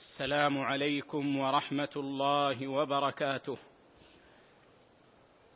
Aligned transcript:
السلام 0.00 0.58
عليكم 0.58 1.36
ورحمة 1.36 1.88
الله 1.96 2.68
وبركاته. 2.68 3.58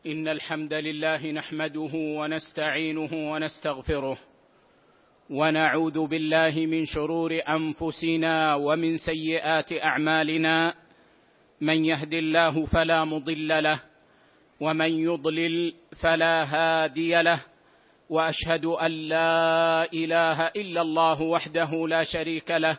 إن 0.07 0.29
الحمد 0.29 0.73
لله 0.73 1.33
نحمده 1.33 1.91
ونستعينه 1.95 3.33
ونستغفره 3.33 4.19
ونعوذ 5.31 6.07
بالله 6.07 6.67
من 6.67 6.85
شرور 6.85 7.41
أنفسنا 7.49 8.55
ومن 8.55 8.97
سيئات 8.97 9.73
أعمالنا. 9.73 10.75
من 11.61 11.85
يهد 11.85 12.15
الله 12.15 12.67
فلا 12.67 13.05
مضل 13.05 13.63
له 13.63 13.81
ومن 14.61 14.93
يضلل 14.93 15.75
فلا 16.03 16.45
هادي 16.45 17.23
له 17.23 17.41
وأشهد 18.11 18.65
أن 18.65 18.91
لا 18.91 19.93
إله 19.93 20.47
إلا 20.47 20.81
الله 20.83 21.23
وحده 21.23 21.89
لا 21.89 22.05
شريك 22.05 22.51
له 22.51 22.79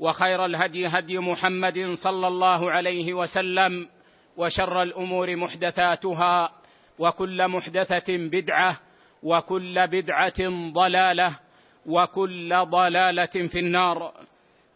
وخير 0.00 0.44
الهدي 0.44 0.86
هدي 0.86 1.18
محمد 1.18 1.94
صلى 1.94 2.28
الله 2.28 2.70
عليه 2.70 3.14
وسلم 3.14 3.88
وشر 4.36 4.82
الأمور 4.82 5.36
محدثاتها 5.36 6.52
وكل 6.98 7.48
محدثة 7.48 8.04
بدعة 8.08 8.80
وكل 9.22 9.86
بدعة 9.86 10.70
ضلالة 10.72 11.38
وكل 11.86 12.56
ضلالة 12.56 13.26
في 13.26 13.58
النار. 13.58 14.12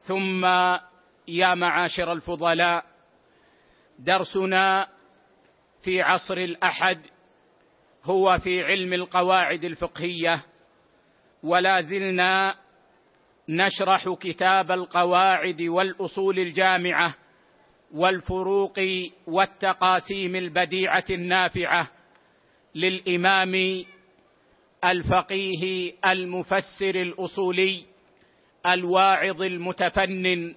ثم 0.01 0.45
يا 1.29 1.55
معاشر 1.55 2.13
الفضلاء 2.13 2.85
درسنا 3.99 4.89
في 5.83 6.03
عصر 6.03 6.37
الأحد 6.37 7.01
هو 8.05 8.39
في 8.39 8.65
علم 8.65 8.93
القواعد 8.93 9.65
الفقهية 9.65 10.43
ولا 11.43 11.81
زلنا 11.81 12.55
نشرح 13.49 14.09
كتاب 14.21 14.73
القواعد 14.73 15.63
والأصول 15.63 16.39
الجامعة 16.39 17.15
والفروق 17.95 18.79
والتقاسيم 19.27 20.37
البديعة 20.37 21.05
النافعة 21.11 21.91
للإمام 22.75 23.85
الفقيه 24.85 25.93
المفسر 26.05 26.95
الأصولي 26.95 27.85
الواعظ 28.67 29.43
المتفنن 29.43 30.55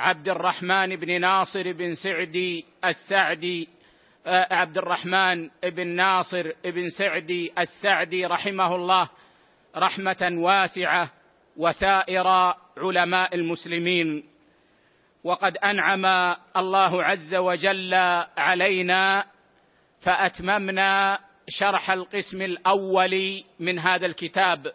عبد 0.00 0.28
الرحمن 0.28 0.96
بن 0.96 1.20
ناصر 1.20 1.72
بن 1.72 1.94
سعدي 1.94 2.64
السعدي 2.84 3.68
عبد 4.26 4.78
الرحمن 4.78 5.50
بن 5.64 5.86
ناصر 5.86 6.52
بن 6.64 6.88
سعدي 6.98 7.52
السعدي 7.58 8.26
رحمه 8.26 8.74
الله 8.74 9.08
رحمة 9.76 10.32
واسعة 10.32 11.12
وسائر 11.56 12.54
علماء 12.76 13.34
المسلمين. 13.34 14.24
وقد 15.24 15.56
أنعم 15.56 16.04
الله 16.56 17.04
عز 17.04 17.34
وجل 17.34 17.94
علينا 18.36 19.24
فأتممنا 20.00 21.18
شرح 21.48 21.90
القسم 21.90 22.42
الأول 22.42 23.44
من 23.60 23.78
هذا 23.78 24.06
الكتاب 24.06 24.72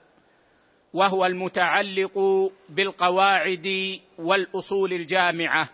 وهو 0.93 1.25
المتعلق 1.25 2.49
بالقواعد 2.69 3.99
والأصول 4.17 4.93
الجامعة. 4.93 5.69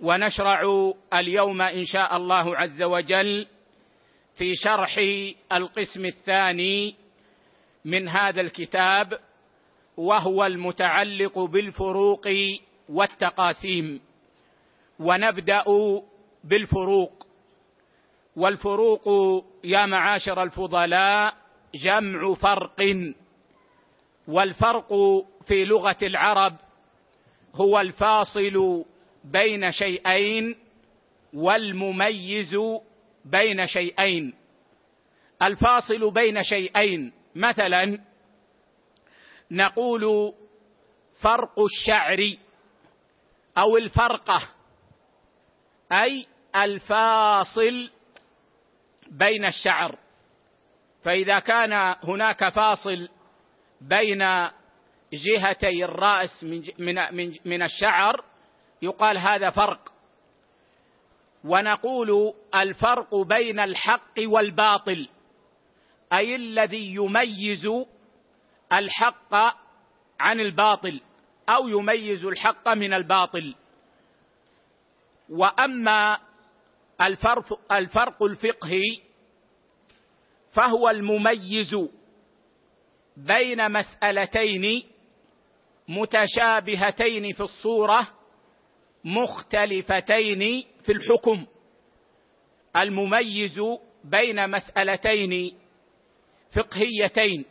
ونشرع 0.00 0.92
اليوم 1.14 1.62
إن 1.62 1.84
شاء 1.84 2.16
الله 2.16 2.56
عز 2.56 2.82
وجل 2.82 3.46
في 4.38 4.54
شرح 4.54 4.98
القسم 5.52 6.04
الثاني 6.04 6.94
من 7.84 8.08
هذا 8.08 8.40
الكتاب 8.40 9.18
وهو 9.96 10.44
المتعلق 10.46 11.38
بالفروق 11.38 12.28
والتقاسيم. 12.88 14.00
ونبدأ 14.98 15.64
بالفروق. 16.44 17.26
والفروق 18.36 19.08
يا 19.64 19.86
معاشر 19.86 20.42
الفضلاء 20.42 21.34
جمع 21.74 22.34
فرق. 22.34 23.12
والفرق 24.28 24.88
في 25.46 25.64
لغة 25.64 25.96
العرب 26.02 26.56
هو 27.54 27.80
الفاصل 27.80 28.84
بين 29.24 29.72
شيئين 29.72 30.56
والمميز 31.34 32.56
بين 33.24 33.66
شيئين. 33.66 34.34
الفاصل 35.42 36.10
بين 36.10 36.42
شيئين 36.42 37.12
مثلا 37.34 37.98
نقول 39.52 40.34
فرق 41.22 41.60
الشعر 41.60 42.36
أو 43.58 43.76
الفرقة 43.76 44.48
أي 45.92 46.26
الفاصل 46.56 47.90
بين 49.10 49.44
الشعر. 49.44 49.98
فإذا 51.02 51.38
كان 51.38 51.96
هناك 52.04 52.48
فاصل 52.48 53.08
بين 53.80 54.48
جهتي 55.12 55.84
الرأس 55.84 56.44
من 56.44 56.62
من 57.10 57.34
من 57.44 57.62
الشعر 57.62 58.24
يقال 58.82 59.18
هذا 59.18 59.50
فرق. 59.50 59.92
ونقول 61.44 62.34
الفرق 62.54 63.14
بين 63.14 63.60
الحق 63.60 64.14
والباطل 64.18 65.08
أي 66.12 66.36
الذي 66.36 66.94
يميز 66.94 67.68
الحق 68.72 69.34
عن 70.20 70.40
الباطل 70.40 71.00
أو 71.48 71.68
يميز 71.68 72.24
الحق 72.26 72.68
من 72.68 72.92
الباطل. 72.92 73.54
وأما 75.30 76.18
الفرق 77.00 77.72
الفرق 77.72 78.22
الفقهي 78.22 79.00
فهو 80.54 80.90
المميز 80.90 81.76
بين 83.16 83.72
مسألتين 83.72 84.82
متشابهتين 85.88 87.32
في 87.32 87.40
الصورة 87.40 88.08
مختلفتين 89.04 90.64
في 90.84 90.92
الحكم. 90.92 91.46
المميز 92.76 93.60
بين 94.04 94.50
مسألتين 94.50 95.58
فقهيتين. 96.52 97.44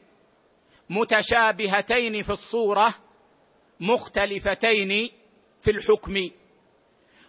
متشابهتين 0.91 2.23
في 2.23 2.29
الصورة 2.29 2.95
مختلفتين 3.79 5.09
في 5.61 5.71
الحكم. 5.71 6.29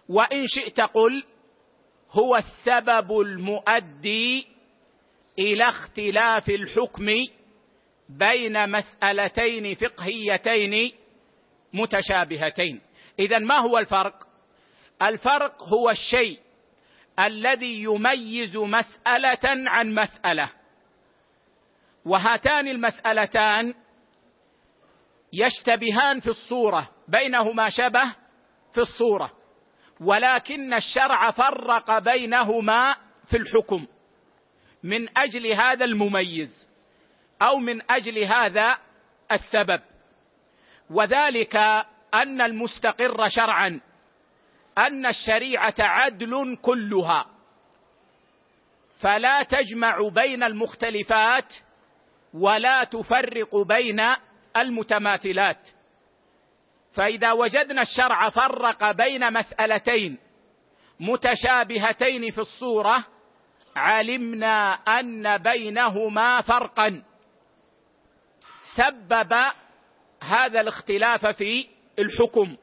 وإن 0.09 0.47
شئت 0.47 0.81
قل 0.81 1.23
هو 2.11 2.35
السبب 2.35 3.19
المؤدي 3.19 4.47
إلى 5.39 5.69
اختلاف 5.69 6.49
الحكم 6.49 7.05
بين 8.09 8.69
مسألتين 8.69 9.75
فقهيتين 9.75 10.91
متشابهتين. 11.73 12.81
اذا 13.19 13.37
ما 13.37 13.57
هو 13.57 13.77
الفرق؟ 13.77 14.27
الفرق 15.01 15.63
هو 15.63 15.89
الشيء 15.89 16.39
الذي 17.19 17.83
يميز 17.83 18.57
مسألة 18.57 19.69
عن 19.69 19.93
مسألة. 19.93 20.62
وهاتان 22.05 22.67
المسألتان 22.67 23.73
يشتبهان 25.33 26.19
في 26.19 26.27
الصورة 26.27 26.89
بينهما 27.07 27.69
شبه 27.69 28.15
في 28.73 28.77
الصورة 28.77 29.31
ولكن 29.99 30.73
الشرع 30.73 31.31
فرق 31.31 31.99
بينهما 31.99 32.95
في 33.29 33.37
الحكم. 33.37 33.87
من 34.83 35.17
أجل 35.17 35.47
هذا 35.47 35.85
المميز 35.85 36.69
أو 37.41 37.57
من 37.57 37.91
أجل 37.91 38.23
هذا 38.23 38.77
السبب. 39.31 39.81
وذلك 40.89 41.55
أن 42.13 42.41
المستقر 42.41 43.27
شرعا 43.27 43.81
أن 44.77 45.05
الشريعة 45.05 45.75
عدل 45.79 46.57
كلها. 46.61 47.25
فلا 49.01 49.43
تجمع 49.43 50.09
بين 50.09 50.43
المختلفات 50.43 51.53
ولا 52.33 52.83
تفرق 52.83 53.57
بين 53.57 54.01
المتماثلات. 54.57 55.69
فإذا 56.93 57.31
وجدنا 57.31 57.81
الشرع 57.81 58.29
فرق 58.29 58.91
بين 58.91 59.33
مسألتين 59.33 60.19
متشابهتين 60.99 62.31
في 62.31 62.37
الصورة 62.37 63.05
علمنا 63.75 64.73
أن 64.73 65.37
بينهما 65.37 66.41
فرقا. 66.41 67.03
سبب 68.77 69.33
هذا 70.21 70.61
الاختلاف 70.61 71.25
في 71.25 71.67
الحكم. 71.99 72.57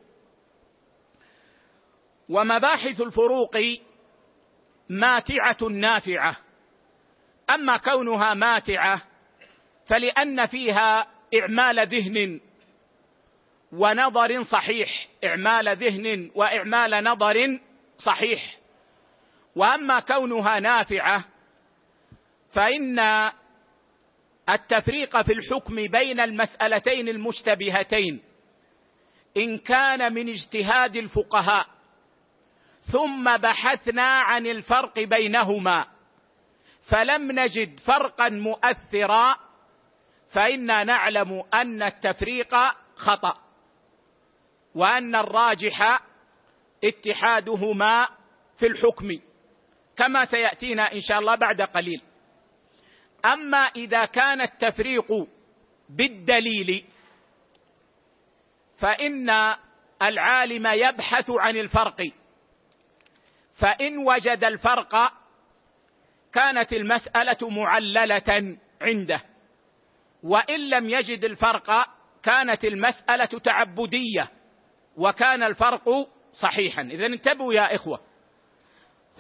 ومباحث 2.29 3.01
الفروق 3.01 3.57
ماتعة 4.89 5.69
نافعة. 5.71 6.37
أما 7.51 7.77
كونها 7.77 8.35
ماتعة 8.35 9.10
فلأن 9.91 10.47
فيها 10.47 11.07
إعمال 11.41 11.89
ذهن 11.89 12.41
ونظر 13.73 14.43
صحيح. 14.43 15.09
إعمال 15.25 15.77
ذهن 15.77 16.31
وإعمال 16.35 17.05
نظر 17.05 17.59
صحيح. 17.99 18.57
وأما 19.57 20.01
كونها 20.01 20.61
نافعة 20.61 21.25
فإن 22.55 22.99
التفريق 24.49 25.23
في 25.23 25.33
الحكم 25.33 25.75
بين 25.75 26.21
المسألتين 26.21 27.09
المشتبهتين 27.09 28.23
إن 29.37 29.59
كان 29.59 30.15
من 30.15 30.29
اجتهاد 30.29 30.97
الفقهاء 30.97 31.67
ثم 32.93 33.37
بحثنا 33.37 34.21
عن 34.21 34.47
الفرق 34.47 35.01
بينهما 35.01 35.87
فلم 36.91 37.33
نجد 37.33 37.81
فرقا 37.81 38.29
مؤثرا 38.29 39.37
فإنا 40.33 40.85
نعلم 40.85 41.43
أن 41.55 41.83
التفريق 41.83 42.55
خطأ 42.97 43.39
وأن 44.75 45.15
الراجح 45.15 46.03
اتحادهما 46.85 48.09
في 48.59 48.67
الحكم 48.67 49.09
كما 49.97 50.25
سيأتينا 50.25 50.93
إن 50.93 51.01
شاء 51.01 51.19
الله 51.19 51.35
بعد 51.35 51.63
قليل. 51.63 52.03
أما 53.25 53.59
إذا 53.59 54.05
كان 54.05 54.41
التفريق 54.41 55.13
بالدليل 55.89 56.85
فإن 58.81 59.31
العالم 60.03 60.67
يبحث 60.67 61.31
عن 61.31 61.57
الفرق. 61.57 62.13
فإن 63.61 63.99
وجد 63.99 64.45
الفرق 64.45 65.13
كانت 66.33 66.73
المسألة 66.73 67.51
معللة 67.51 68.59
عنده. 68.83 69.30
وإن 70.23 70.71
لم 70.71 70.89
يجد 70.89 71.25
الفرق 71.25 71.87
كانت 72.23 72.65
المسألة 72.65 73.25
تعبدية 73.25 74.29
وكان 74.97 75.43
الفرق 75.43 76.09
صحيحا. 76.33 76.83
اذا 76.83 77.07
انتبهوا 77.07 77.55
يا 77.55 77.75
إخوة. 77.75 78.01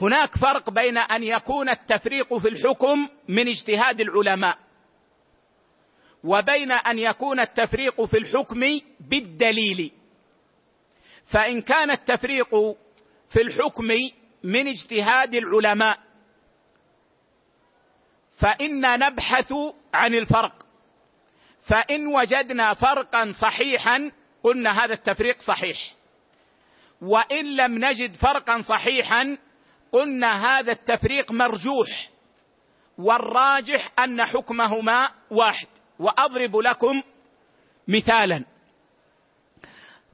هناك 0.00 0.38
فرق 0.38 0.70
بين 0.70 0.98
أن 0.98 1.22
يكون 1.22 1.68
التفريق 1.68 2.36
في 2.36 2.48
الحكم 2.48 3.08
من 3.28 3.48
اجتهاد 3.48 4.00
العلماء 4.00 4.58
وبين 6.24 6.72
أن 6.72 6.98
يكون 6.98 7.40
التفريق 7.40 8.04
في 8.04 8.18
الحكم 8.18 8.60
بالدليل. 9.00 9.92
فإن 11.32 11.60
كان 11.60 11.90
التفريق 11.90 12.50
في 13.30 13.42
الحكم 13.42 13.88
من 14.44 14.68
اجتهاد 14.68 15.34
العلماء 15.34 15.98
فإنا 18.40 18.96
نبحث 18.96 19.52
عن 19.94 20.14
الفرق. 20.14 20.69
فإن 21.70 22.06
وجدنا 22.06 22.74
فرقا 22.74 23.32
صحيحا 23.32 24.12
قلنا 24.42 24.84
هذا 24.84 24.94
التفريق 24.94 25.40
صحيح. 25.40 25.94
وإن 27.02 27.56
لم 27.56 27.84
نجد 27.84 28.16
فرقا 28.16 28.60
صحيحا 28.60 29.38
قلنا 29.92 30.58
هذا 30.58 30.72
التفريق 30.72 31.32
مرجوح. 31.32 32.10
والراجح 32.98 33.92
أن 33.98 34.24
حكمهما 34.26 35.10
واحد. 35.30 35.66
وأضرب 35.98 36.56
لكم 36.56 37.02
مثالا. 37.88 38.44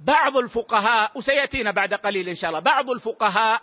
بعض 0.06 0.36
الفقهاء 0.36 1.18
وسيأتينا 1.18 1.70
بعد 1.70 1.94
قليل 1.94 2.28
إن 2.28 2.34
شاء 2.34 2.50
الله 2.50 2.60
بعض 2.60 2.90
الفقهاء 2.90 3.62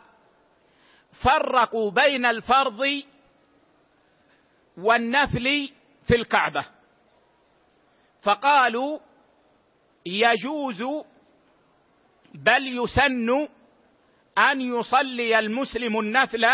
فرقوا 1.24 1.92
بين 1.92 2.26
الفرض 2.26 3.04
والنفل 4.78 5.70
في 6.08 6.16
الكعبة. 6.16 6.66
فقالوا 8.24 9.00
يجوز 10.06 10.84
بل 12.34 12.78
يسن 12.78 13.48
أن 14.38 14.62
يصلي 14.62 15.40
المسلم 15.40 16.00
النفل 16.00 16.46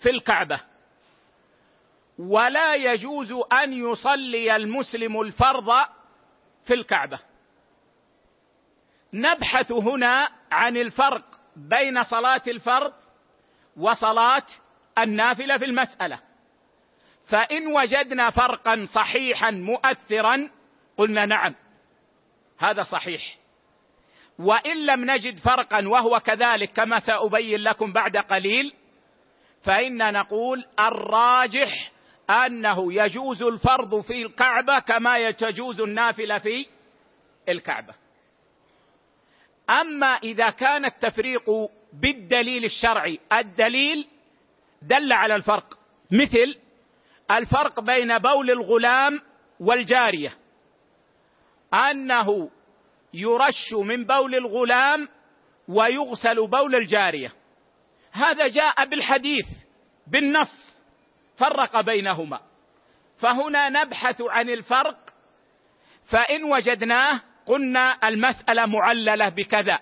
في 0.00 0.10
الكعبة. 0.10 0.60
ولا 2.18 2.74
يجوز 2.74 3.32
أن 3.52 3.72
يصلي 3.72 4.56
المسلم 4.56 5.20
الفرض 5.20 5.68
في 6.64 6.74
الكعبة. 6.74 7.18
نبحث 9.12 9.72
هنا 9.72 10.28
عن 10.52 10.76
الفرق 10.76 11.24
بين 11.56 12.02
صلاة 12.02 12.42
الفرض 12.48 12.92
وصلاة 13.76 14.46
النافلة 14.98 15.58
في 15.58 15.64
المسألة. 15.64 16.29
فإن 17.30 17.66
وجدنا 17.66 18.30
فرقا 18.30 18.84
صحيحا 18.94 19.50
مؤثرا 19.50 20.50
قلنا 20.96 21.26
نعم 21.26 21.54
هذا 22.58 22.82
صحيح. 22.82 23.36
وإن 24.38 24.86
لم 24.86 25.10
نجد 25.10 25.38
فرقا 25.38 25.88
وهو 25.88 26.20
كذلك 26.20 26.72
كما 26.72 26.98
سأبين 26.98 27.60
لكم 27.60 27.92
بعد 27.92 28.16
قليل 28.16 28.72
فإنا 29.62 30.10
نقول 30.10 30.64
الراجح 30.80 31.92
أنه 32.30 32.92
يجوز 32.92 33.42
الفرض 33.42 34.00
في 34.00 34.22
الكعبة 34.22 34.78
كما 34.78 35.30
تجوز 35.30 35.80
النافلة 35.80 36.38
في 36.38 36.66
الكعبة. 37.48 37.94
أما 39.70 40.06
إذا 40.06 40.50
كان 40.50 40.84
التفريق 40.84 41.50
بالدليل 41.92 42.64
الشرعي 42.64 43.20
الدليل 43.32 44.06
دل 44.82 45.12
على 45.12 45.36
الفرق. 45.36 45.78
مثل 46.10 46.59
الفرق 47.30 47.80
بين 47.80 48.18
بول 48.18 48.50
الغلام 48.50 49.20
والجارية. 49.60 50.34
أنه 51.74 52.50
يرش 53.14 53.72
من 53.72 54.04
بول 54.04 54.34
الغلام 54.34 55.08
ويغسل 55.68 56.46
بول 56.46 56.74
الجارية. 56.74 57.32
هذا 58.12 58.48
جاء 58.48 58.84
بالحديث 58.84 59.46
بالنص 60.06 60.84
فرق 61.36 61.80
بينهما. 61.80 62.40
فهنا 63.18 63.68
نبحث 63.68 64.22
عن 64.22 64.50
الفرق 64.50 64.96
فإن 66.12 66.44
وجدناه 66.44 67.20
قلنا 67.46 68.08
المسألة 68.08 68.66
معللة 68.66 69.28
بكذا. 69.28 69.78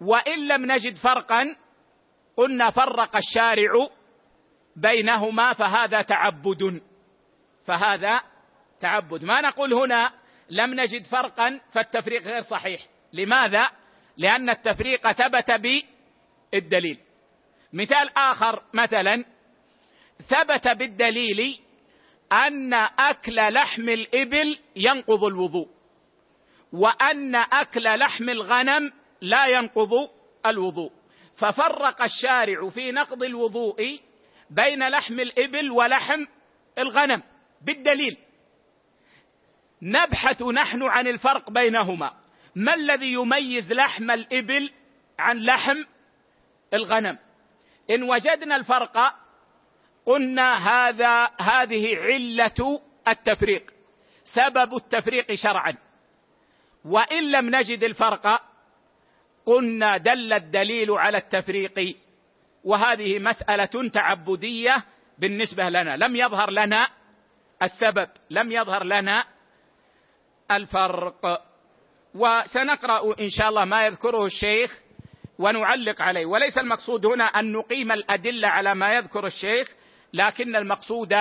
وإن 0.00 0.48
لم 0.48 0.72
نجد 0.72 0.96
فرقا 0.96 1.56
قلنا 2.36 2.70
فرق 2.70 3.16
الشارع 3.16 3.88
بينهما 4.80 5.52
فهذا 5.52 6.02
تعبد. 6.02 6.82
فهذا 7.66 8.20
تعبد. 8.80 9.24
ما 9.24 9.40
نقول 9.40 9.74
هنا 9.74 10.12
لم 10.50 10.80
نجد 10.80 11.06
فرقا 11.06 11.60
فالتفريق 11.72 12.22
غير 12.22 12.40
صحيح. 12.40 12.80
لماذا؟ 13.12 13.70
لأن 14.16 14.50
التفريق 14.50 15.12
ثبت 15.12 15.50
بالدليل. 15.50 16.98
مثال 17.72 18.18
آخر 18.18 18.62
مثلا 18.74 19.24
ثبت 20.28 20.68
بالدليل 20.68 21.60
أن 22.32 22.74
أكل 22.98 23.52
لحم 23.52 23.88
الإبل 23.88 24.58
ينقض 24.76 25.24
الوضوء 25.24 25.68
وأن 26.72 27.34
أكل 27.34 27.98
لحم 27.98 28.28
الغنم 28.28 28.92
لا 29.20 29.46
ينقض 29.46 29.90
الوضوء. 30.46 30.92
ففرق 31.38 32.02
الشارع 32.02 32.68
في 32.68 32.92
نقض 32.92 33.22
الوضوء 33.22 34.00
بين 34.50 34.88
لحم 34.88 35.20
الإبل 35.20 35.70
ولحم 35.70 36.26
الغنم 36.78 37.22
بالدليل. 37.62 38.16
نبحث 39.82 40.42
نحن 40.42 40.82
عن 40.82 41.06
الفرق 41.06 41.50
بينهما. 41.50 42.12
ما 42.54 42.74
الذي 42.74 43.12
يميز 43.12 43.72
لحم 43.72 44.10
الإبل 44.10 44.70
عن 45.18 45.38
لحم 45.38 45.84
الغنم؟ 46.74 47.18
إن 47.90 48.02
وجدنا 48.02 48.56
الفرق 48.56 49.14
قلنا 50.06 50.68
هذا 50.68 51.30
هذه 51.40 51.96
علة 51.96 52.80
التفريق 53.08 53.70
سبب 54.24 54.76
التفريق 54.76 55.34
شرعا. 55.34 55.76
وإن 56.84 57.30
لم 57.30 57.56
نجد 57.56 57.84
الفرق 57.84 58.42
قلنا 59.46 59.96
دل 59.96 60.32
الدليل 60.32 60.90
على 60.90 61.18
التفريق 61.18 61.96
وهذه 62.64 63.18
مسألة 63.18 63.88
تعبدية 63.94 64.84
بالنسبة 65.18 65.68
لنا. 65.68 65.96
لم 65.96 66.16
يظهر 66.16 66.50
لنا 66.50 66.88
السبب 67.62 68.08
لم 68.30 68.52
يظهر 68.52 68.84
لنا 68.84 69.24
الفرق. 70.50 71.42
وسنقرأ 72.14 73.20
إن 73.20 73.28
شاء 73.28 73.48
الله 73.48 73.64
ما 73.64 73.86
يذكره 73.86 74.24
الشيخ 74.24 74.78
ونعلق 75.38 76.02
عليه. 76.02 76.26
وليس 76.26 76.58
المقصود 76.58 77.06
هنا 77.06 77.24
أن 77.24 77.52
نقيم 77.52 77.92
الأدلة 77.92 78.48
على 78.48 78.74
ما 78.74 78.94
يذكر 78.94 79.26
الشيخ 79.26 79.68
لكن 80.12 80.56
المقصود 80.56 81.12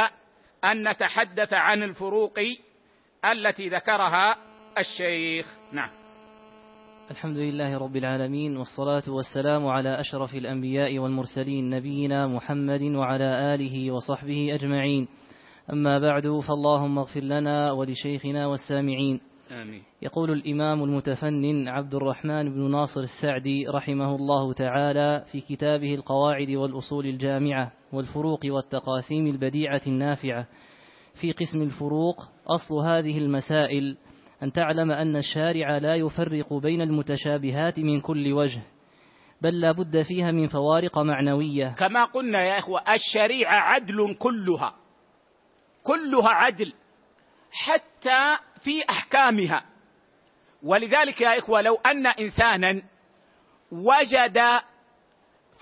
أن 0.63 0.89
نتحدث 0.89 1.53
عن 1.53 1.84
الفروق 1.84 2.39
التي 3.25 3.69
ذكرها 3.69 4.38
الشيخ. 4.77 5.48
نعم. 5.72 5.99
الحمد 7.12 7.38
لله 7.38 7.78
رب 7.78 7.96
العالمين 7.96 8.58
والصلاة 8.58 9.04
والسلام 9.08 9.68
على 9.68 10.00
أشرف 10.00 10.36
الأنبياء 10.36 11.00
والمرسلين 11.00 11.70
نبينا 11.70 12.28
محمد 12.28 12.82
وعلى 12.82 13.56
آله 13.56 13.92
وصحبه 13.92 14.56
أجمعين. 14.56 15.08
أما 15.74 16.00
بعد 16.00 16.39
فاللهم 16.48 17.00
اغفر 17.00 17.20
لنا 17.20 17.72
ولشيخنا 17.72 18.48
والسامعين. 18.48 19.22
آمين. 19.51 19.82
يقول 20.01 20.32
الإمام 20.32 20.84
المتفنن 20.84 21.68
عبد 21.68 21.96
الرحمن 21.96 22.54
بن 22.54 22.72
ناصر 22.72 23.01
السعدي 23.01 23.68
رحمه 23.68 24.16
الله 24.16 24.54
تعالى 24.54 25.24
في 25.32 25.42
كتابه 25.42 25.96
القواعد 25.96 26.50
والأصول 26.50 27.06
الجامعة 27.06 27.72
والفروق 27.94 28.39
والتقاسيم 28.46 29.28
البديعة 29.28 29.82
النافعة. 29.88 30.48
في 31.22 31.32
قسم 31.32 31.62
الفروق 31.62 32.28
أصل 32.48 32.75
هذه 32.75 33.18
المسائل 33.18 33.98
أن 34.43 34.51
تعلم 34.51 34.91
أن 34.91 35.15
الشارع 35.15 35.77
لا 35.77 35.96
يفرق 35.96 36.53
بين 36.53 36.81
المتشابهات 36.81 37.79
من 37.79 38.01
كل 38.01 38.34
وجه 38.34 38.62
بل 39.41 39.62
لا 39.62 39.72
بد 39.72 40.01
فيها 40.01 40.31
من 40.31 40.48
فوارق 40.48 41.00
معنوية. 41.00 41.67
كما 41.67 42.05
قلنا 42.05 42.43
يا 42.43 42.60
إخوة 42.60 42.81
الشريعة 42.93 43.55
عدل 43.60 44.15
كلها 44.19 44.74
كلها 45.84 46.29
عدل 46.29 46.74
حتى 47.51 48.38
في 48.63 48.84
أحكامها. 48.89 49.65
ولذلك 50.63 51.22
يا 51.22 51.39
إخوة 51.39 51.62
لو 51.62 51.75
أن 51.75 52.08
إنسانا 52.08 52.81
وجد 53.72 54.39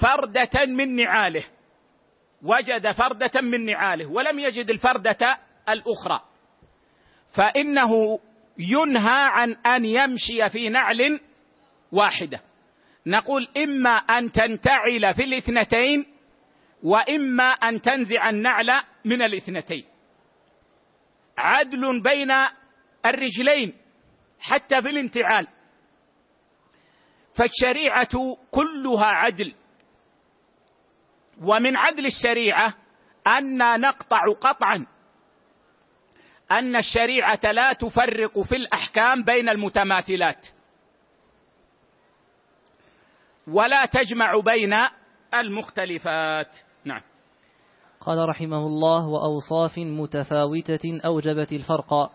فردة 0.01 0.65
من 0.65 0.96
نعاله 0.96 1.43
وجد 2.43 2.91
فردة 2.91 3.41
من 3.41 3.65
نعاله 3.65 4.05
ولم 4.05 4.39
يجد 4.39 4.69
الفردة 4.69 5.38
الأخرى 5.69 6.22
فإنه 7.36 8.19
ينهى 8.59 9.23
عن 9.29 9.51
أن 9.51 9.85
يمشي 9.85 10.49
في 10.49 10.69
نعل 10.69 11.19
واحدة. 11.91 12.41
نقول 13.05 13.47
إما 13.57 13.89
أن 13.89 14.31
تنتعل 14.31 15.13
في 15.13 15.23
الاثنتين 15.23 16.05
وإما 16.83 17.49
أن 17.49 17.81
تنزع 17.81 18.29
النعل 18.29 18.83
من 19.05 19.21
الاثنتين. 19.21 19.85
عدل 21.37 22.01
بين 22.01 22.31
الرجلين 23.05 23.73
حتى 24.39 24.81
في 24.81 24.89
الانتعال. 24.89 25.47
فالشريعة 27.37 28.37
كلها 28.51 29.05
عدل. 29.05 29.53
ومن 31.41 31.77
عدل 31.77 32.05
الشريعة 32.05 32.73
ان 33.27 33.81
نقطع 33.81 34.21
قطعا. 34.41 34.85
أن 36.51 36.75
الشريعة 36.75 37.51
لا 37.51 37.74
تفرق 37.74 38.42
في 38.42 38.56
الأحكام 38.56 39.24
بين 39.24 39.50
المتماثلات. 39.50 40.48
ولا 43.48 43.86
تجمع 43.86 44.39
بين 44.39 44.74
المختلفات. 45.34 46.58
نعم. 46.86 47.01
قال 48.01 48.30
رحمه 48.30 48.68
الله 48.68 49.08
وأوصاف 49.08 49.77
متفاوتة 49.77 51.00
أوجبت 51.06 51.51
الفرق. 51.51 52.12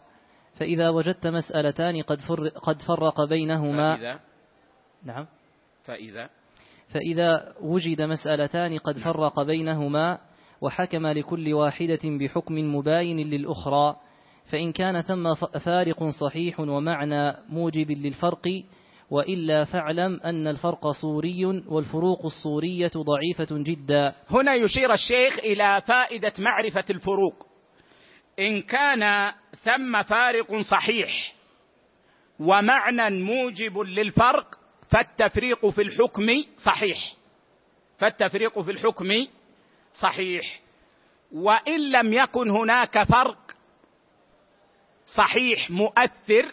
فإذا 0.55 0.89
وجدت 0.89 1.27
مسألتان 1.27 2.03
قد, 2.03 2.21
فر 2.21 2.49
قد 2.49 2.83
فرق 2.83 3.25
بينهما. 3.25 3.97
فإذا؟ 3.97 4.21
نعم. 5.05 5.27
فإذا؟ 5.85 6.29
فإذا 6.89 7.55
وجد 7.61 8.03
مسألتان 8.03 8.79
قد 8.79 8.97
نعم. 8.99 9.13
فرق 9.13 9.43
بينهما 9.43 10.19
وحكم 10.61 11.07
لكل 11.07 11.55
واحدة 11.55 12.01
بحكم 12.05 12.55
مباين 12.77 13.31
للأخرى. 13.31 13.97
فإن 14.51 14.73
كان 14.73 15.03
ثم 15.03 15.35
فارق 15.65 16.05
صحيح 16.05 16.61
ومعنى 16.61 17.37
موجب 17.49 17.91
للفرق 17.91 18.63
وإلا 19.11 19.65
فاعلم 19.65 20.21
أن 20.25 20.47
الفرق 20.47 20.91
صوري 20.91 21.45
والفروق 21.47 22.25
الصورية 22.25 22.91
ضعيفة 22.97 23.49
جدا. 23.51 24.15
هنا 24.31 24.55
يشير 24.55 24.93
الشيخ 24.93 25.39
إلى 25.39 25.83
فائدة 25.87 26.33
معرفة 26.39 26.85
الفروق. 26.91 27.47
إن 28.39 28.63
كان 28.63 29.33
ثم 29.65 30.03
فارق 30.03 30.61
صحيح 30.61 31.35
ومعنى 32.41 33.23
موجب 33.25 33.79
للفرق 33.79 34.47
فالتفريق 34.91 35.69
في 35.69 35.83
الحكم 35.83 36.27
صحيح. 36.57 36.99
فالتفريق 37.99 38.61
في 38.61 38.71
الحكم 38.71 39.09
صحيح. 39.95 40.61
وإن 41.33 41.91
لم 41.93 42.13
يكن 42.13 42.51
هناك 42.51 43.03
فرق 43.03 43.39
صحيح 45.15 45.71
مؤثر 45.71 46.53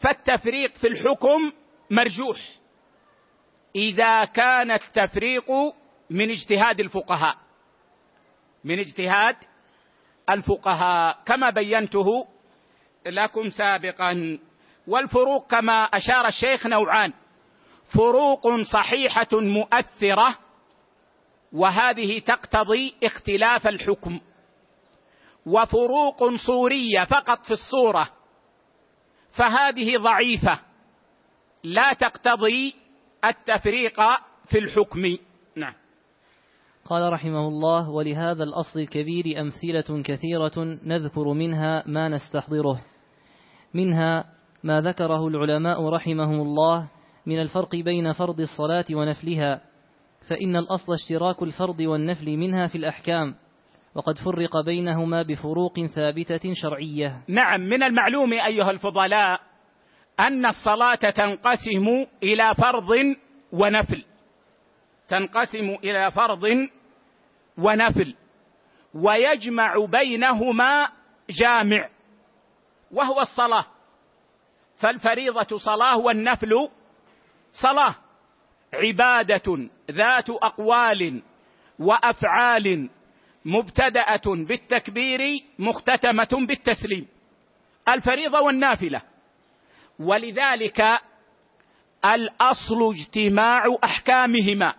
فالتفريق 0.00 0.76
في 0.76 0.86
الحكم 0.88 1.52
مرجوح. 1.90 2.38
إذا 3.76 4.24
كان 4.24 4.70
التفريق 4.70 5.50
من 6.10 6.30
اجتهاد 6.30 6.80
الفقهاء 6.80 7.36
من 8.64 8.78
اجتهاد 8.78 9.36
الفقهاء. 10.30 11.18
كما 11.26 11.50
بينته 11.50 12.28
لكم 13.06 13.50
سابقا 13.50 14.38
والفروق 14.86 15.50
كما 15.50 15.84
أشار 15.84 16.26
الشيخ 16.26 16.66
نوعان 16.66 17.12
فروق 17.94 18.60
صحيحة 18.72 19.28
مؤثرة 19.32 20.38
وهذه 21.52 22.18
تقتضي 22.18 22.94
اختلاف 23.04 23.66
الحكم. 23.66 24.20
وفروق 25.46 26.34
صوريه 26.46 27.04
فقط 27.04 27.46
في 27.46 27.50
الصورة 27.50 28.08
فهذه 29.38 29.98
ضعيفة. 29.98 30.60
لا 31.64 31.92
تقتضي 31.92 32.74
التفريق 33.24 34.00
في 34.46 34.58
الحكم. 34.58 35.00
نعم. 35.56 35.74
قال 36.84 37.12
رحمه 37.12 37.48
الله 37.48 37.90
ولهذا 37.90 38.44
الأصل 38.44 38.80
الكبير 38.80 39.40
أمثلة 39.40 40.02
كثيرة 40.02 40.78
نذكر 40.84 41.32
منها 41.32 41.82
ما 41.86 42.08
نستحضره. 42.08 42.80
منها 43.74 44.24
ما 44.64 44.80
ذكره 44.80 45.28
العلماء 45.28 45.88
رحمهم 45.88 46.40
الله 46.40 46.88
من 47.26 47.40
الفرق 47.40 47.76
بين 47.76 48.12
فرض 48.12 48.40
الصلاة 48.40 48.84
ونفلها 48.92 49.60
فإن 50.28 50.56
الأصل 50.56 50.92
اشتراك 50.92 51.42
الفرض 51.42 51.80
والنفل 51.80 52.36
منها 52.36 52.66
في 52.66 52.78
الأحكام. 52.78 53.34
وقد 53.94 54.18
فرق 54.18 54.60
بينهما 54.64 55.22
بفروق 55.22 55.86
ثابتة 55.86 56.54
شرعية. 56.54 57.22
نعم 57.28 57.60
من 57.60 57.82
المعلوم 57.82 58.32
أيها 58.32 58.70
الفضلاء 58.70 59.40
أن 60.20 60.46
الصلاة 60.46 60.94
تنقسم 60.94 62.06
إلى 62.22 62.54
فرض 62.54 62.90
ونفل. 63.52 64.04
تنقسم 65.08 65.76
إلى 65.84 66.10
فرض 66.10 66.44
ونفل. 67.58 68.14
ويجمع 68.94 69.84
بينهما 69.84 70.88
جامع. 71.30 71.88
وهو 72.90 73.20
الصلاة. 73.20 73.66
فالفريضة 74.80 75.56
صلاة 75.56 75.98
والنفل 75.98 76.68
صلاة. 77.52 77.94
عبادة 78.74 79.68
ذات 79.90 80.30
أقوال 80.30 81.22
وأفعال 81.78 82.90
مبتدأة 83.44 84.22
بالتكبير 84.26 85.20
مختتمة 85.58 86.28
بالتسليم. 86.32 87.08
الفريضة 87.88 88.40
والنافلة. 88.40 89.02
ولذلك 89.98 90.80
الأصل 92.04 92.94
اجتماع 92.94 93.76
أحكامهما. 93.84 94.74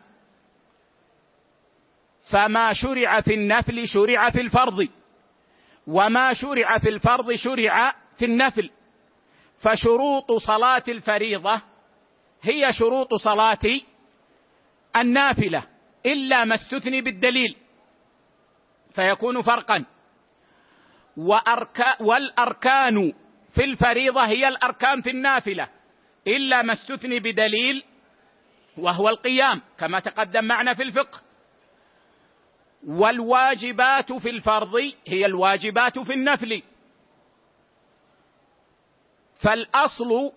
فما 2.31 2.73
شرع 2.73 3.21
في 3.21 3.33
النفل 3.33 3.87
شرع 3.87 4.29
في 4.29 4.41
الفرض. 4.41 4.87
وما 5.87 6.33
شرع 6.33 6.77
في 6.77 6.89
الفرض 6.89 7.33
شرع 7.33 7.95
في 8.17 8.25
النفل. 8.25 8.71
فشروط 9.59 10.31
صلاة 10.31 10.83
الفريضة 10.87 11.61
هي 12.41 12.73
شروط 12.73 13.13
صلاة 13.13 13.81
النافلة 14.95 15.63
إلا 16.05 16.45
ما 16.45 16.55
استثني 16.55 17.01
بالدليل. 17.01 17.55
فيكون 18.95 19.41
فرقا. 19.41 19.85
وأركا 21.17 22.01
والأركان 22.01 23.13
في 23.55 23.63
الفريضة 23.63 24.25
هي 24.25 24.47
الأركان 24.47 25.01
في 25.01 25.09
النافلة 25.09 25.69
إلا 26.27 26.61
ما 26.61 26.73
استثني 26.73 27.19
بدليل 27.19 27.83
وهو 28.77 29.09
القيام 29.09 29.61
كما 29.77 29.99
تقدم 29.99 30.43
معنا 30.43 30.73
في 30.73 30.83
الفقه. 30.83 31.21
والواجبات 32.87 34.13
في 34.13 34.29
الفرض 34.29 34.75
هي 35.07 35.25
الواجبات 35.25 35.99
في 35.99 36.13
النفل. 36.13 36.61
فالأصل 39.43 40.31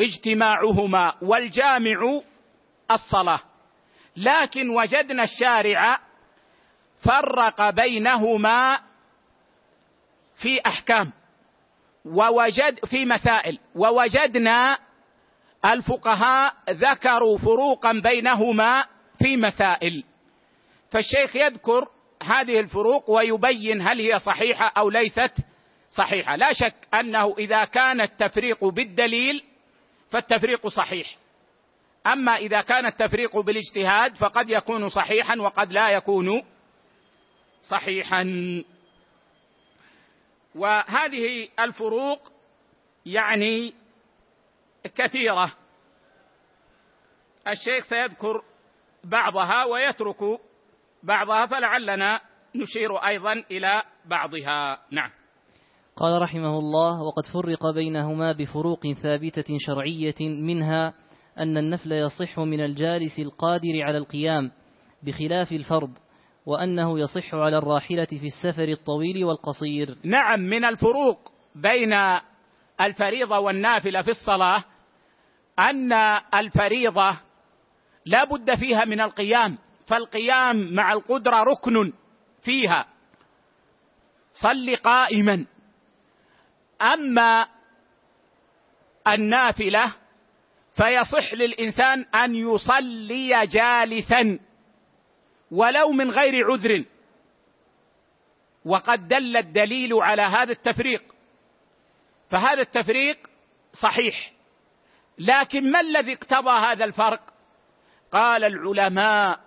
اجتماعهما 0.00 1.14
والجامع 1.22 2.20
الصلاة. 2.90 3.40
لكن 4.16 4.70
وجدنا 4.70 5.22
الشارع 5.22 6.00
فرق 7.06 7.70
بينهما 7.70 8.80
في 10.36 10.60
أحكام. 10.66 11.12
ووجد 12.04 12.84
في 12.84 13.04
مسائل. 13.04 13.58
ووجدنا 13.74 14.78
الفقهاء 15.64 16.54
ذكروا 16.70 17.38
فروقا 17.38 17.92
بينهما 17.92 18.84
في 19.18 19.36
مسائل. 19.36 20.04
فالشيخ 20.90 21.36
يذكر 21.36 21.88
هذه 22.22 22.60
الفروق 22.60 23.10
ويبين 23.10 23.80
هل 23.80 24.00
هي 24.00 24.18
صحيحة 24.18 24.72
أو 24.78 24.90
ليست 24.90 25.32
صحيحة. 25.90 26.36
لا 26.36 26.52
شك 26.52 26.74
أنه 26.94 27.34
إذا 27.38 27.64
كان 27.64 28.00
التفريق 28.00 28.64
بالدليل 28.64 29.44
فالتفريق 30.10 30.68
صحيح. 30.68 31.16
أما 32.06 32.36
إذا 32.36 32.60
كان 32.60 32.86
التفريق 32.86 33.36
بالاجتهاد 33.36 34.16
فقد 34.16 34.50
يكون 34.50 34.88
صحيحا 34.88 35.36
وقد 35.36 35.72
لا 35.72 35.90
يكون 35.90 36.42
صحيحا. 37.70 38.24
وهذه 40.54 41.48
الفروق 41.60 42.32
يعني 43.06 43.74
كثيرة. 44.84 45.52
الشيخ 47.48 47.84
سيذكر 47.84 48.42
بعضها 49.04 49.64
ويترك 49.64 50.40
بعضها 51.02 51.46
فلعلنا 51.46 52.20
نشير 52.54 52.96
أيضا 52.96 53.32
إلى 53.32 53.82
بعضها. 54.04 54.78
نعم. 54.90 55.10
قال 55.96 56.22
رحمه 56.22 56.58
الله 56.58 57.02
وقد 57.02 57.22
فرق 57.34 57.70
بينهما 57.74 58.32
بفروق 58.32 58.92
ثابتة 59.02 59.56
شرعية 59.58 60.20
منها 60.20 60.94
أن 61.38 61.56
النفل 61.56 61.92
يصح 61.92 62.38
من 62.38 62.60
الجالس 62.60 63.18
القادر 63.18 63.82
على 63.82 63.98
القيام 63.98 64.50
بخلاف 65.02 65.52
الفرض 65.52 65.90
وأنه 66.46 66.98
يصح 67.00 67.34
على 67.34 67.58
الراحلة 67.58 68.04
في 68.04 68.26
السفر 68.26 68.68
الطويل 68.68 69.24
والقصير. 69.24 69.94
نعم 70.04 70.40
من 70.40 70.64
الفروق 70.64 71.32
بين 71.54 71.92
الفريضة 72.80 73.38
والنافلة 73.38 74.02
في 74.02 74.10
الصلاة 74.10 74.64
أن 75.58 75.92
الفريضة 76.34 77.18
لا 78.04 78.24
بد 78.24 78.54
فيها 78.54 78.84
من 78.84 79.00
القيام 79.00 79.58
فالقيام 79.86 80.74
مع 80.74 80.92
القدرة 80.92 81.42
ركن 81.42 81.92
فيها. 82.42 82.86
صل 84.34 84.76
قائما. 84.76 85.46
أما 86.82 87.46
النافلة 89.08 89.94
فيصح 90.76 91.34
للإنسان 91.34 92.00
أن 92.02 92.34
يصلي 92.34 93.46
جالسا. 93.46 94.38
ولو 95.50 95.90
من 95.90 96.10
غير 96.10 96.52
عذر. 96.52 96.84
وقد 98.64 99.08
دل 99.08 99.36
الدليل 99.36 99.94
على 99.94 100.22
هذا 100.22 100.52
التفريق. 100.52 101.02
فهذا 102.30 102.60
التفريق 102.60 103.30
صحيح. 103.72 104.32
لكن 105.18 105.70
ما 105.70 105.80
الذي 105.80 106.12
اقتضى 106.12 106.50
هذا 106.50 106.84
الفرق؟ 106.84 107.20
قال 108.12 108.44
العلماء 108.44 109.40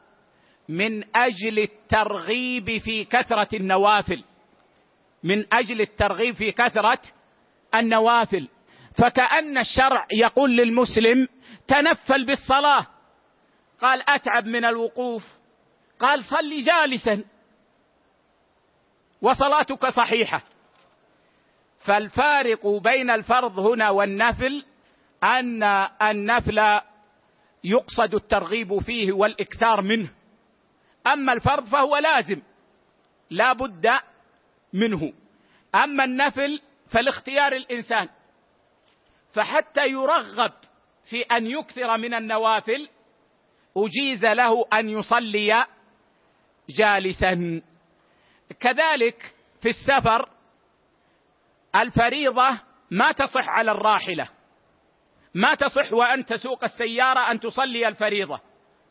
من 0.70 1.16
أجل 1.16 1.60
الترغيب 1.60 2.78
في 2.78 3.06
كثرة 3.06 3.56
النوافل. 3.56 4.24
من 5.24 5.54
أجل 5.54 5.82
الترغيب 5.82 6.36
في 6.36 6.52
كثرة 6.52 7.02
النوافل. 7.76 8.48
فكأن 8.98 9.58
الشرع 9.58 10.08
يقول 10.12 10.58
للمسلم 10.58 11.28
تنفل 11.68 12.26
بالصلاة. 12.26 12.88
قال 13.82 14.10
أتعب 14.10 14.46
من 14.46 14.66
الوقوف. 14.66 15.39
قال 16.00 16.26
صل 16.26 16.60
جالسا. 16.64 17.24
وصلاتك 19.22 19.86
صحيحة. 19.86 20.44
فالفارق 21.86 22.68
بين 22.68 23.10
الفرض 23.10 23.60
هنا 23.60 23.90
والنفل 23.90 24.66
أن 25.24 25.64
النفل 26.02 26.60
يقصد 27.64 28.16
الترغيب 28.16 28.80
فيه 28.80 29.12
والإكثار 29.12 29.82
منه. 29.82 30.10
أما 31.08 31.34
الفرض 31.34 31.66
فهو 31.66 31.98
لازم 31.98 32.42
لا 33.30 33.54
بد 33.54 33.88
منه. 34.74 35.14
أما 35.76 36.04
النفل 36.04 36.62
فالاختيار 36.92 37.54
الإنسان. 37.54 38.10
فحتى 39.34 39.88
يرغب 39.88 40.54
في 41.10 41.22
أن 41.22 41.48
يكثر 41.48 41.98
من 41.98 42.14
النوافل 42.14 42.90
أجيز 43.78 44.26
له 44.26 44.66
أن 44.74 44.90
يصلي 44.90 45.66
جالسا. 46.70 47.62
كذلك 48.60 49.36
في 49.62 49.70
السفر 49.70 50.30
الفريضة 51.76 52.60
ما 52.92 53.12
تصح 53.12 53.50
على 53.50 53.72
الراحلة 53.72 54.30
ما 55.34 55.56
تصح 55.56 55.94
وأن 55.94 56.26
تسوق 56.26 56.64
السيارة 56.64 57.32
أن 57.32 57.40
تصلي 57.40 57.88
الفريضة 57.88 58.40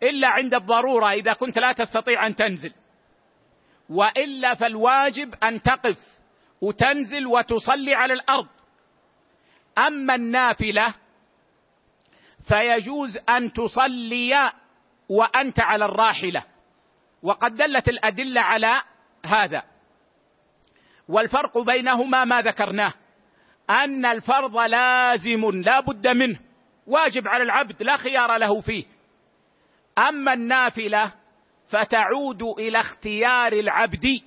إلا 0.02 0.28
عند 0.28 0.54
الضرورة 0.54 1.12
إذا 1.12 1.32
كنت 1.32 1.58
لا 1.58 1.72
تستطيع 1.72 2.26
أن 2.26 2.36
تنزل. 2.36 2.72
وإلا 3.88 4.54
فالواجب 4.54 5.34
أن 5.34 5.62
تقف 5.62 5.98
وتنزل 6.60 7.26
وتصلي 7.26 7.94
على 7.94 8.12
الأرض. 8.12 8.46
أما 9.78 10.14
النافلة 10.14 10.94
فيجوز 12.48 13.18
أن 13.28 13.52
تصلي 13.52 14.52
وأنت 15.08 15.60
على 15.60 15.84
الراحلة. 15.84 16.44
وقد 17.22 17.56
دلت 17.56 17.88
الأدلة 17.88 18.40
على 18.40 18.82
هذا. 19.26 19.62
والفرق 21.08 21.58
بينهما 21.58 22.24
ما 22.24 22.40
ذكرناه 22.40 22.94
أن 23.70 24.06
الفرض 24.06 24.56
لازم 24.56 25.50
لا 25.50 25.80
بد 25.80 26.08
منه 26.08 26.40
واجب 26.86 27.28
على 27.28 27.42
العبد 27.42 27.82
لا 27.82 27.96
خيار 27.96 28.36
له 28.36 28.60
فيه. 28.60 28.84
أما 29.98 30.32
النافلة 30.32 31.12
فتعود 31.68 32.42
إلى 32.42 32.80
اختيار 32.80 33.52
العبد 33.52 34.22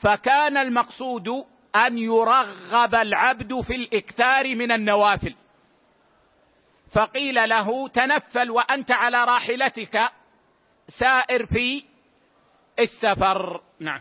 فكان 0.00 0.56
المقصود 0.56 1.28
أن 1.76 1.98
يرغب 1.98 2.94
العبد 2.94 3.60
في 3.60 3.76
الإكثار 3.76 4.54
من 4.54 4.72
النوافل. 4.72 5.34
فقيل 6.94 7.48
له 7.48 7.88
تنفل 7.88 8.50
وأنت 8.50 8.92
على 8.92 9.24
راحلتك 9.24 9.98
سائر 10.88 11.46
في 11.46 11.84
السفر. 12.78 13.60
نعم. 13.80 14.00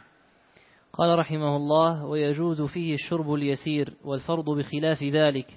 قال 0.94 1.20
رحمه 1.20 1.56
الله 1.56 2.06
ويجوز 2.06 2.62
فيه 2.62 2.94
الشرب 2.94 3.34
اليسير 3.34 3.94
والفرض 4.04 4.50
بخلاف 4.50 5.04
ذلك 5.04 5.48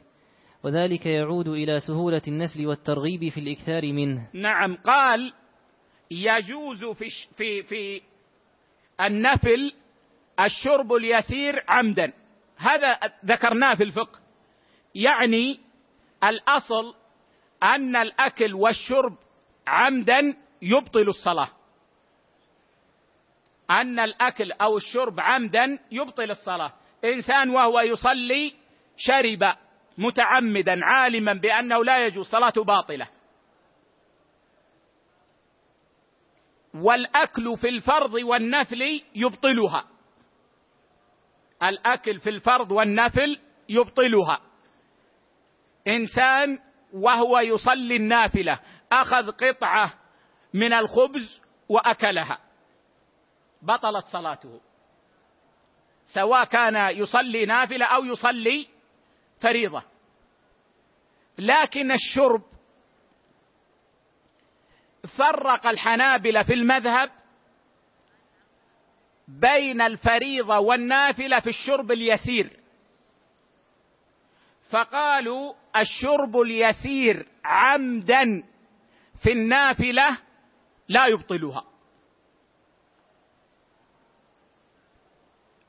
وذلك 0.65 1.07
يعود 1.07 1.49
إلى 1.49 1.81
سهولة 1.81 2.23
النفل 2.29 2.67
والترغيب 2.67 3.29
في 3.29 3.41
الإكثار 3.41 3.93
منه. 3.93 4.29
نعم. 4.35 4.77
قال 4.77 5.33
يجوز 6.11 6.85
في 6.85 7.09
في 7.37 7.63
في 7.63 8.01
النفل 9.01 9.73
الشرب 10.41 10.93
اليسير 10.93 11.65
عمدا. 11.69 12.13
هذا 12.57 12.99
ذكرناه 13.25 13.75
في 13.75 13.85
الفقه. 13.85 14.21
يعني 14.95 15.61
الأصل 16.25 16.95
أن 17.63 17.97
الأكل 17.97 18.55
والشرب 18.55 19.17
عمدا 19.67 20.37
يبطل 20.63 21.09
الصلاة. 21.09 21.49
أن 23.71 23.99
الأكل 23.99 24.53
أو 24.53 24.77
الشرب 24.77 25.21
عمدا 25.21 25.79
يبطل 25.91 26.31
الصلاة. 26.31 26.73
إنسان 27.05 27.51
وهو 27.51 27.81
يصلي 27.81 28.55
شرب 28.97 29.55
متعمدا 29.99 30.85
عالما 30.85 31.33
بأنه 31.33 31.85
لا 31.85 32.07
يجوز 32.07 32.27
صلاته 32.27 32.65
باطلة. 32.65 33.09
والأكل 36.75 37.57
في 37.57 37.69
الفرض 37.69 38.15
والنفل 38.15 39.03
يبطلها. 39.15 39.85
الأكل 41.63 42.21
في 42.21 42.31
الفرض 42.31 42.73
والنفل 42.73 43.39
يبطلها. 43.69 44.41
إنسان 45.89 46.59
وهو 46.93 47.39
يصلي 47.39 47.97
النافلة 47.97 48.61
أخذ 48.93 49.31
قطعة 49.31 50.00
من 50.55 50.73
الخبز 50.73 51.41
وأكلها. 51.69 52.39
بطلت 53.63 54.07
صلاته. 54.07 54.61
سواء 56.13 56.45
كان 56.45 56.97
يصلي 56.97 57.47
نافلة 57.47 57.87
أو 57.87 58.05
يصلي 58.05 58.67
فريضة. 59.41 59.83
لكن 61.39 61.93
الشرب 61.93 62.43
فرق 65.19 65.67
الحنابلة 65.67 66.43
في 66.43 66.55
المذهب 66.55 67.11
بين 69.29 69.81
الفريضة 69.81 70.59
والنافلة 70.59 71.41
في 71.41 71.49
الشرب 71.49 71.93
اليسير. 71.93 72.61
فقالوا 74.71 75.55
الشرب 75.77 76.37
اليسير 76.37 77.29
عمدا 77.45 78.45
في 79.23 79.33
النافلة 79.33 80.19
لا 80.91 81.07
يبطلها. 81.07 81.65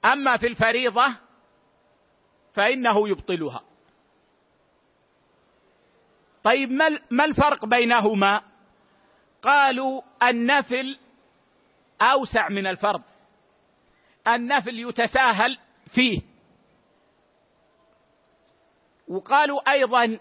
أما 0.06 0.38
في 0.38 0.48
الفريضة 0.48 1.18
فإنه 2.54 3.10
يبطلها. 3.10 3.64
طيب 6.44 6.72
ما 7.12 7.26
الفرق 7.26 7.66
بينهما؟ 7.66 8.42
قالوا 9.42 10.02
النفل 10.24 11.00
أوسع 12.02 12.50
من 12.50 12.68
الفرض. 12.68 13.02
النفل 14.28 14.80
يتساهل 14.80 15.58
فيه. 15.96 16.22
وقالوا 19.08 19.72
أيضا 19.72 20.20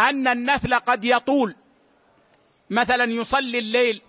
أن 0.00 0.28
النفل 0.28 0.74
قد 0.74 1.04
يطول. 1.04 1.56
مثلا 2.70 3.04
يصلي 3.04 3.58
الليل 3.58 4.02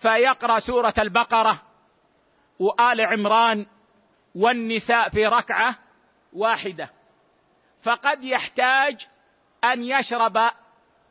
فيقرأ 0.00 0.60
سورة 0.60 0.94
البقرة 0.98 1.62
وآل 2.58 3.00
عمران 3.00 3.66
والنساء 4.34 5.08
في 5.08 5.26
ركعة 5.26 5.78
واحدة. 6.32 6.90
فقد 7.82 8.24
يحتاج 8.24 9.06
أن 9.64 9.82
يشرب 9.82 10.50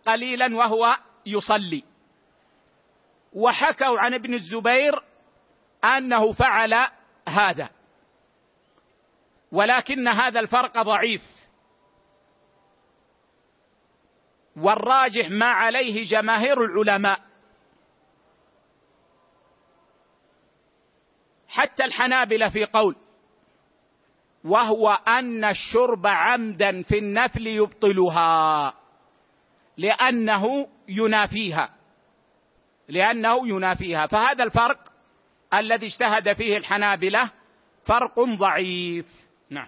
قليلا 0.06 0.56
وهو 0.56 0.98
يصلي. 1.26 1.84
وحكوا 3.34 4.00
عن 4.00 4.14
ابن 4.14 4.34
الزبير 4.34 5.04
أنه 5.86 6.32
فعل 6.32 6.88
هذا 7.28 7.70
ولكن 9.52 10.08
هذا 10.08 10.40
الفرق 10.40 10.82
ضعيف. 10.82 11.22
والراجح 14.58 15.30
ما 15.30 15.46
عليه 15.46 16.10
جماهير 16.10 16.64
العلماء. 16.64 17.27
حتى 21.58 21.86
الحنابلة 21.86 22.48
في 22.48 22.66
قول 22.66 22.96
وهو 24.44 24.90
أن 24.90 25.44
الشرب 25.44 26.08
عمدا 26.08 26.82
في 26.82 26.98
النفل 26.98 27.48
يبطلها 27.48 28.74
لأنه 29.78 30.68
ينافيها 30.90 31.70
لأنه 32.90 33.48
ينافيها. 33.48 34.08
فهذا 34.08 34.44
الفرق 34.44 34.78
الذي 35.54 35.86
اجتهد 35.86 36.34
فيه 36.34 36.58
الحنابلة 36.58 37.32
فرق 37.86 38.20
ضعيف. 38.40 39.06
نعم. 39.50 39.68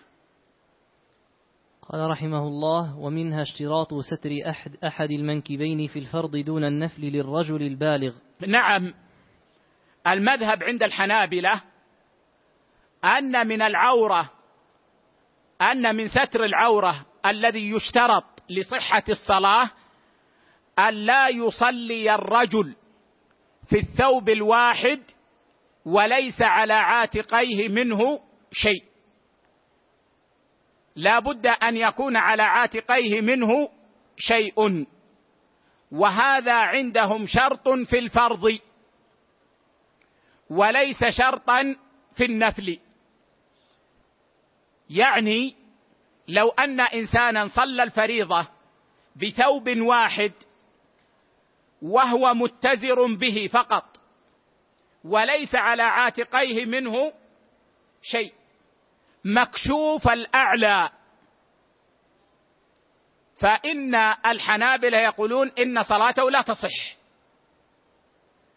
قال 1.82 2.10
رحمه 2.10 2.48
الله 2.48 3.00
ومنها 3.00 3.42
اشتراط 3.42 3.94
ستر 3.94 4.30
أحد, 4.50 4.76
أحد 4.84 5.12
المنكبين 5.12 5.88
في 5.88 6.00
الفرض 6.00 6.38
دون 6.38 6.64
النفل 6.64 7.02
للرجل 7.02 7.62
البالغ. 7.62 8.14
نعم. 8.48 8.94
المذهب 10.08 10.64
عند 10.64 10.84
الحنابلة 10.84 11.62
أن 13.06 13.48
من 13.48 13.62
العورة 13.62 14.32
أن 15.62 15.96
من 15.96 16.08
ستر 16.08 16.46
العورة 16.46 17.06
الذي 17.26 17.70
يشترط 17.70 18.24
لصحة 18.50 19.04
الصلاة 19.10 19.72
أن 20.80 20.94
لا 20.94 21.28
يصلي 21.28 22.16
الرجل 22.16 22.76
في 23.70 23.78
الثوب 23.78 24.30
الواحد 24.30 25.04
وليس 25.86 26.42
على 26.42 26.74
عاتقيه 26.74 27.70
منه 27.70 28.20
شيء. 28.52 28.84
لا 30.96 31.20
بد 31.20 31.48
أن 31.48 31.78
يكون 31.78 32.18
على 32.18 32.44
عاتقيه 32.44 33.22
منه 33.22 33.70
شيء. 34.18 34.86
وهذا 35.92 36.54
عندهم 36.54 37.26
شرط 37.26 37.70
في 37.70 38.00
الفرض 38.00 38.60
وليس 40.50 41.06
شرطا 41.10 41.76
في 42.18 42.26
النفل. 42.26 42.80
يعني 44.90 45.56
لو 46.28 46.50
أن 46.50 46.80
إنسانا 46.80 47.48
صلى 47.48 47.84
الفريضة 47.84 48.48
بثوب 49.16 49.70
واحد 49.78 50.32
وهو 51.82 52.34
متزر 52.34 53.16
به 53.16 53.50
فقط 53.54 53.98
وليس 55.04 55.56
على 55.56 55.84
عاتقيه 55.84 56.66
منه 56.66 57.14
شيء 58.02 58.34
مكشوف 59.26 60.08
الأعلى. 60.08 60.90
فإن 63.42 63.96
الحنابلة 64.26 64.98
يقولون 64.98 65.52
إن 65.60 65.84
صلاته 65.84 66.32
لا 66.32 66.42
تصح 66.42 66.98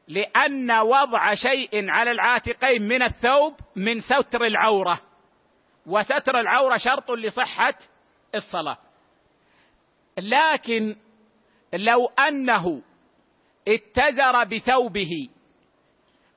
لأن 0.08 0.70
وضع 0.70 1.34
شيء 1.34 1.90
على 1.90 2.10
العاتقين 2.10 2.82
من 2.82 3.02
الثوب 3.02 3.56
من 3.76 4.00
ستر 4.00 4.44
العورة. 4.44 5.00
وستر 5.86 6.40
العورة 6.40 6.76
شرط 6.76 7.10
لصحة 7.10 7.74
الصلاة. 8.34 8.78
لكن 10.18 10.96
لو 11.74 12.06
أنه 12.06 12.82
اتزر 13.68 14.44
بثوبه 14.44 15.28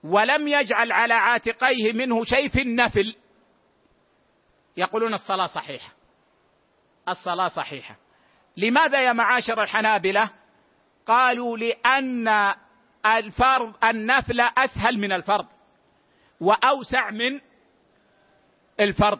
ولم 0.04 0.48
يجعل 0.48 0.92
على 0.92 1.14
عاتقيه 1.14 1.94
منه 1.94 2.24
شيء 2.24 2.50
في 2.50 2.62
النفل 2.62 3.16
يقولون 4.78 5.14
الصلاة 5.14 5.46
صحيحة. 5.46 5.94
الصلاة 7.10 7.48
صحيحة. 7.48 7.96
لماذا 8.58 9.02
يا 9.02 9.14
معاشر 9.14 9.64
الحنابلة؟ 9.64 10.32
قالوا 11.06 11.58
لأن 11.58 12.54
الفرض 13.06 13.76
النفل 13.84 14.42
أسهل 14.42 14.98
من 14.98 15.12
الفرض 15.12 15.48
وأوسع 16.42 17.10
من 17.10 17.42
الفرض. 18.80 19.20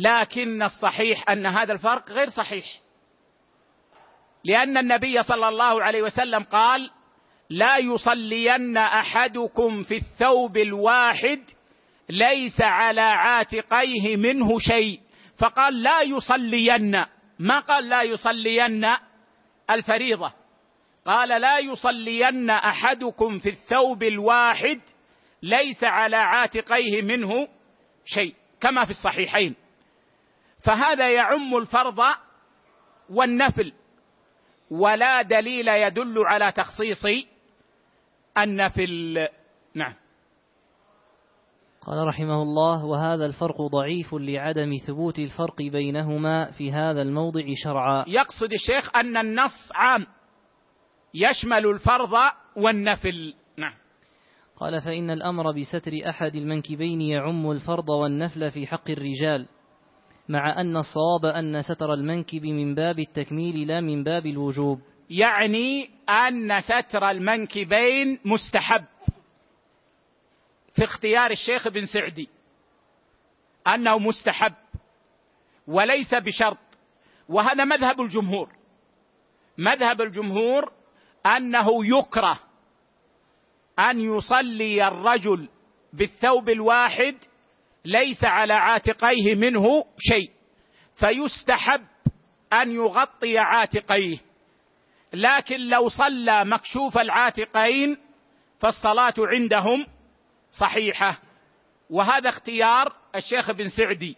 لكن 0.00 0.62
الصحيح 0.62 1.30
أن 1.30 1.46
هذا 1.46 1.72
الفرق 1.72 2.10
غير 2.10 2.28
صحيح. 2.28 2.64
لأن 4.44 4.76
النبي 4.76 5.22
صلى 5.22 5.48
الله 5.48 5.82
عليه 5.82 6.02
وسلم 6.02 6.42
قال 6.42 6.90
لا 7.50 7.78
يصلين 7.78 8.76
أحدكم 8.76 9.82
في 9.82 9.96
الثوب 9.96 10.56
الواحد 10.56 11.40
ليس 12.08 12.60
على 12.60 13.00
عاتقيه 13.00 14.16
منه 14.16 14.58
شيء 14.58 15.00
فقال 15.38 15.82
لا 15.82 16.02
يصلين 16.02 17.04
ما 17.38 17.60
قال 17.60 17.88
لا 17.88 18.02
يصلين؟ 18.02 18.86
الفريضة. 19.70 20.32
قال 21.04 21.40
لا 21.40 21.58
يصلين 21.58 22.50
أحدكم 22.50 23.38
في 23.38 23.48
الثوب 23.48 24.02
الواحد 24.02 24.80
ليس 25.42 25.84
على 25.84 26.16
عاتقيه 26.16 27.02
منه 27.02 27.48
شيء 28.04 28.34
كما 28.60 28.84
في 28.84 28.90
الصحيحين. 28.90 29.54
فهذا 30.64 31.10
يعم 31.10 31.56
الفرض 31.56 31.98
والنفل 33.10 33.72
ولا 34.70 35.22
دليل 35.22 35.68
يدل 35.68 36.18
على 36.18 36.52
تخصيص 36.52 37.26
النفل. 38.38 39.28
نعم. 39.74 39.94
قال 41.86 42.06
رحمه 42.06 42.42
الله 42.42 42.84
وهذا 42.84 43.26
الفرق 43.26 43.62
ضعيف 43.62 44.14
لعدم 44.14 44.76
ثبوت 44.86 45.18
الفرق 45.18 45.56
بينهما 45.56 46.50
في 46.50 46.72
هذا 46.72 47.02
الموضع 47.02 47.42
شرعا. 47.64 48.04
يقصد 48.08 48.52
الشيخ 48.52 48.96
أن 48.96 49.16
النص 49.16 49.72
عام 49.74 50.06
يشمل 51.14 51.66
الفرض 51.66 52.12
والنفل. 52.56 53.34
نعم. 53.56 53.74
قال 54.56 54.80
فإن 54.80 55.10
الأمر 55.10 55.52
بستر 55.52 55.92
أحد 56.08 56.36
المنكبين 56.36 57.00
يعم 57.00 57.50
الفرض 57.50 57.88
والنفل 57.88 58.50
في 58.50 58.66
حق 58.66 58.90
الرجال. 58.90 59.48
مع 60.28 60.60
أن 60.60 60.76
الصواب 60.76 61.24
أن 61.24 61.62
ستر 61.62 61.94
المنكب 61.94 62.46
من 62.46 62.74
باب 62.74 62.98
التكميل 62.98 63.68
لا 63.68 63.80
من 63.80 64.04
باب 64.04 64.26
الوجوب. 64.26 64.80
يعني 65.10 65.90
أن 66.08 66.60
ستر 66.60 67.10
المنكبين 67.10 68.18
مستحب 68.24 68.84
في 70.74 70.84
اختيار 70.84 71.30
الشيخ 71.30 71.68
بن 71.68 71.86
سعدي. 71.86 72.28
أنه 73.66 73.98
مستحب 73.98 74.54
وليس 75.66 76.14
بشرط. 76.14 76.58
وهذا 77.28 77.64
مذهب 77.64 78.00
الجمهور. 78.00 78.48
مذهب 79.58 80.00
الجمهور 80.00 80.72
أنه 81.26 81.86
يكره 81.86 82.40
أن 83.78 84.00
يصلي 84.00 84.88
الرجل 84.88 85.48
بالثوب 85.92 86.48
الواحد 86.48 87.16
ليس 87.88 88.24
على 88.24 88.52
عاتقيه 88.52 89.34
منه 89.34 89.84
شيء. 89.98 90.30
فيستحب 91.00 91.84
أن 92.52 92.70
يغطي 92.70 93.38
عاتقيه. 93.38 94.18
لكن 95.12 95.60
لو 95.60 95.88
صلى 95.88 96.44
مكشوف 96.44 96.98
العاتقين 96.98 97.96
فالصلاة 98.60 99.14
عندهم 99.18 99.86
صحيحة. 100.60 101.18
وهذا 101.90 102.28
اختيار 102.28 102.96
الشيخ 103.16 103.50
بن 103.50 103.68
سعدي. 103.68 104.16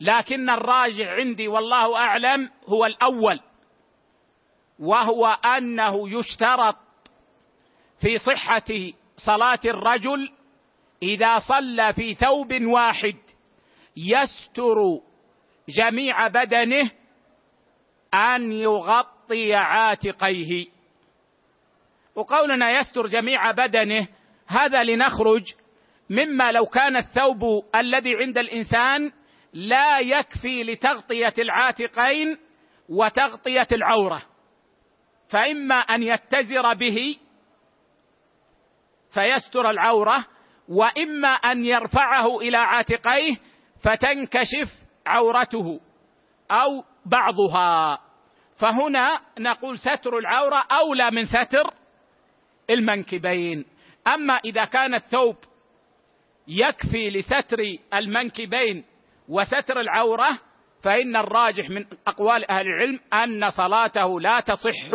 لكن 0.00 0.50
الراجع 0.50 1.14
عندي 1.14 1.48
والله 1.48 1.96
أعلم 1.96 2.50
هو 2.66 2.86
الأول. 2.86 3.40
وهو 4.78 5.26
أنه 5.26 6.18
يشترط 6.18 6.76
في 8.00 8.18
صحة 8.18 8.92
صلاة 9.16 9.60
الرجل 9.64 10.37
إذا 11.02 11.38
صلى 11.38 11.92
في 11.92 12.14
ثوب 12.14 12.62
واحد 12.62 13.16
يستر 13.96 14.76
جميع 15.68 16.28
بدنه 16.28 16.90
أن 18.14 18.52
يغطي 18.52 19.54
عاتقيه. 19.54 20.66
وقولنا 22.14 22.70
يستر 22.70 23.06
جميع 23.06 23.50
بدنه 23.50 24.08
هذا 24.46 24.82
لنخرج 24.82 25.42
مما 26.10 26.52
لو 26.52 26.66
كان 26.66 26.96
الثوب 26.96 27.42
الذي 27.74 28.16
عند 28.16 28.38
الإنسان 28.38 29.12
لا 29.52 29.98
يكفي 29.98 30.62
لتغطية 30.62 31.34
العاتقين 31.38 32.38
وتغطية 32.88 33.66
العورة. 33.72 34.22
فإما 35.30 35.74
أن 35.74 36.02
يتزر 36.02 36.74
به 36.74 37.16
فيستر 39.14 39.70
العورة 39.70 40.26
وإما 40.68 41.28
أن 41.28 41.64
يرفعه 41.64 42.38
إلى 42.40 42.56
عاتقيه 42.56 43.36
فتنكشف 43.82 44.72
عورته 45.06 45.80
أو 46.50 46.84
بعضها. 47.06 48.00
فهنا 48.58 49.20
نقول 49.38 49.78
ستر 49.78 50.18
العورة 50.18 50.64
أولى 50.72 51.10
من 51.10 51.24
ستر 51.24 51.74
المنكبين. 52.70 53.64
أما 54.06 54.36
إذا 54.44 54.64
كان 54.64 54.94
الثوب 54.94 55.36
يكفي 56.48 57.10
لستر 57.10 57.58
المنكبين 57.94 58.84
وستر 59.28 59.80
العورة 59.80 60.38
فإن 60.84 61.16
الراجح 61.16 61.70
من 61.70 61.86
أقوال 62.06 62.50
أهل 62.50 62.66
العلم 62.66 63.00
أن 63.12 63.50
صلاته 63.50 64.20
لا 64.20 64.40
تصح 64.40 64.92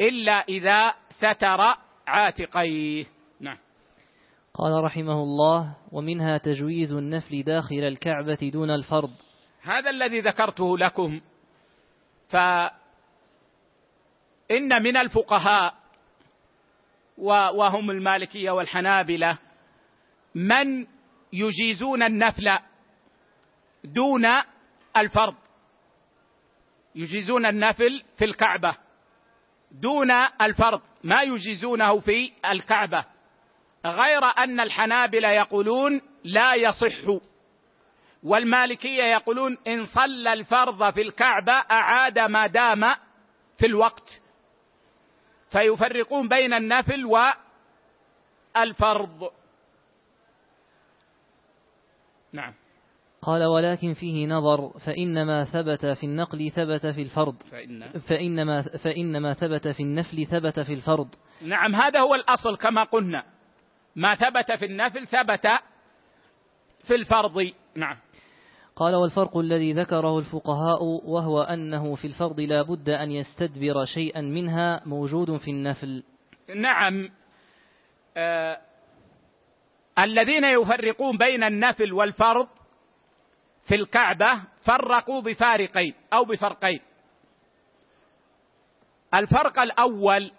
إلا 0.00 0.44
إذا 0.48 0.94
ستر 1.10 1.74
عاتقيه. 2.06 3.17
قال 4.58 4.84
رحمه 4.84 5.22
الله 5.22 5.76
ومنها 5.92 6.38
تجويز 6.38 6.92
النفل 6.92 7.42
داخل 7.42 7.74
الكعبة 7.74 8.50
دون 8.52 8.70
الفرض. 8.70 9.10
هذا 9.62 9.90
الذي 9.90 10.20
ذكرته 10.20 10.78
لكم 10.78 11.20
فان 12.28 12.72
من 14.82 14.96
الفقهاء 14.96 15.74
وهم 17.18 17.90
المالكية 17.90 18.50
والحنابلة 18.50 19.38
من 20.34 20.86
يجيزون 21.32 22.02
النفل 22.02 22.58
دون 23.84 24.24
الفرض. 24.96 25.34
يجيزون 26.94 27.46
النفل 27.46 28.02
في 28.16 28.24
الكعبة 28.24 28.76
دون 29.70 30.10
الفرض 30.42 30.80
ما 31.04 31.22
يجيزونه 31.22 32.00
في 32.00 32.32
الكعبة. 32.52 33.17
غير 33.86 34.24
أن 34.24 34.60
الحنابلة 34.60 35.28
يقولون 35.28 36.00
لا 36.24 36.54
يصح 36.54 37.20
والمالكية 38.22 39.04
يقولون 39.04 39.58
إن 39.66 39.84
صلى 39.84 40.32
الفرض 40.32 40.94
في 40.94 41.02
الكعبة 41.02 41.52
أعاد 41.52 42.18
ما 42.18 42.46
دام 42.46 42.94
في 43.58 43.66
الوقت. 43.66 44.22
فيفرقون 45.50 46.28
بين 46.28 46.52
النفل 46.52 47.04
والفرض. 48.56 49.30
نعم. 52.32 52.54
قال 53.22 53.44
ولكن 53.44 53.94
فيه 53.94 54.26
نظر 54.26 54.78
فإنما 54.86 55.44
ثبت 55.44 55.86
في 55.86 56.06
النقل 56.06 56.50
ثبت 56.50 56.86
في 56.86 57.02
الفرض. 57.02 57.42
فإن 57.42 57.88
فإنما, 58.08 58.62
فإنما 58.84 59.34
ثبت 59.34 59.68
في 59.68 59.82
النفل 59.82 60.26
ثبت 60.26 60.60
في 60.60 60.74
الفرض. 60.74 61.08
نعم 61.42 61.74
هذا 61.74 62.00
هو 62.00 62.14
الأصل 62.14 62.56
كما 62.56 62.84
قلنا. 62.84 63.37
ما 63.96 64.14
ثبت 64.14 64.52
في 64.58 64.64
النفل 64.64 65.06
ثبت 65.06 65.46
في 66.86 66.94
الفرض. 66.94 67.52
نعم. 67.74 67.96
قال 68.76 68.94
والفرق 68.94 69.36
الذي 69.36 69.72
ذكره 69.72 70.18
الفقهاء 70.18 70.84
وهو 70.84 71.42
أنه 71.42 71.94
في 71.94 72.06
الفرض 72.06 72.40
لا 72.40 72.62
بد 72.62 72.88
أن 72.88 73.10
يستدبر 73.10 73.84
شيئا 73.94 74.20
منها 74.20 74.82
موجود 74.86 75.36
في 75.36 75.50
النفل. 75.50 76.04
نعم. 76.56 77.10
آه 78.16 78.60
الذين 79.98 80.44
يفرقون 80.44 81.18
بين 81.18 81.42
النفل 81.42 81.92
والفرض 81.92 82.48
في 83.68 83.74
الكعبة 83.74 84.44
فرقوا 84.66 85.22
بفارقين 85.22 85.94
أو 86.12 86.24
بفرقين. 86.24 86.80
الفرق 89.14 89.58
الأول 89.58 90.32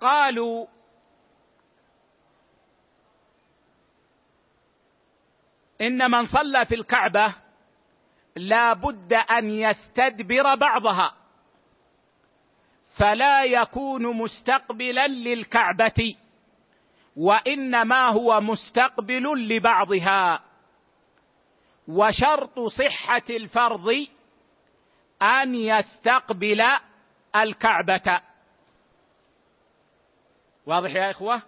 قالوا 0.00 0.66
إن 5.82 6.10
من 6.10 6.24
صلى 6.24 6.66
في 6.66 6.74
الكعبة 6.74 7.34
لا 8.36 8.72
بد 8.72 9.12
أن 9.12 9.50
يستدبر 9.50 10.54
بعضها 10.54 11.14
فلا 12.98 13.44
يكون 13.44 14.16
مستقبلا 14.16 15.06
للكعبة 15.06 16.16
وإنما 17.16 18.08
هو 18.08 18.40
مستقبل 18.40 19.48
لبعضها 19.48 20.42
وشرط 21.88 22.60
صحة 22.60 23.22
الفرض 23.30 24.06
أن 25.22 25.54
يستقبل 25.54 26.62
الكعبة. 27.36 28.20
واضح 30.66 30.90
يا 30.94 31.10
إخوة؟ 31.10 31.42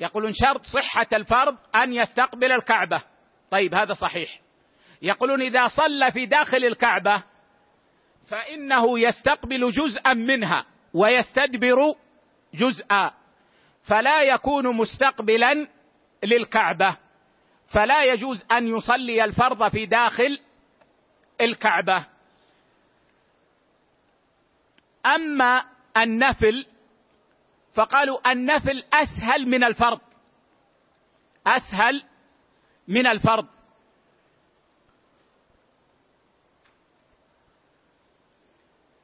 يقولون 0.00 0.32
شرط 0.32 0.62
صحة 0.62 1.06
الفرض 1.12 1.56
أن 1.74 1.92
يستقبل 1.92 2.52
الكعبة. 2.52 3.02
طيب 3.52 3.74
هذا 3.74 3.94
صحيح. 3.94 4.40
يقولون 5.02 5.42
إذا 5.42 5.68
صلى 5.68 6.12
في 6.12 6.26
داخل 6.26 6.64
الكعبة 6.64 7.22
فإنه 8.28 9.00
يستقبل 9.00 9.70
جزءا 9.70 10.14
منها 10.14 10.66
ويستدبر 10.94 11.94
جزءا 12.54 13.14
فلا 13.82 14.22
يكون 14.22 14.76
مستقبلا 14.76 15.68
للكعبة 16.24 16.96
فلا 17.74 18.04
يجوز 18.04 18.44
أن 18.52 18.68
يصلي 18.76 19.24
الفرض 19.24 19.72
في 19.72 19.86
داخل 19.86 20.40
الكعبة. 21.40 22.04
أما 25.06 25.64
النفل 25.96 26.66
فقالوا 27.74 28.32
النفل 28.32 28.84
أسهل 28.92 29.48
من 29.48 29.64
الفرض 29.64 30.00
أسهل 31.46 32.11
من 32.88 33.06
الفرض. 33.06 33.46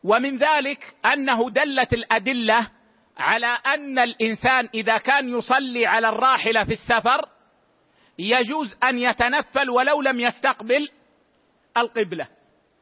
ومن 0.05 0.37
ذلك 0.37 0.95
أنه 1.05 1.51
دلت 1.51 1.93
الأدلة 1.93 2.71
على 3.19 3.47
أن 3.47 3.99
الإنسان 3.99 4.69
إذا 4.75 4.99
كان 4.99 5.29
يصلي 5.29 5.87
على 5.87 6.09
الراحله 6.09 6.64
في 6.64 6.73
السفر 6.73 7.29
يجوز 8.19 8.79
أن 8.85 8.99
يتنفل 8.99 9.71
ولو 9.71 10.03
لم 10.03 10.21
يستقبل 10.21 10.88
القبلة. 11.77 12.29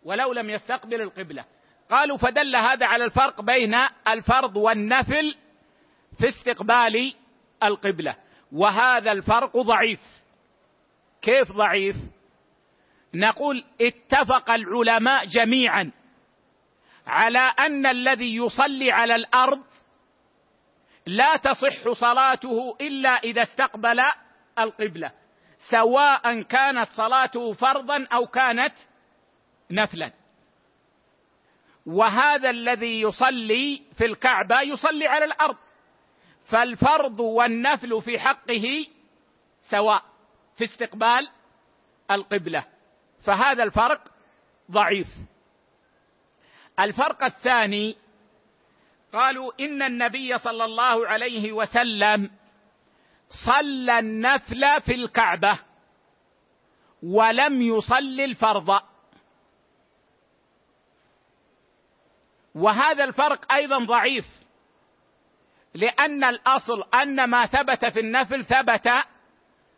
ولو 0.05 0.33
لم 0.33 0.51
يستقبل 0.51 1.01
القبلة. 1.01 1.45
قالوا 1.91 2.17
فدل 2.17 2.57
هذا 2.57 2.87
على 2.87 3.05
الفرق 3.05 3.41
بين 3.41 3.75
الفرض 4.09 4.57
والنفل 4.57 5.37
في 6.19 6.29
استقبال 6.29 7.15
القبلة. 7.63 8.17
وهذا 8.53 9.13
الفرق 9.13 9.57
ضعيف. 9.57 10.01
كيف 11.27 11.53
ضعيف؟ 11.53 11.97
نقول 13.15 13.65
اتفق 13.81 14.51
العلماء 14.51 15.27
جميعا 15.27 15.93
على 17.07 17.39
أن 17.39 17.87
الذي 17.87 18.37
يصلي 18.37 18.93
على 18.93 19.15
الأرض 19.15 19.63
لا 21.07 21.37
تصح 21.37 22.01
صلاته 22.01 22.77
إلا 22.81 23.11
إذا 23.11 23.43
استقبل 23.43 24.01
القبلة 24.59 25.13
سواء 25.71 26.43
كانت 26.43 26.89
صلاته 26.89 27.53
فرضا 27.53 28.07
أو 28.13 28.27
كانت 28.27 28.75
نفلا. 29.71 30.13
وهذا 31.87 32.51
الذي 32.51 33.01
يصلي 33.01 33.83
في 33.99 34.05
الكعبة 34.05 34.61
يصلي 34.61 35.07
على 35.07 35.25
الأرض 35.25 35.57
فالفرض 36.51 37.21
والنفل 37.21 38.03
في 38.03 38.19
حقه 38.19 38.87
سواء. 39.63 40.16
في 40.57 40.65
استقبال 40.65 41.29
القبلة. 42.11 42.65
فهذا 43.27 43.63
الفرق 43.63 44.13
ضعيف. 44.71 45.07
الفرق 46.81 47.25
الثاني 47.25 47.97
قالوا 49.13 49.53
إن 49.61 49.83
النبي 49.83 50.39
صلى 50.39 50.65
الله 50.65 51.09
عليه 51.09 51.53
وسلم 51.53 52.31
صلى 53.47 53.99
النفل 53.99 54.81
في 54.81 54.95
الكعبة 54.95 55.61
ولم 57.03 57.63
يصلي 57.63 58.25
الفرض. 58.25 58.81
وهذا 62.55 63.05
الفرق 63.05 63.53
أيضا 63.53 63.79
ضعيف 63.79 64.27
لأن 65.75 66.25
الأصل 66.25 66.83
أن 66.95 67.25
ما 67.25 67.47
ثبت 67.47 67.87
في 67.87 68.01
النفل 68.01 68.45
ثبت 68.45 68.89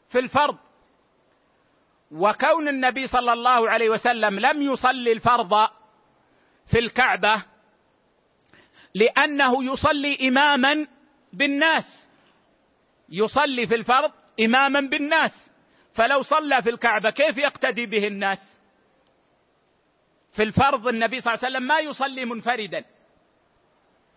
في 0.08 0.18
الفرض. 0.18 0.58
وكون 2.10 2.68
النبي 2.68 3.06
صلى 3.06 3.32
الله 3.32 3.70
عليه 3.70 3.90
وسلم 3.90 4.38
لم 4.40 4.62
يصلي 4.62 5.12
الفرض 5.12 5.68
في 6.70 6.78
الكعبة 6.78 7.44
لأنه 8.94 9.72
يصلي 9.72 10.28
إماما 10.28 10.86
بالناس. 11.32 12.08
يصلي 13.08 13.66
في 13.66 13.74
الفرض 13.74 14.12
إماما 14.40 14.80
بالناس. 14.80 15.50
فلو 15.94 16.22
صلى 16.22 16.62
في 16.62 16.70
الكعبة 16.70 17.10
كيف 17.10 17.38
يقتدي 17.38 17.86
به 17.86 18.06
الناس؟ 18.06 18.60
في 20.32 20.42
الفرض 20.42 20.88
النبي 20.88 21.20
صلى 21.20 21.34
الله 21.34 21.44
عليه 21.44 21.56
وسلم 21.56 21.68
ما 21.68 21.78
يصلي 21.78 22.24
منفردا. 22.24 22.84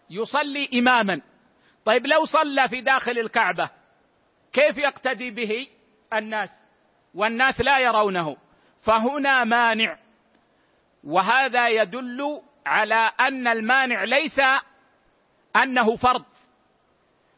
يصلي 0.09 0.69
إماما. 0.73 1.21
طيب 1.85 2.07
لو 2.07 2.25
صلى 2.25 2.69
في 2.69 2.81
داخل 2.81 3.19
الكعبة 3.19 3.69
كيف 4.53 4.77
يقتدي 4.77 5.29
به 5.31 5.67
الناس؟ 6.13 6.49
والناس 7.13 7.61
لا 7.61 7.79
يرونه 7.79 8.37
فهنا 8.85 9.43
مانع. 9.43 9.97
وهذا 11.03 11.67
يدل 11.67 12.41
على 12.65 13.11
أن 13.19 13.47
المانع 13.47 14.03
ليس 14.03 14.39
أنه 15.55 15.95
فرض 15.95 16.25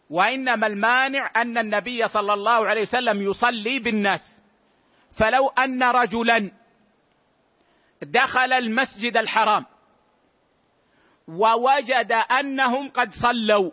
وإنما 0.09 0.67
المانع 0.67 1.31
أن 1.35 1.57
النبي 1.57 2.07
صلى 2.07 2.33
الله 2.33 2.67
عليه 2.67 2.81
وسلم 2.81 3.21
يصلي 3.21 3.79
بالناس. 3.79 4.43
فلو 5.19 5.47
أن 5.47 5.83
رجلا 5.83 6.51
دخل 8.01 8.53
المسجد 8.53 9.17
الحرام 9.17 9.65
ووجد 11.27 12.11
أنهم 12.11 12.89
قد 12.89 13.11
صلوا 13.11 13.71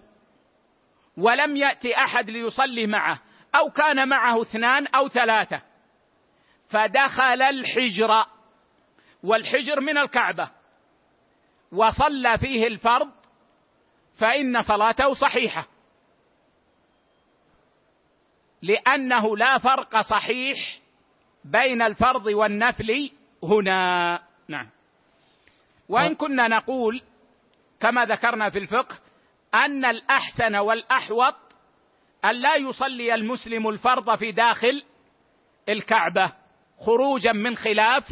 ولم 1.17 1.57
يأتي 1.57 1.97
أحد 1.97 2.31
ليصلي 2.31 2.87
معه 2.87 3.19
أو 3.55 3.71
كان 3.71 4.09
معه 4.09 4.41
اثنان 4.41 4.87
أو 4.87 5.09
ثلاثة 5.09 5.63
فدخل 6.71 7.43
الحجر 7.43 8.25
والحجر 9.23 9.81
من 9.81 9.99
الكعبة 9.99 10.51
وصلى 11.73 12.39
فيه 12.39 12.67
الفرض 12.67 13.11
فإن 14.19 14.61
صلاته 14.61 15.13
صحيحة. 15.13 15.67
لأنه 18.63 19.37
لا 19.37 19.59
فرق 19.59 20.01
صحيح 20.01 20.81
بين 21.45 21.83
الفرض 21.83 22.27
والنفل 22.27 23.11
هنا. 23.45 24.23
نعم. 24.49 24.71
وإن 25.89 26.15
كنا 26.15 26.49
نقول 26.49 27.03
كما 27.81 28.05
ذكرنا 28.05 28.51
في 28.51 28.59
الفقه 28.59 28.99
أن 29.55 29.85
الأحسن 29.85 30.57
والأحوط 30.57 31.35
أن 32.25 32.31
لا 32.31 32.57
يصلي 32.57 33.15
المسلم 33.15 33.69
الفرض 33.69 34.19
في 34.19 34.33
داخل 34.33 34.83
الكعبة. 35.69 36.40
خروجا 36.81 37.33
من 37.33 37.55
خلاف 37.55 38.05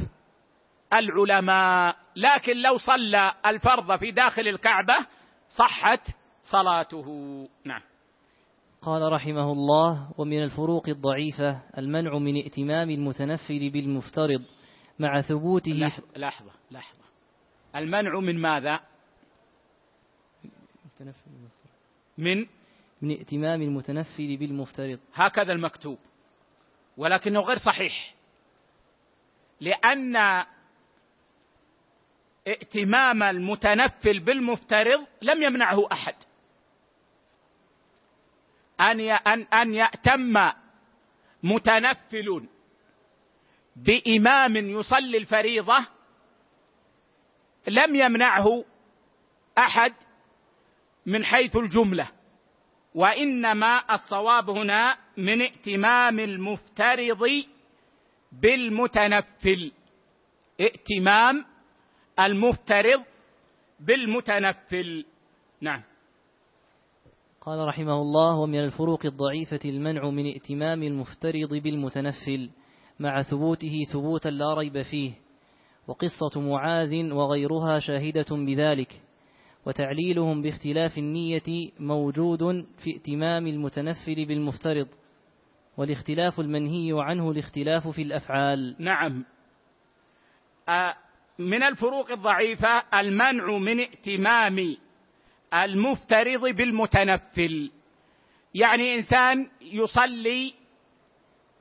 العلماء. 0.92 1.96
لكن 2.16 2.57
لو 2.57 2.76
صلى 2.76 3.35
الفرض 3.46 3.98
في 3.98 4.11
داخل 4.11 4.48
الكعبة 4.48 4.96
صحت 5.48 6.16
صلاته. 6.42 7.09
نعم. 7.64 7.83
قال 8.83 9.12
رحمه 9.12 9.52
الله 9.52 10.12
ومن 10.18 10.44
الفروق 10.44 10.88
الضعيفة 10.88 11.62
المنع 11.78 12.18
من 12.18 12.37
ائتمام 12.37 12.90
المتنفل 12.90 13.70
بالمفترض 13.70 14.44
مع 14.98 15.20
ثبوته. 15.20 15.72
لحظة 15.72 16.07
لحظة, 16.16 16.50
لحظة. 16.70 17.04
المنع 17.76 18.20
من 18.20 18.42
ماذا؟ 18.42 18.81
من؟ 22.18 22.46
من 23.02 23.11
ائتمام 23.11 23.62
المتنفل 23.62 24.37
بالمفترض. 24.37 24.98
هكذا 25.14 25.52
المكتوب. 25.52 25.98
ولكنه 26.96 27.40
غير 27.40 27.57
صحيح. 27.57 28.17
لأن 29.61 30.16
ائتمام 32.47 33.23
المتنفل 33.23 34.21
بالمفترض 34.21 35.07
لم 35.23 35.42
يمنعه 35.42 35.88
أحد. 35.92 36.14
أن 38.81 39.01
أن 39.01 39.42
أن 39.42 39.75
يأتم 39.75 40.53
متنفل 41.42 42.49
بإمام 43.77 44.57
يصلي 44.57 45.18
الفريضة 45.18 45.87
لم 47.68 47.94
يمنعه 47.94 48.64
أحد 49.59 49.94
من 51.07 51.25
حيث 51.25 51.57
الجملة 51.57 52.11
وإنما 52.94 53.94
الصواب 53.94 54.51
هنا 54.51 54.99
من 55.16 55.42
ائتمام 55.42 56.18
المفترض 56.18 57.44
بالمتنفل. 58.33 59.73
ائتمام 60.61 61.45
المفترض 62.21 63.05
بالمتنفل. 63.81 65.05
نعم. 65.61 65.83
قال 67.41 67.69
رحمه 67.69 68.03
الله 68.03 68.41
ومن 68.41 68.64
الفروق 68.64 69.07
الضعيفة 69.07 69.61
المنع 69.64 70.11
من 70.11 70.27
ائتمام 70.27 70.83
المفترض 70.83 71.55
بالمتنفل 71.55 72.51
مع 73.01 73.23
ثبوته 73.23 73.85
ثبوتا 73.93 74.29
لا 74.29 74.55
ريب 74.55 74.83
فيه 74.83 75.12
وقصة 75.87 76.41
معاذ 76.41 77.12
وغيرها 77.12 77.79
شاهدة 77.79 78.27
بذلك 78.31 79.03
وتعليلهم 79.67 80.43
باختلاف 80.43 80.99
النية 80.99 81.71
موجود 81.81 82.67
في 82.85 82.91
ائتمام 82.91 83.47
المتنفل 83.47 84.25
بالمفترض. 84.27 84.88
والاختلاف 85.79 86.41
المنهي 86.41 86.93
عنه 86.93 87.31
الاختلاف 87.31 87.88
في 87.88 88.03
الأفعال. 88.03 88.77
نعم. 88.79 89.25
من 91.38 91.62
الفروق 91.62 92.11
الضعيفة 92.11 92.83
المنع 92.95 93.59
من 93.59 93.81
ائتمام 93.81 94.77
المفترض 95.55 96.49
بالمتنفل. 96.49 97.71
يعني 98.55 98.95
إنسان 98.95 99.51
يصلي 99.61 100.55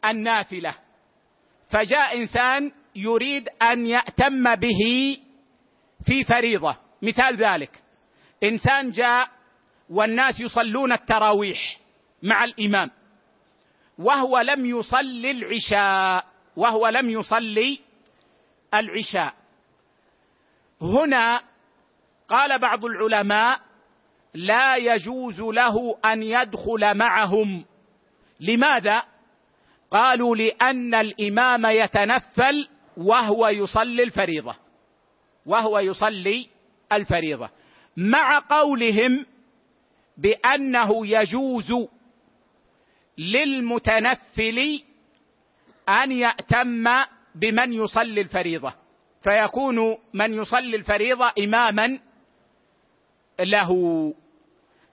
النافلة 0.06 0.76
فجاء 1.70 2.18
إنسان 2.18 2.72
يريد 2.96 3.50
أن 3.62 3.86
يأتم 3.86 4.56
به 4.56 5.18
في 6.06 6.24
فريضة. 6.24 6.78
مثال 7.02 7.38
ذلك 7.38 7.84
إنسان 8.44 8.90
جاء 8.90 9.30
والناس 9.90 10.40
يصلون 10.40 10.92
التراويح 10.92 11.80
مع 12.24 12.44
الإمام. 12.44 12.92
وهو 14.00 14.40
لم 14.40 14.66
يصلي 14.66 15.32
العشاء 15.32 16.26
وهو 16.56 16.88
لم 16.88 17.10
يصلي 17.10 17.80
العشاء. 18.74 19.34
هنا 20.82 21.42
قال 22.30 22.60
بعض 22.60 22.86
العلماء 22.86 23.60
لا 24.34 24.76
يجوز 24.76 25.42
له 25.42 25.98
أن 26.06 26.24
يدخل 26.24 26.98
معهم. 26.98 27.66
لماذا؟ 28.40 29.04
قالوا 29.92 30.36
لأن 30.36 30.96
الإمام 30.96 31.66
يتنفل 31.66 32.68
وهو 32.98 33.48
يصلي 33.48 34.04
الفريضة. 34.04 34.56
وهو 35.46 35.80
يصلي 35.80 36.48
الفريضة. 36.94 37.50
مع 37.98 38.40
قولهم 38.40 39.26
بأنه 40.18 41.08
يجوز 41.08 41.74
للمتنفل 43.18 44.84
أن 45.90 46.12
يأتم 46.12 46.84
بمن 47.36 47.74
يصلي 47.74 48.22
الفريضة. 48.22 48.74
فيكون 49.24 49.98
من 50.14 50.34
يصلي 50.34 50.76
الفريضة 50.76 51.34
إماما 51.40 52.00
له. 53.40 54.14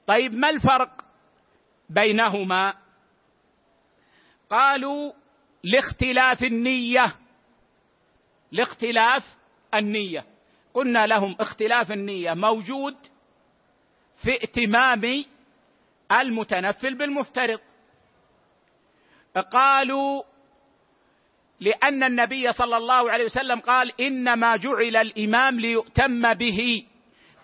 طيب 0.06 0.34
ما 0.34 0.50
الفرق 0.50 1.04
بينهما؟ 1.90 2.74
قالوا 4.50 5.12
لاختلاف 5.64 6.42
النية. 6.42 7.16
لاختلاف 8.52 9.36
النية. 9.74 10.24
قلنا 10.74 11.06
لهم 11.06 11.36
اختلاف 11.40 11.92
النية 11.92 12.34
موجود 12.34 12.96
في 14.16 14.30
ائتمام 14.30 15.24
المتنفل 16.12 16.94
بالمفترض. 16.94 17.60
قالوا 19.40 20.22
لأن 21.60 22.02
النبي 22.02 22.52
صلى 22.52 22.76
الله 22.76 23.10
عليه 23.10 23.24
وسلم 23.24 23.60
قال 23.60 24.00
إنما 24.00 24.56
جعل 24.56 24.96
الإمام 24.96 25.60
ليؤتم 25.60 26.34
به 26.34 26.86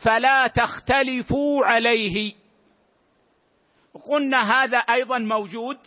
فلا 0.04 0.46
تختلفوا 0.46 1.66
عليه. 1.66 2.34
قلنا 4.10 4.52
هذا 4.52 4.78
أيضا 4.78 5.18
موجود 5.18 5.78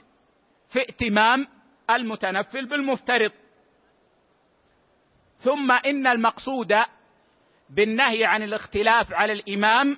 في 0.69 0.79
ائتمام 0.79 1.47
المتنفل 1.89 2.65
بالمفترض. 2.65 3.31
ثم 5.37 5.71
إن 5.71 6.07
المقصود 6.07 6.73
بالنهي 7.69 8.25
عن 8.25 8.43
الاختلاف 8.43 9.13
على 9.13 9.33
الإمام 9.33 9.97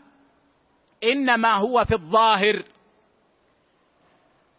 إنما 1.03 1.57
هو 1.57 1.85
في 1.85 1.93
الظاهر. 1.93 2.63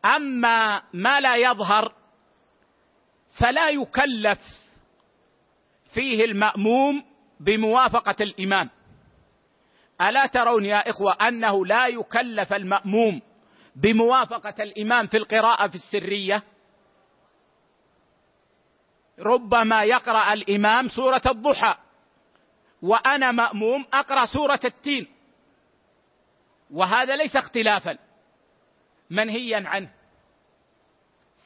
أما 0.07 0.82
ما 0.92 1.20
لا 1.20 1.36
يظهر 1.36 1.92
فلا 3.40 3.68
يكلف 3.68 4.38
فيه 5.94 6.24
المأموم 6.24 7.04
بموافقة 7.40 8.16
الإمام. 8.20 8.70
ألا 10.00 10.26
ترون 10.26 10.64
يا 10.64 10.90
إخوة 10.90 11.12
أنه 11.12 11.66
لا 11.66 11.86
يكلف 11.86 12.52
المأموم 12.52 13.22
بموافقة 13.76 14.62
الإمام 14.62 15.07
في 15.07 15.16
القراءة 15.16 15.68
في 15.68 15.74
السرية؟ 15.74 16.42
ربما 19.18 19.84
يقرأ 19.84 20.32
الإمام 20.32 20.88
سورة 20.88 21.22
الضحى 21.26 21.74
وأنا 22.82 23.32
مأموم 23.32 23.86
أقرأ 23.92 24.26
سورة 24.26 24.61
التين. 24.64 25.07
وهذا 26.70 27.16
ليس 27.16 27.36
اختلافا 27.36 27.98
منهيا 29.11 29.62
عنه. 29.68 29.95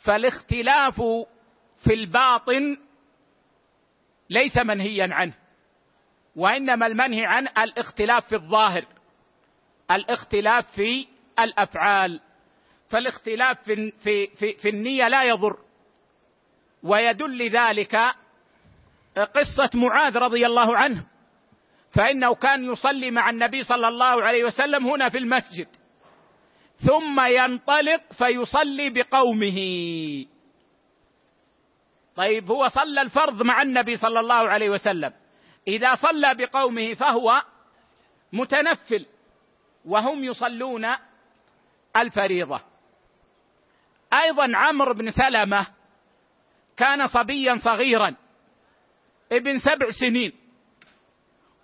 فالاختلاف 0.04 1.02
في 1.84 1.94
الباطن 1.94 2.76
ليس 4.30 4.58
منهيا 4.58 5.08
عنه 5.12 5.34
وإنما 6.36 6.86
المنهي 6.86 7.26
عنه 7.26 7.50
الاختلاف 7.58 8.26
في 8.28 8.34
الظاهر 8.34 8.86
الاختلاف 9.90 10.72
في 10.72 11.06
الأفعال 11.40 12.20
فالاختلاف 12.90 13.62
في 13.62 13.90
في 13.90 14.26
في, 14.26 14.52
في 14.52 14.68
النية 14.68 15.08
لا 15.08 15.24
يضر. 15.24 15.58
ويدل 16.82 17.50
ذلك 17.50 17.96
قصة 19.16 19.70
معاذ 19.74 20.16
رضي 20.16 20.46
الله 20.46 20.76
عنه 20.76 21.06
فإنه 21.90 22.34
كان 22.34 22.64
يصلي 22.72 23.10
مع 23.10 23.30
النبي 23.30 23.64
صلى 23.64 23.88
الله 23.88 24.22
عليه 24.22 24.44
وسلم 24.44 24.86
هنا 24.86 25.08
في 25.08 25.18
المسجد. 25.18 25.68
ثم 26.86 27.20
ينطلق 27.20 28.12
فيصلي 28.12 28.90
بقومه. 28.90 29.58
طيب 32.16 32.50
هو 32.50 32.68
صلى 32.68 33.02
الفرض 33.02 33.42
مع 33.42 33.62
النبي 33.62 33.96
صلى 33.96 34.20
الله 34.20 34.34
عليه 34.34 34.70
وسلم. 34.70 35.12
إذا 35.68 35.94
صلى 35.94 36.34
بقومه 36.34 36.94
فهو 36.94 37.42
متنفل 38.32 39.06
وهم 39.84 40.24
يصلون 40.24 40.86
الفريضة. 41.96 42.60
أيضا 44.12 44.56
عمرو 44.56 44.94
بن 44.94 45.10
سلمة 45.10 45.66
كان 46.76 47.06
صبيا 47.06 47.56
صغيرا 47.64 48.14
ابن 49.32 49.58
سبع 49.58 49.90
سنين 50.00 50.32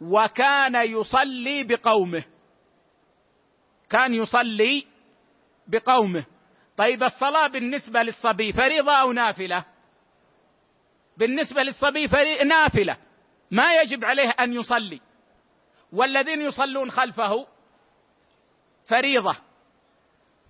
وكان 0.00 0.74
يصلي 0.74 1.64
بقومه. 1.64 2.24
كان 3.90 4.14
يصلي 4.14 4.86
بقومه. 5.68 6.24
طيب 6.76 7.02
الصلاة 7.02 7.46
بالنسبة 7.46 8.02
للصبي 8.02 8.52
فريضة 8.52 8.92
أو 8.92 9.12
نافلة؟ 9.12 9.64
بالنسبة 11.16 11.62
للصبي 11.62 12.08
فريضة 12.08 12.44
نافلة. 12.44 12.96
ما 13.50 13.80
يجب 13.80 14.04
عليه 14.04 14.30
أن 14.30 14.52
يصلي. 14.52 15.00
والذين 15.92 16.40
يصلون 16.40 16.90
خلفه 16.90 17.46
فريضة. 18.88 19.36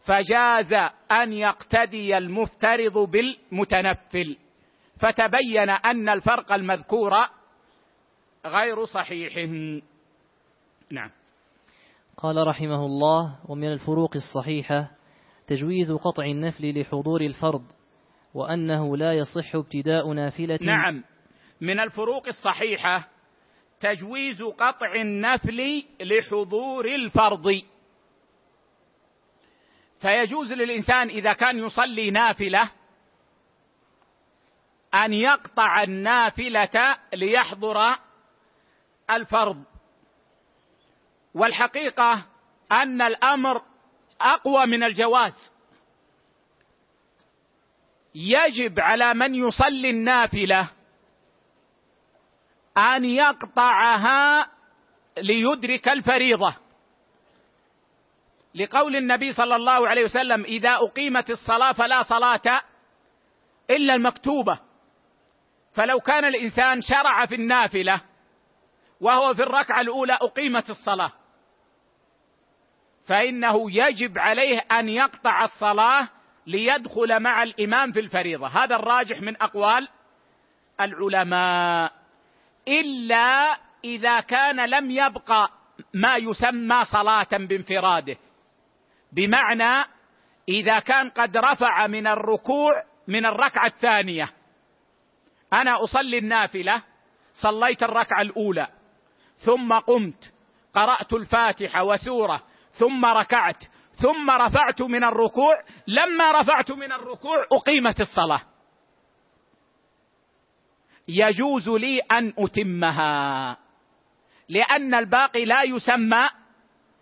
فجاز 0.06 0.72
أن 1.12 1.32
يقتدي 1.32 2.18
المفترض 2.18 2.98
بالمتنفل. 2.98 4.36
فتبين 5.00 5.70
أن 5.70 6.08
الفرق 6.08 6.52
المذكور 6.52 7.12
غير 8.46 8.84
صحيح. 8.84 9.36
نعم. 10.90 11.10
قال 12.16 12.46
رحمه 12.46 12.86
الله 12.86 13.38
ومن 13.48 13.72
الفروق 13.72 14.10
الصحيحة 14.16 14.95
تجويز 15.46 15.92
قطع 15.92 16.24
النفل 16.24 16.80
لحضور 16.80 17.20
الفرض 17.20 17.64
وأنه 18.34 18.96
لا 18.96 19.12
يصح 19.12 19.54
ابتداء 19.54 20.12
نافلة. 20.12 20.58
نعم 20.62 21.04
من 21.60 21.80
الفروق 21.80 22.26
الصحيحة 22.26 23.08
تجويز 23.80 24.42
قطع 24.42 24.94
النفل 24.94 25.84
لحضور 26.00 26.84
الفرض. 26.86 27.62
فيجوز 30.00 30.52
للإنسان 30.52 31.08
إذا 31.08 31.32
كان 31.32 31.58
يصلي 31.58 32.10
نافلة 32.10 32.70
أن 34.94 35.12
يقطع 35.12 35.82
النافلة 35.82 36.96
ليحضر 37.14 37.96
الفرض. 39.10 39.64
والحقيقة 41.34 42.26
أن 42.72 43.02
الأمر 43.02 43.62
أقوى 44.20 44.66
من 44.66 44.82
الجواز. 44.82 45.52
يجب 48.14 48.80
على 48.80 49.14
من 49.14 49.34
يصلي 49.34 49.90
النافلة 49.90 50.70
أن 52.78 53.04
يقطعها 53.04 54.50
ليدرك 55.18 55.88
الفريضة. 55.88 56.54
لقول 58.54 58.96
النبي 58.96 59.32
صلى 59.32 59.56
الله 59.56 59.88
عليه 59.88 60.04
وسلم 60.04 60.44
إذا 60.44 60.74
أقيمت 60.74 61.30
الصلاة 61.30 61.72
فلا 61.72 62.02
صلاة 62.02 62.60
إلا 63.70 63.94
المكتوبة. 63.94 64.58
فلو 65.72 66.00
كان 66.00 66.24
الإنسان 66.24 66.80
شرع 66.80 67.26
في 67.26 67.34
النافلة 67.34 68.00
وهو 69.00 69.34
في 69.34 69.42
الركعة 69.42 69.80
الأولى 69.80 70.12
أقيمت 70.12 70.70
الصلاة. 70.70 71.12
فإنه 73.06 73.70
يجب 73.70 74.18
عليه 74.18 74.58
أن 74.58 74.88
يقطع 74.88 75.44
الصلاة 75.44 76.08
ليدخل 76.46 77.20
مع 77.20 77.42
الإمام 77.42 77.92
في 77.92 78.00
الفريضة. 78.00 78.46
هذا 78.46 78.76
الراجح 78.76 79.20
من 79.20 79.42
أقوال 79.42 79.88
العلماء. 80.80 81.92
إلا 82.68 83.56
إذا 83.84 84.20
كان 84.20 84.68
لم 84.70 84.90
يبقى 84.90 85.50
ما 85.94 86.16
يسمى 86.16 86.84
صلاة 86.84 87.28
بانفراده. 87.32 88.16
بمعنى 89.12 89.84
إذا 90.48 90.78
كان 90.78 91.10
قد 91.10 91.36
رفع 91.36 91.86
من 91.86 92.06
الركوع 92.06 92.84
من 93.08 93.26
الركعة 93.26 93.66
الثانية. 93.66 94.30
أنا 95.52 95.84
أصلي 95.84 96.18
النافلة 96.18 96.82
صليت 97.32 97.82
الركعة 97.82 98.22
الأولى 98.22 98.68
ثم 99.36 99.72
قمت 99.72 100.34
قرأت 100.74 101.12
الفاتحة 101.12 101.84
وسورة 101.84 102.42
ثم 102.78 103.04
ركعت 103.04 103.64
ثم 104.02 104.30
رفعت 104.30 104.82
من 104.82 105.04
الركوع 105.04 105.62
لما 105.86 106.40
رفعت 106.40 106.72
من 106.72 106.92
الركوع 106.92 107.46
أقيمت 107.52 108.00
الصلاة. 108.00 108.40
يجوز 111.08 111.68
لي 111.68 112.00
أن 112.00 112.32
أتمها 112.38 113.56
لأن 114.48 114.94
الباقي 114.94 115.44
لا 115.44 115.62
يسمى 115.62 116.28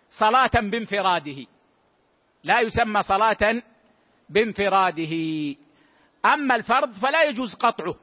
صلاة 0.09 0.51
بانفراده. 0.53 1.45
لا 2.43 2.59
يسمى 2.61 3.01
صلاة 3.01 3.61
بانفراده. 4.29 5.15
أما 6.25 6.55
الفرض 6.55 6.93
فلا 6.93 7.23
يجوز 7.23 7.55
قطعه. 7.55 7.95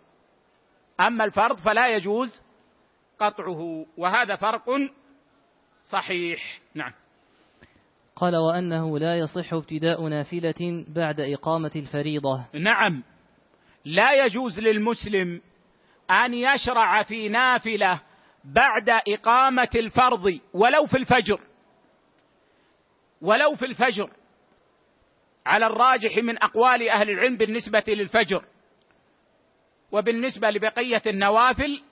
أما 1.01 1.25
الفرض 1.25 1.59
فلا 1.59 1.89
يجوز 1.89 2.43
قطعه 3.19 3.87
وهذا 3.97 4.37
فرق 4.37 4.71
صحيح. 5.91 6.61
نعم. 6.75 7.02
قال 8.23 8.37
وأنه 8.37 8.99
لا 8.99 9.19
يصح 9.19 9.55
ابتداء 9.55 10.03
نافلة 10.03 10.85
بعد 10.89 11.21
إقامة 11.21 11.71
الفريضة. 11.77 12.45
نعم 12.53 13.03
لا 13.85 14.25
يجوز 14.25 14.61
للمسلم 14.61 15.41
أن 16.11 16.35
يشرع 16.35 17.03
في 17.03 17.29
نافلة 17.29 18.01
بعد 18.45 18.91
إقامة 19.09 19.69
الفرض 19.75 20.41
ولو 20.55 20.87
في 20.87 20.97
الفجر. 20.97 21.41
ولو 23.23 23.55
في 23.55 23.67
الفجر. 23.67 24.11
على 25.47 25.67
الراجح 25.67 26.17
من 26.17 26.43
أقوال 26.43 26.89
أهل 26.89 27.11
العلم 27.11 27.37
بالنسبة 27.37 27.85
للفجر. 27.89 28.45
وبالنسبة 29.93 30.51
لبقية 30.51 31.03
النوافل 31.07 31.83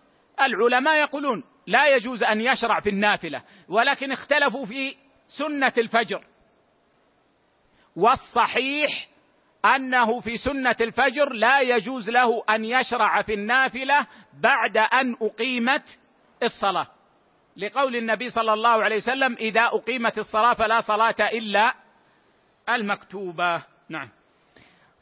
العلماء 0.41 1.01
يقولون 1.01 1.45
لا 1.67 1.89
يجوز 1.97 2.23
أن 2.23 2.41
يشرع 2.41 2.81
في 2.81 2.91
النافلة 2.91 3.43
ولكن 3.69 4.13
اختلفوا 4.13 4.65
في 4.65 4.95
سنة 5.39 5.73
الفجر. 5.79 6.25
والصحيح 7.97 9.09
أنه 9.65 10.21
في 10.21 10.37
سنة 10.37 10.77
الفجر 10.81 11.33
لا 11.33 11.61
يجوز 11.61 12.11
له 12.11 12.43
أن 12.51 12.65
يشرع 12.65 13.23
في 13.23 13.35
النافلة 13.35 14.07
بعد 14.43 14.77
أن 14.77 15.17
أقيمت 15.23 15.85
الصلاة. 16.43 16.87
لقول 17.57 17.97
النبي 17.97 18.31
صلى 18.31 18.53
الله 18.53 18.85
عليه 18.85 18.97
وسلم 18.97 19.35
إذا 19.35 19.67
أقيمت 19.67 20.19
الصلاة 20.19 20.55
فلا 20.55 20.81
صلاة 20.81 21.17
إلا 21.33 21.75
المكتوبة. 22.69 23.63
نعم. 23.89 24.09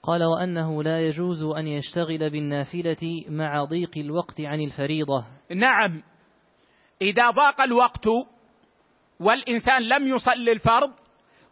قال 0.03 0.25
وأنه 0.25 0.83
لا 0.83 1.07
يجوز 1.07 1.43
أن 1.43 1.67
يشتغل 1.67 2.31
بالنافلة 2.31 3.25
مع 3.29 3.65
ضيق 3.65 3.91
الوقت 3.97 4.41
عن 4.41 4.61
الفريضة. 4.61 5.25
نعم. 5.55 6.03
إذا 7.03 7.31
ضاق 7.31 7.61
الوقت 7.61 8.09
والإنسان 9.21 9.83
لم 9.83 10.09
يصلي 10.09 10.53
الفرض 10.53 10.93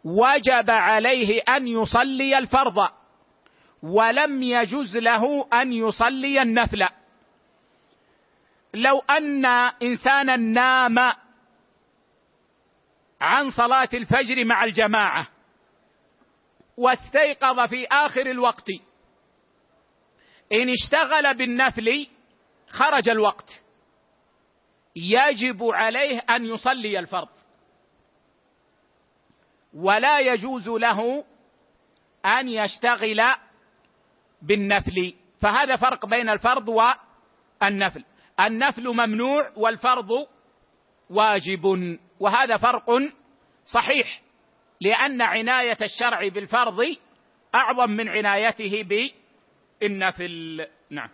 وجب 0.03 0.69
عليه 0.69 1.41
أن 1.41 1.67
يصلي 1.67 2.37
الفرض 2.37 2.89
ولم 3.83 4.43
يجز 4.43 4.97
له 4.97 5.47
أن 5.53 5.73
يصلي 5.73 6.41
النفل. 6.41 6.87
لو 8.73 8.99
أن 8.99 9.45
إنسانا 9.83 10.35
نام 10.35 10.95
عن 13.21 13.49
صلاة 13.49 13.89
الفجر 13.93 14.45
مع 14.45 14.63
الجماعة 14.63 15.27
واستيقظ 16.77 17.69
في 17.69 17.87
آخر 17.87 18.31
الوقت 18.31 18.69
إن 20.51 20.69
اشتغل 20.69 21.37
بالنفل 21.37 22.07
خرج 22.67 23.09
الوقت. 23.09 23.63
يجب 24.95 25.63
عليه 25.63 26.19
أن 26.19 26.45
يصلي 26.45 26.99
الفرض. 26.99 27.36
ولا 29.77 30.19
يجوز 30.19 30.69
له 30.69 31.23
أن 32.25 32.49
يشتغل 32.49 33.21
بالنفل. 34.41 35.13
فهذا 35.41 35.75
فرق 35.75 36.05
بين 36.05 36.29
الفرض 36.29 36.69
والنفل. 36.69 38.03
النفل 38.39 38.87
ممنوع 38.87 39.51
والفرض 39.55 40.09
واجب 41.09 41.97
وهذا 42.19 42.57
فرق 42.57 42.85
صحيح 43.65 44.21
لأن 44.81 45.21
عناية 45.21 45.77
الشرع 45.81 46.27
بالفرض 46.27 46.79
أعظم 47.55 47.89
من 47.89 48.07
عنايته 48.07 48.83
بالنفل. 49.81 50.65
نعم. 50.89 51.09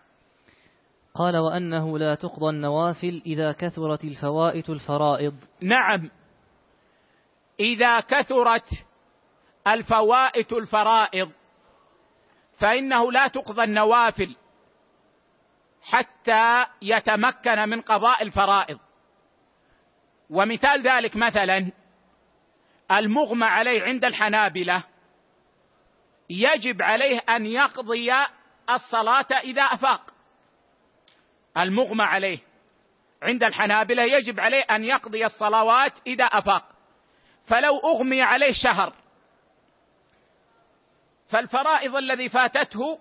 قال 1.15 1.37
وأنه 1.37 1.99
لا 1.99 2.15
تقضى 2.15 2.49
النوافل 2.49 3.21
إذا 3.25 3.51
كثرت 3.51 4.03
الفوائت 4.03 4.69
الفرائض. 4.69 5.33
نعم. 5.61 6.09
إذا 7.59 7.99
كثرت 7.99 8.69
الفوائت 9.67 10.53
الفرائض 10.53 11.31
فإنه 12.59 13.11
لا 13.11 13.27
تقضى 13.27 13.63
النوافل 13.63 14.35
حتى 15.83 16.65
يتمكن 16.81 17.69
من 17.69 17.81
قضاء 17.81 18.23
الفرائض. 18.23 18.79
ومثال 20.29 20.87
ذلك 20.87 21.15
مثلا 21.15 21.71
المغمى 22.91 23.45
عليه 23.45 23.81
عند 23.81 24.05
الحنابلة 24.05 24.83
يجب 26.29 26.81
عليه 26.81 27.17
أن 27.17 27.45
يقضي 27.45 28.13
الصلاة 28.69 29.27
إذا 29.43 29.61
أفاق. 29.61 30.13
المغمى 31.57 32.03
عليه 32.03 32.39
عند 33.23 33.43
الحنابلة 33.43 34.03
يجب 34.03 34.39
عليه 34.39 34.61
أن 34.61 34.83
يقضي 34.83 35.25
الصلوات 35.25 35.93
إذا 36.07 36.23
أفاق. 36.23 36.72
فلو 37.45 37.77
أغمي 37.77 38.21
عليه 38.21 38.53
شهر. 38.53 38.93
فالفرائض 41.27 41.95
الذي 41.95 42.29
فاتته 42.29 42.99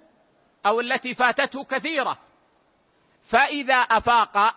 أو 0.67 0.81
التي 0.81 1.15
فاتته 1.15 1.65
كثيرة. 1.65 2.19
فإذا 3.31 3.75
أفاق 3.75 4.55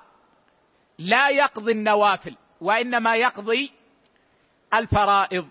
لا 0.99 1.29
يقضي 1.29 1.71
النوافل 1.71 2.35
وإنما 2.61 3.15
يقضي 3.15 3.71
الفرائض 4.73 5.49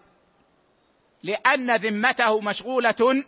لأن 1.22 1.76
ذمته 1.76 2.40
مشغولة 2.40 3.24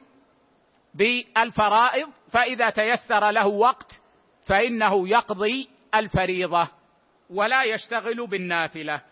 بالفرائض 0.94 2.10
فإذا 2.32 2.70
تيسر 2.70 3.30
له 3.30 3.46
وقت 3.46 4.00
فإنه 4.48 5.08
يقضي 5.08 5.68
الفريضة 5.94 6.68
ولا 7.30 7.62
يشتغل 7.62 8.26
بالنافلة. 8.26 9.02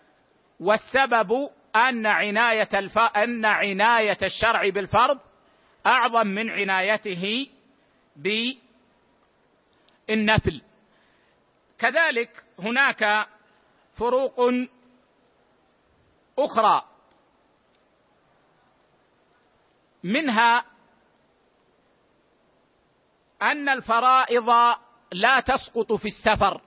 والسبب 0.61 1.51
أن 1.77 2.07
عناية 2.07 2.68
الف... 2.75 2.99
أن 2.99 3.45
عناية 3.45 4.18
الشرع 4.22 4.68
بالفرض 4.68 5.20
أعظم 5.87 6.27
من 6.27 6.51
عنايته 6.51 7.51
بالنفل 10.09 10.62
كذلك 11.79 12.45
هناك 12.59 13.27
فروق 13.99 14.41
أخرى 16.39 16.83
منها 20.05 20.64
أن 23.43 23.68
الفرائض 23.68 24.49
لا 25.12 25.41
تسقط 25.41 25.93
في 25.93 26.09
السفر. 26.09 26.61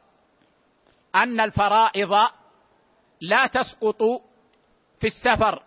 أن 1.16 1.40
الفرائض 1.40 2.14
لا 3.22 3.48
تسقط 3.48 4.02
في 5.00 5.08
السفر. 5.08 5.64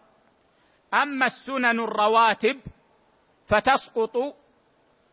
أما 0.95 1.26
السنن 1.26 1.81
الرواتب 1.81 2.61
فتسقط 3.47 4.16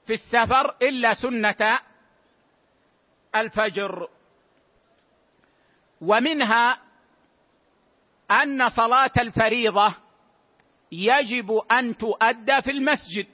في 0.05 0.13
السفر 0.13 0.75
إلا 0.81 1.13
سنة 1.13 1.79
الفجر. 3.35 4.09
ومنها 6.01 6.79
أن 8.31 8.69
صلاة 8.69 9.11
الفريضة 9.17 9.95
يجب 10.91 11.61
أن 11.71 11.97
تؤدى 11.97 12.61
في 12.61 12.71
المسجد. 12.71 13.27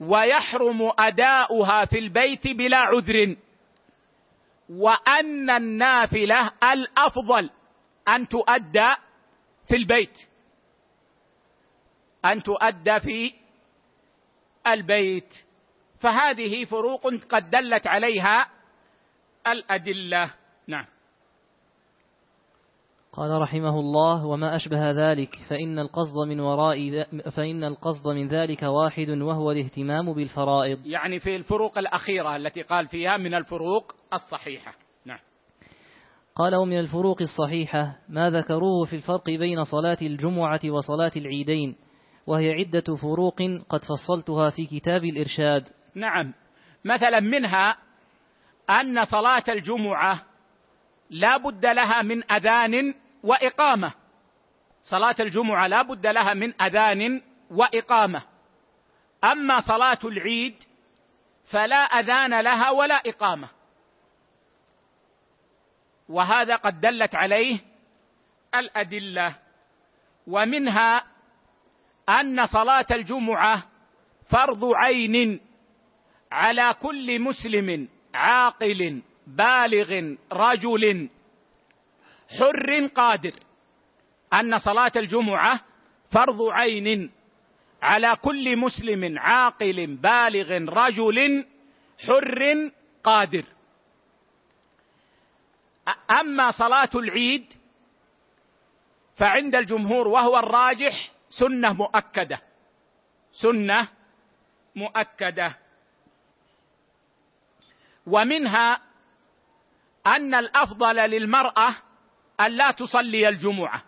ويحرم 0.00 0.92
أداؤها 0.98 1.84
في 1.84 1.98
البيت 1.98 2.48
بلا 2.48 2.78
عذر. 2.78 3.36
وأن 4.70 5.50
النافلة 5.50 6.52
الأفضل 6.64 7.50
أن 8.08 8.28
تؤدى 8.28 8.94
في 9.68 9.76
البيت. 9.76 10.18
أن 12.24 12.42
تؤدى 12.42 13.00
في 13.00 13.32
البيت. 14.66 15.34
فهذه 16.00 16.64
فروق 16.64 17.06
قد 17.30 17.50
دلت 17.50 17.86
عليها 17.86 18.46
الأدلة. 19.46 20.34
نعم. 20.66 20.86
قال 23.12 23.40
رحمه 23.42 23.80
الله 23.80 24.26
وما 24.26 24.56
أشبه 24.56 24.90
ذلك 24.90 25.34
فإن 25.48 25.78
القصد 25.78 26.28
من 26.28 26.40
وراء 26.40 27.04
فإن 27.30 27.64
القصد 27.64 28.08
من 28.08 28.28
ذلك 28.28 28.62
واحد 28.62 29.10
وهو 29.10 29.52
الاهتمام 29.52 30.12
بالفرائض. 30.12 30.86
يعني 30.86 31.20
في 31.20 31.36
الفروق 31.36 31.78
الأخيرة 31.78 32.36
التي 32.36 32.62
قال 32.62 32.88
فيها 32.88 33.16
من 33.16 33.34
الفروق 33.34 33.94
الصحيحة. 34.14 34.74
قال 36.40 36.54
ومن 36.54 36.78
الفروق 36.78 37.22
الصحيحة 37.22 37.96
ما 38.08 38.30
ذكروه 38.30 38.84
في 38.84 38.96
الفرق 38.96 39.24
بين 39.24 39.64
صلاة 39.64 39.96
الجمعة 40.02 40.60
وصلاة 40.64 41.12
العيدين 41.16 41.76
وهي 42.26 42.52
عدة 42.52 42.96
فروق 42.96 43.42
قد 43.68 43.80
فصلتها 43.84 44.50
في 44.50 44.66
كتاب 44.66 45.04
الإرشاد. 45.04 45.68
نعم. 45.94 46.34
مثلا 46.84 47.20
منها 47.20 47.76
أن 48.70 49.04
صلاة 49.04 49.44
الجمعة 49.48 50.22
لا 51.10 51.36
بد 51.36 51.66
لها 51.66 52.02
من 52.02 52.32
أذان 52.32 52.94
وإقامة. 53.22 53.92
صلاة 54.82 55.16
الجمعة 55.20 55.66
لا 55.66 55.82
بد 55.82 56.06
لها 56.06 56.34
من 56.34 56.62
أذان 56.62 57.22
وإقامة. 57.50 58.22
أما 59.24 59.60
صلاة 59.60 59.98
العيد 60.04 60.54
فلا 61.52 61.76
أذان 61.76 62.40
لها 62.40 62.70
ولا 62.70 62.94
إقامة. 62.94 63.59
وهذا 66.10 66.56
قد 66.56 66.80
دلت 66.80 67.14
عليه 67.14 67.58
الأدلة 68.54 69.34
ومنها 70.26 71.04
أن 72.08 72.46
صلاة 72.46 72.86
الجمعة 72.90 73.62
فرض 74.30 74.64
عين 74.64 75.40
على 76.32 76.74
كل 76.82 77.20
مسلم 77.20 77.88
عاقل 78.14 79.02
بالغ 79.26 80.14
رجل 80.32 81.08
حر 82.38 82.86
قادر 82.86 83.34
أن 84.34 84.58
صلاة 84.58 84.92
الجمعة 84.96 85.60
فرض 86.12 86.42
عين 86.42 87.10
على 87.82 88.16
كل 88.16 88.56
مسلم 88.56 89.18
عاقل 89.18 89.86
بالغ 89.86 90.52
رجل 90.52 91.46
حر 92.06 92.70
قادر. 93.04 93.44
أما 96.10 96.50
صلاة 96.50 96.90
العيد 96.94 97.52
فعند 99.16 99.54
الجمهور 99.54 100.08
وهو 100.08 100.38
الراجح 100.38 101.10
سنة 101.28 101.72
مؤكدة. 101.72 102.40
سنة 103.32 103.88
مؤكدة. 104.76 105.56
ومنها 108.06 108.80
أن 110.06 110.34
الأفضل 110.34 110.96
للمرأة 110.96 111.76
أن 112.40 112.46
لا 112.46 112.70
تصلي 112.70 113.28
الجمعة 113.28 113.82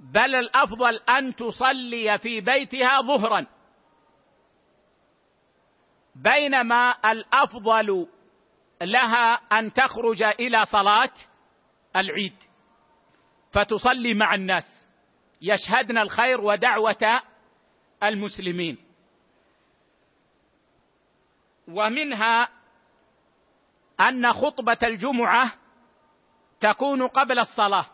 بل 0.00 0.34
الأفضل 0.34 0.94
أن 0.96 1.36
تصلي 1.36 2.18
في 2.18 2.40
بيتها 2.40 3.02
ظهرا 3.02 3.46
بينما 6.14 6.94
الأفضل 7.10 8.08
لها 8.82 9.34
أن 9.34 9.72
تخرج 9.72 10.22
إلى 10.22 10.64
صلاة 10.64 11.12
العيد. 11.96 12.36
فتصلي 13.52 14.14
مع 14.14 14.34
الناس. 14.34 14.88
يشهدن 15.42 15.98
الخير 15.98 16.40
ودعوة 16.40 17.20
المسلمين. 18.02 18.78
ومنها 21.68 22.48
أن 24.00 24.32
خطبة 24.32 24.78
الجمعة 24.82 25.52
تكون 26.60 27.06
قبل 27.06 27.38
الصلاة. 27.38 27.86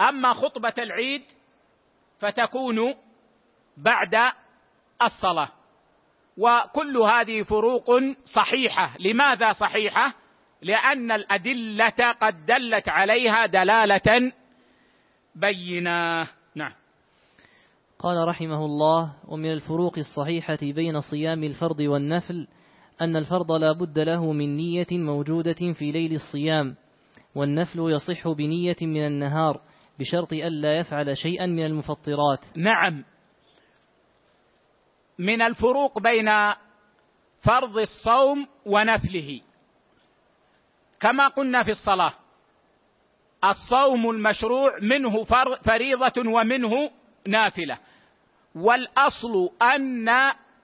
أما 0.00 0.32
خطبة 0.32 0.74
العيد 0.78 1.24
فتكون 2.18 2.94
بعد 3.76 4.32
الصلاة. 5.02 5.57
وكل 6.38 6.96
هذه 6.96 7.42
فروق 7.42 7.86
صحيحة. 8.24 8.94
لماذا 9.00 9.52
صحيحة؟ 9.52 10.14
لأن 10.62 11.12
الأدلة 11.12 12.12
قد 12.22 12.46
دلت 12.46 12.88
عليها 12.88 13.46
دلالة 13.46 14.32
بينة. 15.34 16.28
نعم. 16.54 16.72
قال 17.98 18.28
رحمه 18.28 18.64
الله 18.64 19.14
ومن 19.28 19.52
الفروق 19.52 19.98
الصحيحة 19.98 20.58
بين 20.62 21.00
صيام 21.00 21.44
الفرض 21.44 21.80
والنفل 21.80 22.46
أن 23.00 23.16
الفرض 23.16 23.52
لا 23.52 23.72
بد 23.72 23.98
له 23.98 24.32
من 24.32 24.56
نية 24.56 24.86
موجودة 24.92 25.72
في 25.72 25.92
ليل 25.92 26.12
الصيام 26.12 26.74
والنفل 27.34 27.78
يصح 27.78 28.28
بنية 28.28 28.76
من 28.82 29.06
النهار 29.06 29.60
بشرط 29.98 30.32
الا 30.32 30.78
يفعل 30.78 31.16
شيئا 31.16 31.46
من 31.46 31.64
المفطرات. 31.64 32.44
نعم. 32.56 33.04
من 35.18 35.42
الفروق 35.42 35.98
بين 35.98 36.30
فرض 37.44 37.78
الصوم 37.78 38.48
ونفله. 38.66 39.40
كما 41.00 41.28
قلنا 41.28 41.62
في 41.64 41.70
الصلاة 41.70 42.12
الصوم 43.44 44.10
المشروع 44.10 44.78
منه 44.82 45.24
فريضة 45.62 46.30
ومنه 46.30 46.90
نافلة. 47.26 47.78
والأصل 48.54 49.50
أن 49.62 50.08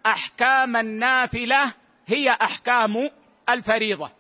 أحكام 0.07 0.77
النافلة 0.77 1.75
هي 2.07 2.31
أحكام 2.31 3.11
الفريضة. 3.49 4.11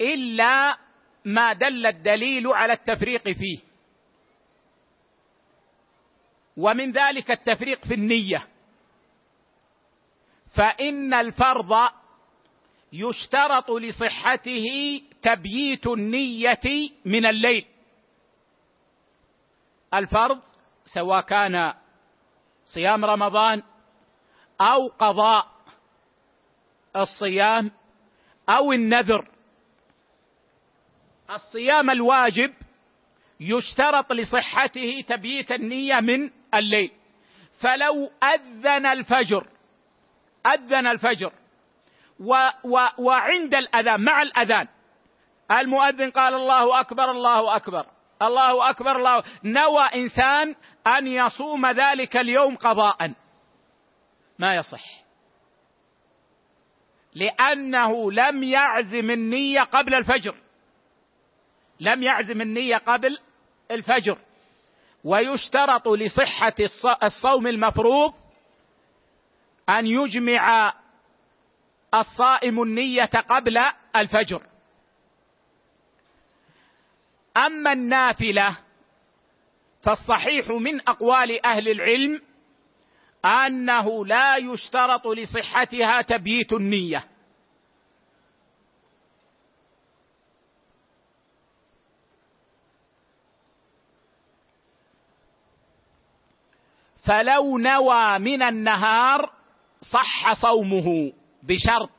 إلا 0.00 0.76
ما 1.24 1.52
دل 1.52 1.86
الدليل 1.86 2.46
على 2.46 2.72
التفريق 2.72 3.22
فيه. 3.22 3.58
ومن 6.56 6.92
ذلك 6.92 7.30
التفريق 7.30 7.84
في 7.84 7.94
النية. 7.94 8.46
فإن 10.58 11.14
الفرض 11.14 11.88
يشترط 12.92 13.70
لصحته 13.70 14.66
تبييت 15.22 15.86
النية 15.86 16.90
من 17.04 17.26
الليل. 17.26 17.66
الفرض 19.94 20.40
سواء 20.94 21.20
كان 21.20 21.74
صيام 22.64 23.04
رمضان 23.04 23.62
أو 24.60 24.88
قضاء 24.88 25.46
الصيام 26.96 27.70
أو 28.48 28.72
النذر. 28.72 29.28
الصيام 31.30 31.90
الواجب 31.90 32.54
يشترط 33.40 34.12
لصحته 34.12 35.04
تبييت 35.08 35.52
النية 35.52 36.00
من 36.00 36.30
الليل. 36.54 36.90
فلو 37.60 38.10
أذن 38.22 38.86
الفجر 38.86 39.57
أذن 40.46 40.86
الفجر. 40.86 41.32
و 42.20 42.48
و 42.64 42.86
وعند 42.98 43.54
الأذان 43.54 44.00
مع 44.00 44.22
الأذان. 44.22 44.68
المؤذن 45.50 46.10
قال 46.10 46.34
الله 46.34 46.80
أكبر 46.80 47.10
الله 47.10 47.56
أكبر 47.56 47.86
الله 48.22 48.70
أكبر 48.70 48.96
الله. 48.96 49.22
نوى 49.44 49.84
إنسان 49.94 50.54
أن 50.86 51.06
يصوم 51.06 51.66
ذلك 51.66 52.16
اليوم 52.16 52.56
قضاء. 52.56 53.12
ما 54.38 54.56
يصح. 54.56 54.84
لأنه 57.14 58.12
لم 58.12 58.42
يعزم 58.42 59.10
النية 59.10 59.60
قبل 59.60 59.94
الفجر. 59.94 60.34
لم 61.80 62.02
يعزم 62.02 62.40
النية 62.40 62.76
قبل 62.76 63.18
الفجر. 63.70 64.18
ويشترط 65.04 65.88
لصحة 65.88 66.54
الصوم 67.02 67.46
المفروض 67.46 68.14
أن 69.68 69.86
يجمع 69.86 70.74
الصائم 71.94 72.62
النية 72.62 73.04
قبل 73.04 73.58
الفجر. 73.96 74.42
أما 77.36 77.72
النافلة 77.72 78.58
فالصحيح 79.82 80.48
من 80.50 80.80
أقوال 80.88 81.46
أهل 81.46 81.68
العلم 81.68 82.22
أنه 83.24 84.06
لا 84.06 84.36
يشترط 84.36 85.06
لصحتها 85.06 86.02
تبييت 86.02 86.52
النية. 86.52 87.04
فلو 97.06 97.58
نوى 97.58 98.18
من 98.18 98.42
النهار 98.42 99.37
صح 99.80 100.32
صومه 100.32 101.12
بشرط 101.42 101.90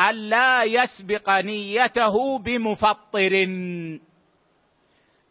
ألا 0.00 0.64
يسبق 0.64 1.30
نيته 1.30 2.38
بمفطر. 2.38 3.32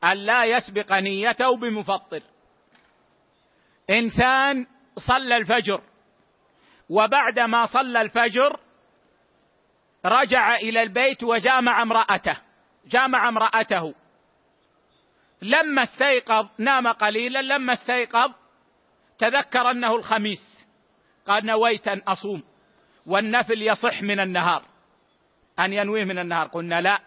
ألا 0.04 0.44
يسبق 0.44 0.94
نيته 0.94 1.58
بمفطر. 1.58 2.22
إنسان 3.90 4.68
صلى 4.98 5.38
الفجر 5.38 5.82
وبعدما 6.90 7.66
صلى 7.66 8.02
الفجر 8.02 8.60
رجع 10.06 10.56
إلى 10.56 10.84
البيت 10.84 11.24
وجامع 11.24 11.82
امرأته 11.82 12.38
جامع 12.86 13.30
امرأته. 13.30 13.94
لما 15.42 15.84
استيقظ 15.84 16.48
نام 16.58 16.88
قليلا 16.88 17.42
لما 17.42 17.74
استيقظ 17.74 18.32
تذكر 19.20 19.72
أنه 19.72 19.96
الخميس. 19.96 20.61
قال 21.28 21.46
نويت 21.46 21.88
أن 21.88 22.00
أصوم 22.00 22.44
والنفل 23.06 23.62
يصح 23.62 24.02
من 24.02 24.20
النهار. 24.20 24.66
أن 25.60 25.74
ينويه 25.74 26.04
من 26.04 26.20
النهار. 26.20 26.48
قلنا 26.48 26.82
لا. 26.82 27.00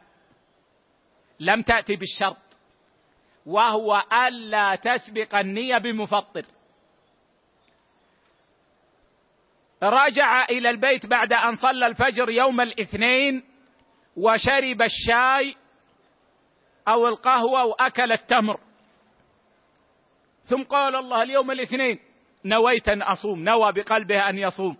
لم 1.40 1.62
تأتي 1.62 1.96
بالشرط. 1.96 2.36
وهو 3.46 4.02
ألا 4.26 4.74
تسبق 4.74 5.34
النية 5.34 5.78
بمفطر. 5.78 6.44
رجع 9.82 10.44
إلى 10.44 10.70
البيت 10.70 11.06
بعد 11.06 11.32
أن 11.32 11.54
صلى 11.54 11.86
الفجر 11.86 12.30
يوم 12.30 12.60
الاثنين 12.60 13.44
وشرب 14.16 14.82
الشاي 14.82 15.56
أو 16.88 17.08
القهوة 17.08 17.64
وأكل 17.64 18.12
التمر. 18.12 18.60
ثم 20.44 20.62
قال 20.62 20.96
الله 20.96 21.22
اليوم 21.22 21.50
الاثنين 21.50 22.13
نويت 22.44 22.88
أن 22.88 23.02
أصوم 23.02 23.44
نوى 23.44 23.72
بقلبه 23.72 24.28
أن 24.28 24.38
يصوم. 24.38 24.76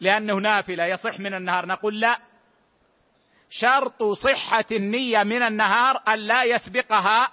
لأنه 0.00 0.34
نافلة 0.34 0.84
يصح 0.84 1.20
من 1.20 1.34
النهار. 1.34 1.66
نقول 1.66 2.00
لا. 2.00 2.18
شرط 3.50 4.02
صحة 4.02 4.64
النية 4.72 5.22
من 5.22 5.42
النهار 5.42 6.02
أن 6.08 6.18
لا 6.18 6.44
يسبقها 6.44 7.32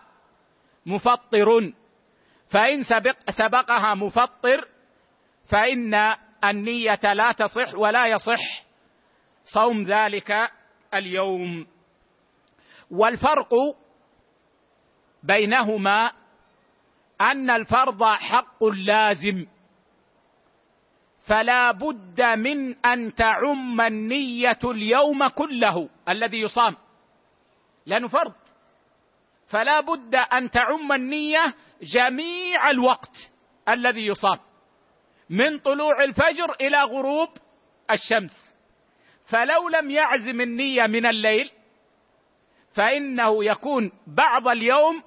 مفطر. 0.86 1.74
فإن 2.50 2.84
سبق 2.84 3.32
سبقها 3.32 3.94
مفطر 3.94 4.68
فإن 5.50 6.16
النية 6.44 7.14
لا 7.14 7.32
تصح 7.32 7.76
ولا 7.76 8.08
يصح 8.08 8.64
صوم 9.46 9.84
ذلك 9.84 10.52
اليوم. 10.94 11.68
والفرق 12.92 13.54
بينهما 15.24 16.12
أن 17.22 17.50
الفرض 17.50 18.04
حق 18.04 18.64
لازم. 18.64 19.46
فلا 21.28 21.72
بد 21.72 22.22
من 22.22 22.86
أن 22.86 23.16
تعم 23.16 23.82
النية 23.82 24.60
اليوم 24.64 25.28
كله 25.28 25.90
الذي 26.10 26.40
يصام. 26.40 26.76
لأنه 27.86 28.08
فرض. 28.08 28.34
فلا 29.48 29.80
بد 29.80 30.16
أن 30.16 30.50
تعم 30.50 30.92
النية 30.92 31.54
جميع 31.82 32.70
الوقت 32.70 33.32
الذي 33.70 34.06
يصام. 34.06 34.40
من 35.30 35.60
طلوع 35.60 36.04
الفجر 36.04 36.52
إلى 36.62 36.84
غروب 36.84 37.30
الشمس. 37.92 38.56
فلو 39.26 39.70
لم 39.70 39.92
يعزم 39.92 40.42
النية 40.42 40.88
من 40.88 41.06
الليل 41.06 41.52
فإنه 42.74 43.46
يكون 43.46 43.92
بعض 44.08 44.48
اليوم 44.48 45.04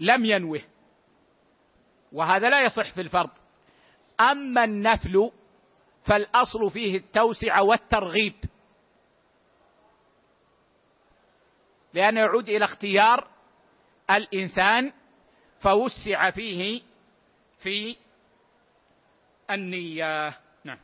لم 0.00 0.24
ينوه. 0.24 0.62
وهذا 2.12 2.50
لا 2.50 2.64
يصح 2.64 2.94
في 2.94 3.00
الفرض. 3.00 3.30
أما 4.20 4.64
النفل 4.64 5.30
فالأصل 6.04 6.70
فيه 6.70 6.96
التوسعه 6.96 7.62
والترغيب. 7.62 8.34
لأنه 11.94 12.20
يعود 12.20 12.48
إلى 12.48 12.64
اختيار 12.64 13.28
الإنسان 14.10 14.92
فوسع 15.60 16.30
فيه 16.30 16.82
في 17.62 17.96
النية. 19.50 20.38
نعم. 20.64 20.78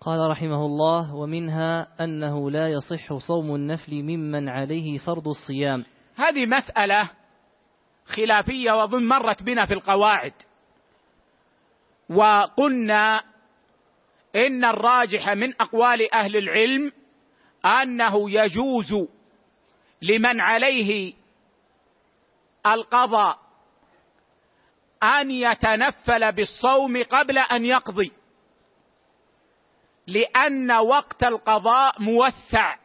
قال 0.00 0.30
رحمه 0.30 0.66
الله 0.66 1.14
ومنها 1.14 2.04
أنه 2.04 2.50
لا 2.50 2.68
يصح 2.68 3.16
صوم 3.28 3.54
النفل 3.54 4.02
ممن 4.02 4.48
عليه 4.48 4.98
فرض 4.98 5.28
الصيام. 5.28 5.84
هذه 6.16 6.46
مسألة 6.46 7.10
خلافية 8.08 8.82
وظن 8.82 9.08
مرت 9.08 9.42
بنا 9.42 9.66
في 9.66 9.74
القواعد. 9.74 10.32
وقلنا 12.10 13.24
إن 14.36 14.64
الراجح 14.64 15.28
من 15.28 15.54
أقوال 15.60 16.14
أهل 16.14 16.36
العلم 16.36 16.92
أنه 17.64 18.30
يجوز 18.30 19.08
لمن 20.02 20.40
عليه 20.40 21.14
القضاء 22.66 23.38
أن 25.02 25.30
يتنفل 25.30 26.32
بالصوم 26.32 27.02
قبل 27.02 27.38
أن 27.38 27.64
يقضي 27.64 28.12
لأن 30.06 30.72
وقت 30.72 31.24
القضاء 31.24 32.02
موسع 32.02 32.76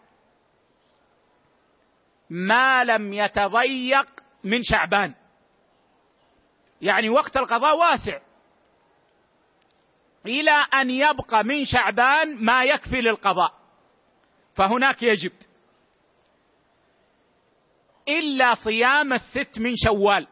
ما 2.29 2.83
لم 2.83 3.13
يتضيق 3.13 4.12
من 4.43 4.63
شعبان. 4.63 5.13
يعني 6.81 7.09
وقت 7.09 7.37
القضاء 7.37 7.77
واسع. 7.77 8.19
إلى 10.25 10.51
أن 10.51 10.89
يبقى 10.89 11.43
من 11.43 11.65
شعبان 11.65 12.45
ما 12.45 12.63
يكفي 12.63 13.01
للقضاء. 13.01 13.53
فهناك 14.53 15.03
يجب. 15.03 15.31
إلا 18.07 18.55
صيام 18.55 19.13
الست 19.13 19.59
من 19.59 19.73
شوال. 19.75 20.27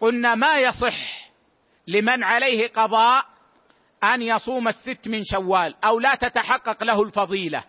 قلنا 0.00 0.34
ما 0.34 0.58
يصح 0.58 1.30
لمن 1.86 2.24
عليه 2.24 2.68
قضاء 2.68 3.26
أن 4.04 4.22
يصوم 4.22 4.68
الست 4.68 5.08
من 5.08 5.22
شوال 5.24 5.84
أو 5.84 6.00
لا 6.00 6.14
تتحقق 6.14 6.84
له 6.84 7.02
الفضيلة. 7.02 7.64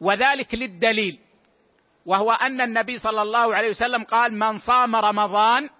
وذلك 0.00 0.54
للدليل. 0.54 1.18
وهو 2.06 2.32
أن 2.32 2.60
النبي 2.60 2.98
صلى 2.98 3.22
الله 3.22 3.54
عليه 3.54 3.70
وسلم 3.70 4.04
قال 4.04 4.34
من 4.34 4.58
صام 4.58 4.96
رمضان 4.96 5.70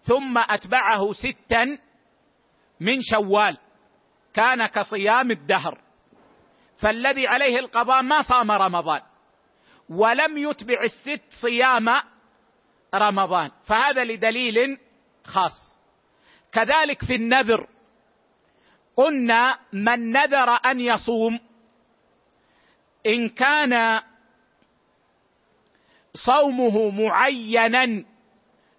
ثم 0.00 0.38
أتبعه 0.38 1.12
ستا 1.12 1.78
من 2.80 2.98
شوال 3.02 3.58
كان 4.34 4.66
كصيام 4.66 5.30
الدهر 5.30 5.78
فالذي 6.78 7.26
عليه 7.26 7.58
القضاء 7.58 8.02
ما 8.02 8.22
صام 8.22 8.50
رمضان 8.50 9.00
ولم 9.88 10.38
يتبع 10.38 10.82
الست 10.82 11.22
صيام 11.40 11.88
رمضان 12.94 13.50
فهذا 13.66 14.04
لدليل 14.04 14.78
خاص. 15.24 15.78
كذلك 16.52 17.04
في 17.04 17.14
النذر 17.14 17.68
قلنا 18.96 19.58
من 19.72 20.12
نذر 20.12 20.50
أن 20.50 20.80
يصوم 20.80 21.40
إن 23.06 23.28
كان 23.28 24.00
صومه 26.14 26.90
معينا 26.90 28.04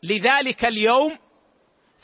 لذلك 0.04 0.66
اليوم 0.66 1.18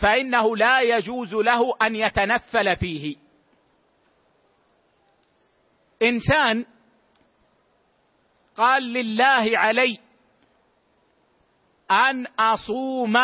فإنه 0.01 0.57
لا 0.57 0.81
يجوز 0.81 1.33
له 1.33 1.73
أن 1.81 1.95
يتنفل 1.95 2.75
فيه. 2.75 3.15
إنسان 6.01 6.65
قال 8.57 8.83
لله 8.83 9.57
علي 9.57 9.99
أن 11.91 12.25
أصوم 12.25 13.17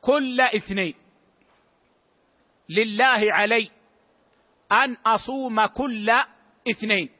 كل 0.00 0.40
اثنين. 0.40 0.94
لله 2.68 3.32
علي 3.32 3.70
أن 4.72 4.96
أصوم 5.06 5.66
كل 5.66 6.10
اثنين. 6.70 7.10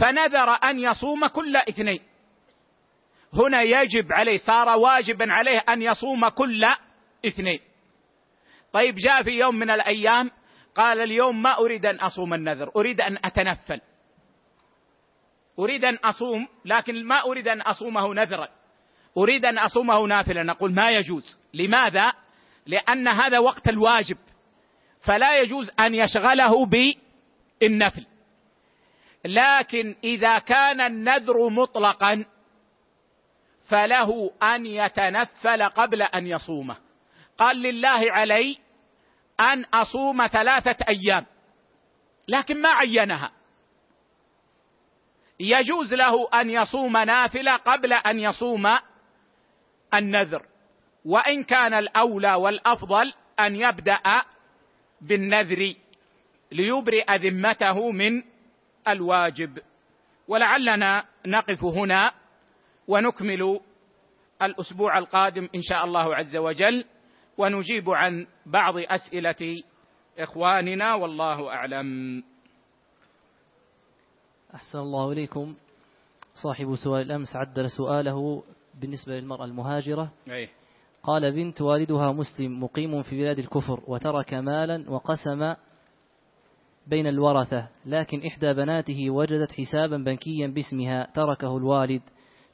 فنذر 0.00 0.50
أن 0.50 0.78
يصوم 0.78 1.26
كل 1.26 1.56
اثنين. 1.56 2.09
هنا 3.34 3.62
يجب 3.62 4.12
عليه 4.12 4.36
صار 4.36 4.68
واجبا 4.68 5.32
عليه 5.32 5.58
أن 5.58 5.82
يصوم 5.82 6.28
كل 6.28 6.64
اثنين. 7.26 7.60
طيب 8.72 8.94
جاء 8.94 9.22
في 9.22 9.30
يوم 9.30 9.54
من 9.54 9.70
الأيام 9.70 10.30
قال 10.74 11.00
اليوم 11.00 11.42
ما 11.42 11.58
أريد 11.58 11.86
أن 11.86 11.96
أصوم 11.96 12.34
النذر 12.34 12.70
أريد 12.76 13.00
أن 13.00 13.18
أتنفل. 13.24 13.80
أريد 15.58 15.84
أن 15.84 15.94
أصوم 15.94 16.48
لكن 16.64 17.04
ما 17.04 17.24
أريد 17.24 17.48
أن 17.48 17.60
أصومه 17.60 18.14
نذرا. 18.14 18.48
أريد 19.16 19.44
أن 19.44 19.58
أصومه 19.58 20.06
نافلا. 20.06 20.42
نقول 20.42 20.74
ما 20.74 20.90
يجوز. 20.90 21.40
لماذا؟ 21.54 22.12
لأن 22.66 23.08
هذا 23.08 23.38
وقت 23.38 23.68
الواجب. 23.68 24.16
فلا 25.06 25.40
يجوز 25.40 25.70
أن 25.80 25.94
يشغله 25.94 26.66
بالنفل. 26.66 28.06
لكن 29.24 29.96
إذا 30.04 30.38
كان 30.38 30.80
النذر 30.80 31.48
مطلقا 31.48 32.24
فله 33.70 34.30
أن 34.42 34.66
يتنفل 34.66 35.62
قبل 35.62 36.02
أن 36.02 36.26
يصومه. 36.26 36.76
قال 37.38 37.56
لله 37.56 38.12
علي 38.12 38.58
أن 39.40 39.64
أصوم 39.64 40.26
ثلاثة 40.26 40.76
أيام 40.88 41.26
لكن 42.28 42.62
ما 42.62 42.68
عينها. 42.68 43.32
يجوز 45.40 45.94
له 45.94 46.28
أن 46.40 46.50
يصوم 46.50 46.96
نافلة 46.96 47.56
قبل 47.56 47.92
أن 47.92 48.18
يصوم 48.18 48.78
النذر 49.94 50.46
وإن 51.04 51.44
كان 51.44 51.74
الأولى 51.74 52.34
والأفضل 52.34 53.12
أن 53.40 53.56
يبدأ 53.56 54.22
بالنذر 55.00 55.74
ليبرئ 56.52 57.16
ذمته 57.16 57.90
من 57.90 58.22
الواجب. 58.88 59.58
ولعلنا 60.28 61.04
نقف 61.26 61.64
هنا 61.64 62.19
ونكمل 62.90 63.60
الأسبوع 64.42 64.98
القادم 64.98 65.48
إن 65.54 65.62
شاء 65.62 65.84
الله 65.84 66.14
عز 66.14 66.36
وجل 66.36 66.84
ونجيب 67.38 67.90
عن 67.90 68.26
بعض 68.46 68.74
أسئلة 68.76 69.62
إخواننا 70.18 70.94
والله 70.94 71.48
أعلم. 71.48 72.22
أحسن 74.54 74.78
الله 74.78 75.12
إليكم. 75.12 75.54
صاحب 76.42 76.74
سؤال 76.74 77.06
الأمس 77.06 77.36
عدل 77.36 77.70
سؤاله 77.70 78.42
بالنسبة 78.80 79.12
للمرأة 79.12 79.44
المهاجرة. 79.44 80.12
أيه. 80.28 80.48
قال 81.02 81.32
بنت 81.32 81.60
والدها 81.60 82.12
مسلم 82.12 82.62
مقيم 82.62 83.02
في 83.02 83.18
بلاد 83.18 83.38
الكفر 83.38 83.80
وترك 83.86 84.34
مالا 84.34 84.90
وقسم 84.90 85.54
بين 86.86 87.06
الورثة 87.06 87.68
لكن 87.86 88.26
إحدى 88.26 88.52
بناته 88.52 89.10
وجدت 89.10 89.52
حسابا 89.52 89.96
بنكيا 89.96 90.46
باسمها 90.46 91.08
تركه 91.14 91.56
الوالد. 91.56 92.02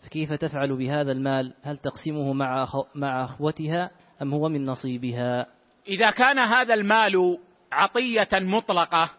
فكيف 0.06 0.32
تفعل 0.32 0.76
بهذا 0.76 1.12
المال؟ 1.12 1.54
هل 1.62 1.76
تقسمه 1.76 2.32
مع 2.32 2.66
مع 2.94 3.24
أخوتها 3.24 3.90
أم 4.22 4.34
هو 4.34 4.48
من 4.48 4.66
نصيبها؟ 4.66 5.46
إذا 5.88 6.10
كان 6.10 6.38
هذا 6.38 6.74
المال 6.74 7.38
عطية 7.72 8.28
مطلقة 8.32 9.10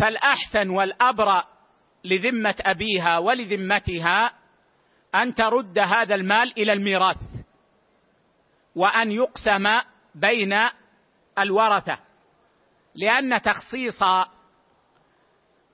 فالأحسن 0.00 0.70
والأبرأ 0.70 1.44
لذمة 2.04 2.54
أبيها 2.60 3.18
ولذمتها 3.18 4.32
أن 5.14 5.34
ترد 5.34 5.78
هذا 5.78 6.14
المال 6.14 6.58
إلى 6.58 6.72
الميراث 6.72 7.20
وأن 8.76 9.12
يقسم 9.12 9.80
بين 10.14 10.52
الورثة 11.38 11.98
لأن 12.94 13.42
تخصيص 13.42 14.02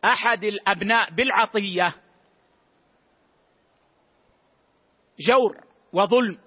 أحد 0.04 0.44
الأبناء 0.44 1.10
بالعطية 1.10 1.94
جور 5.26 5.56
وظلم 5.92 6.38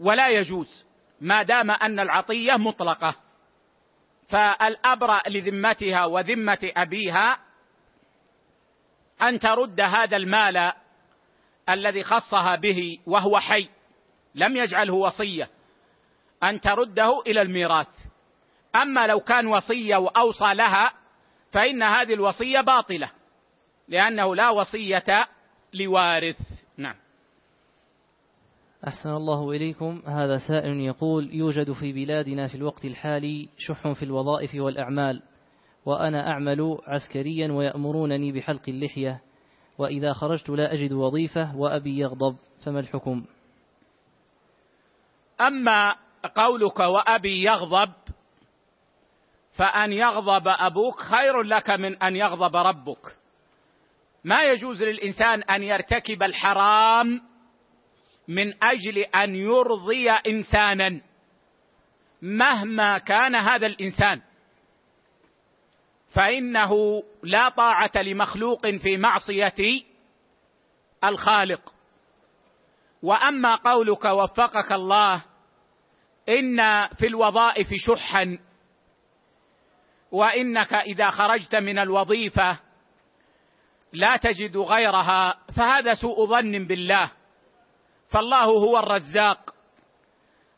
ولا 0.00 0.28
يجوز 0.28 0.86
ما 1.20 1.42
دام 1.42 1.70
أن 1.70 2.00
العطية 2.00 2.52
مطلقة. 2.52 3.16
فالأبرأ 4.28 5.28
لذمتها 5.28 6.04
وذمة 6.04 6.72
أبيها 6.76 7.38
أن 9.22 9.38
ترد 9.38 9.80
هذا 9.80 10.16
المال 10.16 10.72
الذي 11.70 12.02
خصها 12.02 12.56
به 12.56 12.98
وهو 13.06 13.38
حي 13.38 13.68
لم 14.34 14.56
يجعله 14.56 14.94
وصية 14.94 15.48
أن 16.42 16.60
ترده 16.60 17.20
إلى 17.26 17.42
الميراث. 17.42 17.88
أما 18.76 19.06
لو 19.06 19.20
كان 19.20 19.46
وصية 19.46 19.96
وأوصى 19.96 20.54
لها 20.54 20.92
فإن 21.52 21.82
هذه 21.82 22.14
الوصية 22.14 22.60
باطلة 22.60 23.10
لأنه 23.88 24.34
لا 24.36 24.50
وصية 24.50 25.28
لوارث. 25.74 26.38
نعم. 26.76 27.03
أحسن 28.88 29.10
الله 29.10 29.50
إليكم. 29.50 30.02
هذا 30.06 30.36
سائل 30.48 30.80
يقول 30.80 31.34
يوجد 31.34 31.72
في 31.72 31.92
بلادنا 31.92 32.48
في 32.48 32.54
الوقت 32.54 32.84
الحالي 32.84 33.48
شح 33.58 33.92
في 33.92 34.02
الوظائف 34.02 34.54
والأعمال 34.54 35.22
وأنا 35.86 36.30
أعمل 36.30 36.78
عسكريا 36.86 37.52
ويأمرونني 37.52 38.32
بحلق 38.32 38.62
اللحية 38.68 39.20
وإذا 39.78 40.12
خرجت 40.12 40.50
لا 40.50 40.72
أجد 40.72 40.92
وظيفة 40.92 41.56
وأبي 41.56 41.98
يغضب 41.98 42.36
فما 42.64 42.80
الحكم؟ 42.80 43.24
أما 45.40 45.96
قولك 46.36 46.80
وأبي 46.80 47.42
يغضب 47.42 47.92
فأن 49.56 49.92
يغضب 49.92 50.48
أبوك 50.48 51.00
خير 51.00 51.42
لك 51.42 51.70
من 51.70 52.02
أن 52.02 52.16
يغضب 52.16 52.56
ربك. 52.56 53.16
ما 54.24 54.42
يجوز 54.42 54.82
للإنسان 54.82 55.42
أن 55.42 55.62
يرتكب 55.62 56.22
الحرام 56.22 57.33
من 58.28 58.64
أجل 58.64 58.98
أن 58.98 59.34
يرضي 59.34 60.10
إنسانا 60.10 61.00
مهما 62.22 62.98
كان 62.98 63.34
هذا 63.34 63.66
الإنسان. 63.66 64.22
فإنه 66.14 67.02
لا 67.22 67.48
طاعة 67.48 67.92
لمخلوق 67.96 68.66
في 68.66 68.96
معصية 68.96 69.82
الخالق. 71.04 71.74
وأما 73.02 73.54
قولك 73.54 74.04
وفقك 74.04 74.72
الله 74.72 75.22
إن 76.28 76.88
في 76.88 77.06
الوظائف 77.06 77.68
شحا 77.74 78.38
وإنك 80.12 80.74
إذا 80.74 81.10
خرجت 81.10 81.54
من 81.54 81.78
الوظيفة 81.78 82.58
لا 83.92 84.16
تجد 84.16 84.56
غيرها 84.56 85.38
فهذا 85.56 85.94
سوء 85.94 86.26
ظن 86.26 86.66
بالله. 86.66 87.10
فالله 88.14 88.44
هو 88.44 88.78
الرزاق 88.78 89.54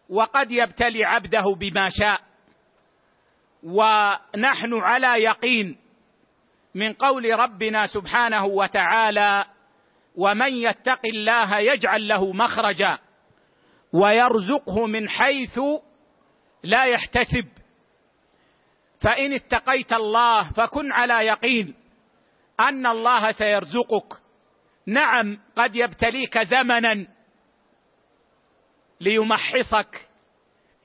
وقد 0.08 0.50
يبتلي 0.50 1.04
عبده 1.04 1.54
بما 1.60 1.88
شاء 1.88 2.20
ونحن 3.62 4.74
على 4.74 5.22
يقين 5.22 5.78
من 6.74 6.92
قول 6.92 7.38
ربنا 7.38 7.86
سبحانه 7.86 8.44
وتعالى 8.44 9.44
ومن 10.16 10.52
يتق 10.52 11.00
الله 11.06 11.58
يجعل 11.58 12.08
له 12.08 12.32
مخرجا 12.32 12.98
ويرزقه 13.92 14.86
من 14.86 15.08
حيث 15.08 15.60
لا 16.62 16.84
يحتسب. 16.84 17.48
فإن 19.02 19.32
اتقيت 19.32 19.92
الله 19.92 20.52
فكن 20.52 20.92
على 20.92 21.26
يقين 21.26 21.74
أن 22.60 22.86
الله 22.86 23.32
سيرزقك. 23.32 24.20
نعم 24.86 25.38
قد 25.56 25.76
يبتليك 25.76 26.38
زمنا 26.38 27.15
ليمحصك. 29.06 30.08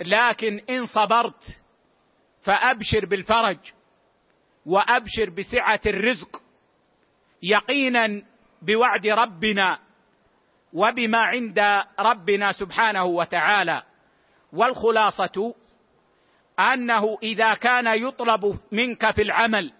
لكن 0.05 0.61
إن 0.69 0.85
صبرت 0.85 1.43
فأبشر 2.45 3.05
بالفرج 3.05 3.57
وأبشر 4.65 5.29
بسعة 5.29 5.81
الرزق 5.85 6.41
يقينا 7.43 8.23
بوعد 8.61 9.07
ربنا 9.07 9.79
وبما 10.73 11.17
عند 11.17 11.59
ربنا 11.99 12.51
سبحانه 12.51 13.03
وتعالى. 13.05 13.83
والخلاصة 14.53 15.53
أنه 16.59 17.17
إذا 17.23 17.53
كان 17.53 17.87
يطلب 17.87 18.59
منك 18.71 19.11
في 19.11 19.21
العمل 19.21 19.73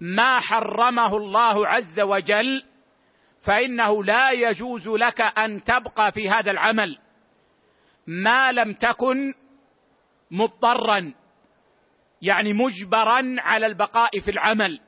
ما 0.00 0.40
حرمه 0.40 1.16
الله 1.16 1.68
عز 1.68 2.00
وجل 2.00 2.64
فإنه 3.46 4.04
لا 4.04 4.30
يجوز 4.30 4.88
لك 4.88 5.20
أن 5.20 5.64
تبقى 5.64 6.12
في 6.12 6.30
هذا 6.30 6.50
العمل. 6.50 6.98
ما 8.06 8.52
لم 8.52 8.72
تكن 8.72 9.34
مضطرا 10.30 11.12
يعني 12.22 12.52
مجبرا 12.52 13.36
على 13.38 13.66
البقاء 13.66 14.20
في 14.20 14.30
العمل. 14.30 14.80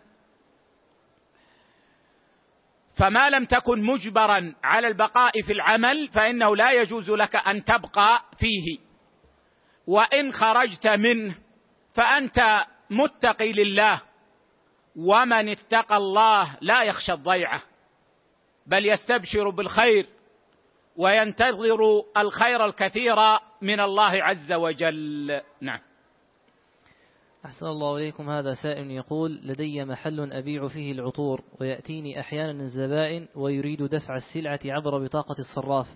فما 2.98 3.30
لم 3.30 3.44
تكن 3.44 3.82
مجبرا 3.82 4.54
على 4.64 4.86
البقاء 4.86 5.42
في 5.42 5.52
العمل 5.52 6.08
فإنه 6.08 6.56
لا 6.56 6.72
يجوز 6.72 7.10
لك 7.10 7.36
أن 7.36 7.64
تبقى 7.64 8.22
فيه. 8.38 8.78
وإن 9.86 10.32
خرجت 10.32 10.86
منه 10.86 11.34
فأنت 11.94 12.64
متقي 12.90 13.52
لله. 13.52 14.02
ومن 14.96 15.48
اتقى 15.48 15.96
الله 15.96 16.56
لا 16.60 16.82
يخشى 16.82 17.12
الضيعة 17.12 17.62
بل 18.66 18.86
يستبشر 18.86 19.50
بالخير. 19.50 20.06
وينتظر 20.98 22.02
الخير 22.16 22.64
الكثير 22.64 23.16
من 23.62 23.80
الله 23.80 24.22
عز 24.22 24.52
وجل. 24.52 25.40
نعم. 25.60 25.80
أحسن 27.44 27.66
الله 27.66 27.96
إليكم. 27.96 28.30
هذا 28.30 28.54
سائل 28.62 28.90
يقول 28.90 29.40
لدي 29.44 29.84
محل 29.84 30.32
أبيع 30.32 30.68
فيه 30.68 30.92
العطور 30.92 31.40
ويأتيني 31.60 32.20
أحيانا 32.20 32.62
الزبائن 32.62 33.28
ويريد 33.36 33.82
دفع 33.82 34.16
السلعة 34.16 34.60
عبر 34.64 35.04
بطاقة 35.04 35.36
الصراف 35.38 35.86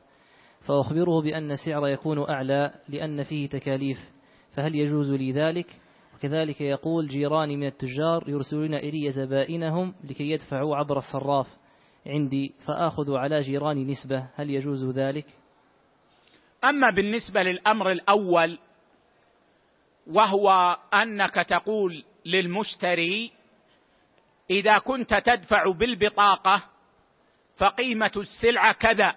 فأخبره 0.60 1.22
بأن 1.22 1.50
السعر 1.50 1.88
يكون 1.88 2.30
أعلى 2.30 2.74
لأن 2.88 3.22
فيه 3.22 3.48
تكاليف 3.48 3.98
فهل 4.52 4.74
يجوز 4.74 5.10
لي 5.10 5.32
ذلك؟ 5.32 5.66
وكذلك 6.14 6.60
يقول 6.60 7.06
جيراني 7.06 7.56
من 7.56 7.66
التجار 7.66 8.28
يرسلون 8.28 8.74
إلي 8.74 9.10
زبائنهم 9.10 9.94
لكي 10.04 10.30
يدفعوا 10.30 10.76
عبر 10.76 10.98
الصراف 10.98 11.61
عندي 12.06 12.54
فآخذ 12.66 13.16
على 13.16 13.40
جيراني 13.40 13.84
نسبة. 13.84 14.26
هل 14.36 14.50
يجوز 14.50 14.84
ذلك؟ 14.98 15.26
أما 16.64 16.90
بالنسبة 16.90 17.42
للأمر 17.42 17.92
الأول 17.92 18.58
وهو 20.06 20.76
أنك 20.94 21.34
تقول 21.34 22.04
للمشتري 22.26 23.32
إذا 24.50 24.78
كنت 24.78 25.14
تدفع 25.14 25.70
بالبطاقة 25.70 26.64
فقيمة 27.58 28.12
السلعة 28.16 28.72
كذا 28.72 29.14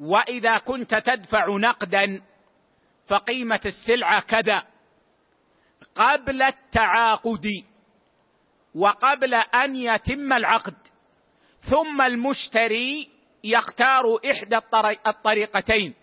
وإذا 0.00 0.58
كنت 0.58 0.94
تدفع 0.94 1.56
نقدا 1.56 2.22
فقيمة 3.06 3.60
السلعة 3.66 4.20
كذا. 4.20 4.62
قبل 5.94 6.42
التعاقد 6.42 7.46
وقبل 8.74 9.34
أن 9.34 9.76
يتم 9.76 10.32
العقد 10.32 10.76
ثم 11.70 12.02
المشتري 12.02 13.08
يختار 13.44 14.18
إحدى 14.30 14.60
الطريقتين 15.06 15.94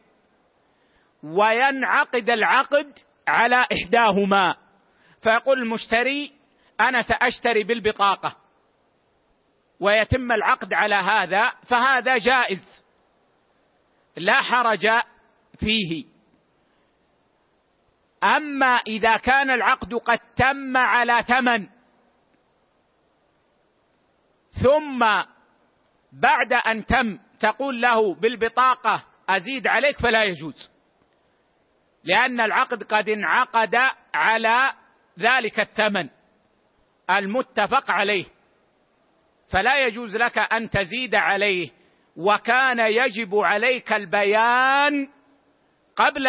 وينعقد 1.23 2.29
العقد 2.29 2.93
على 3.27 3.65
إحداهما. 3.73 4.55
فيقول 5.23 5.61
المشتري 5.61 6.31
أنا 6.79 7.01
سأشتري 7.01 7.63
بالبطاقة 7.63 8.35
ويتم 9.79 10.31
العقد 10.31 10.73
على 10.73 10.95
هذا 10.95 11.51
فهذا 11.69 12.17
جائز 12.17 12.85
لا 14.17 14.41
حرج 14.41 14.87
فيه. 15.59 16.05
أما 18.23 18.75
إذا 18.87 19.17
كان 19.17 19.49
العقد 19.49 19.93
قد 19.93 20.19
تم 20.35 20.77
على 20.77 21.23
ثمن 21.27 21.67
ثم 24.63 25.23
بعد 26.11 26.53
أن 26.53 26.85
تم 26.85 27.19
تقول 27.39 27.81
له 27.81 28.15
بالبطاقة 28.15 29.03
أزيد 29.29 29.67
عليك 29.67 29.99
فلا 29.99 30.23
يجوز. 30.23 30.71
لأن 32.03 32.41
العقد 32.41 32.83
قد 32.83 33.09
انعقد 33.09 33.75
على 34.13 34.73
ذلك 35.19 35.59
الثمن 35.59 36.09
المتفق 37.09 37.91
عليه. 37.91 38.25
فلا 39.51 39.85
يجوز 39.85 40.17
لك 40.17 40.37
أن 40.37 40.69
تزيد 40.69 41.15
عليه 41.15 41.69
وكان 42.15 42.79
يجب 42.79 43.35
عليك 43.35 43.93
البيان 43.93 45.09
قبل 45.95 46.27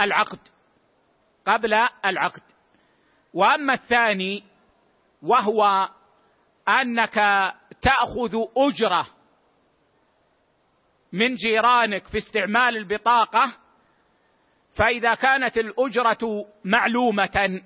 العقد 0.00 0.38
قبل 1.46 1.74
العقد. 2.06 2.42
وأما 3.34 3.72
الثاني 3.72 4.44
وهو 5.22 5.88
أنك 6.68 7.18
تأخذ 7.82 8.44
أجرة 8.56 9.06
من 11.12 11.34
جيرانك 11.34 12.06
في 12.06 12.18
استعمال 12.18 12.76
البطاقة 12.76 13.52
فإذا 14.76 15.14
كانت 15.14 15.58
الأجرة 15.58 16.46
معلومة 16.64 17.62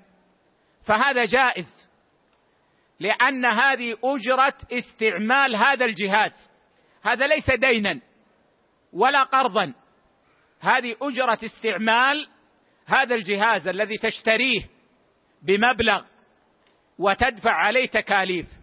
فهذا 0.85 1.25
جائز 1.25 1.87
لأن 2.99 3.45
هذه 3.45 3.97
أجرة 4.03 4.57
استعمال 4.71 5.55
هذا 5.55 5.85
الجهاز. 5.85 6.51
هذا 7.01 7.27
ليس 7.27 7.51
دينا 7.51 7.99
ولا 8.93 9.23
قرضا. 9.23 9.73
هذه 10.59 10.95
أجرة 11.01 11.39
استعمال 11.45 12.27
هذا 12.85 13.15
الجهاز 13.15 13.67
الذي 13.67 13.97
تشتريه 13.97 14.61
بمبلغ 15.41 16.03
وتدفع 16.99 17.51
عليه 17.51 17.85
تكاليف. 17.85 18.56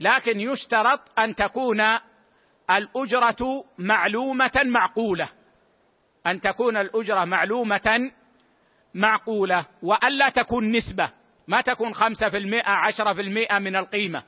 لكن 0.00 0.40
يشترط 0.40 1.18
أن 1.18 1.34
تكون 1.34 1.80
الأجرة 2.70 3.64
معلومة 3.78 4.60
معقولة. 4.64 5.28
أن 6.26 6.40
تكون 6.40 6.76
الأجرة 6.76 7.24
معلومة 7.24 8.10
معقولة 8.94 9.66
والا 9.82 10.28
تكون 10.28 10.72
نسبة 10.72 11.10
ما 11.48 11.60
تكون 11.60 11.94
خمسة 11.94 12.28
في 12.28 12.36
المئة 12.36 12.70
عشرة 12.70 13.12
في 13.12 13.20
المئة 13.20 13.58
من 13.58 13.76
القيمة. 13.76 14.22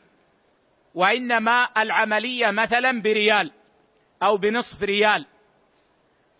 وإنما 0.95 1.69
العملية 1.77 2.51
مثلا 2.51 3.03
بريال 3.03 3.53
أو 4.23 4.37
بنصف 4.37 4.83
ريال. 4.83 5.27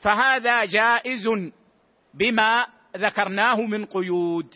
فهذا 0.03 0.65
جائز 0.65 1.29
بما 2.15 2.67
ذكرناه 2.97 3.61
من 3.61 3.85
قيود 3.85 4.55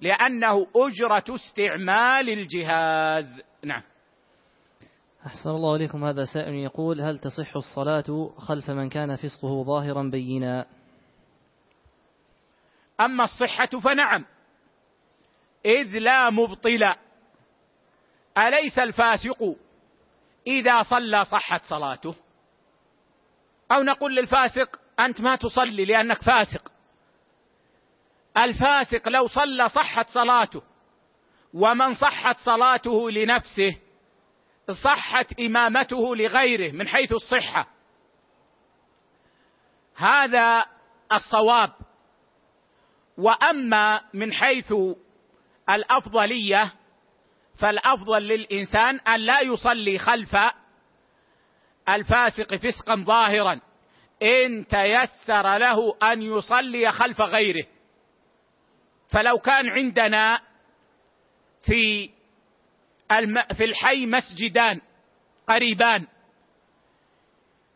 لأنه 0.00 0.66
أجرة 0.76 1.34
استعمال 1.34 2.28
الجهاز. 2.28 3.42
نعم. 3.64 3.82
أحسن 5.26 5.50
الله 5.50 5.76
إليكم 5.76 6.04
هذا 6.04 6.24
سائل 6.24 6.54
يقول 6.54 7.00
هل 7.00 7.18
تصح 7.18 7.56
الصلاة 7.56 8.30
خلف 8.38 8.70
من 8.70 8.88
كان 8.88 9.16
فسقه 9.16 9.62
ظاهرا 9.62 10.02
بينا؟ 10.02 10.66
أما 13.00 13.24
الصحة 13.24 13.66
فنعم 13.66 14.24
إذ 15.66 15.98
لا 15.98 16.30
مبطل. 16.30 16.94
أليس 18.38 18.78
الفاسق 18.78 19.56
إذا 20.46 20.82
صلى 20.82 21.24
صحت 21.24 21.64
صلاته؟ 21.64 22.14
أو 23.72 23.82
نقول 23.82 24.16
للفاسق 24.16 24.80
أنت 25.00 25.20
ما 25.20 25.36
تصلي 25.36 25.84
لأنك 25.84 26.22
فاسق. 26.22 26.72
الفاسق 28.36 29.08
لو 29.08 29.26
صلى 29.26 29.68
صحت 29.68 30.08
صلاته 30.08 30.62
ومن 31.54 31.94
صحت 31.94 32.38
صلاته 32.38 33.10
لنفسه 33.10 33.76
صحت 34.72 35.40
إمامته 35.40 36.16
لغيره 36.16 36.72
من 36.72 36.88
حيث 36.88 37.12
الصحة. 37.12 37.68
هذا 39.96 40.64
الصواب. 41.12 41.72
وأما 43.18 44.00
من 44.14 44.32
حيث 44.32 44.74
الأفضلية 45.70 46.72
فالأفضل 47.60 48.22
للإنسان 48.22 49.00
أن 49.00 49.20
لا 49.20 49.40
يصلي 49.40 49.98
خلف 49.98 50.36
الفاسق 51.88 52.54
فسقا 52.56 52.96
ظاهرا. 52.96 53.60
إن 54.22 54.66
تيسر 54.66 55.58
له 55.58 55.96
أن 56.02 56.22
يصلي 56.22 56.90
خلف 56.92 57.20
غيره. 57.20 57.66
فلو 59.12 59.38
كان 59.38 59.68
عندنا 59.68 60.40
في 61.66 62.10
في 63.56 63.64
الحي 63.64 64.06
مسجدان 64.06 64.80
قريبان. 65.48 66.06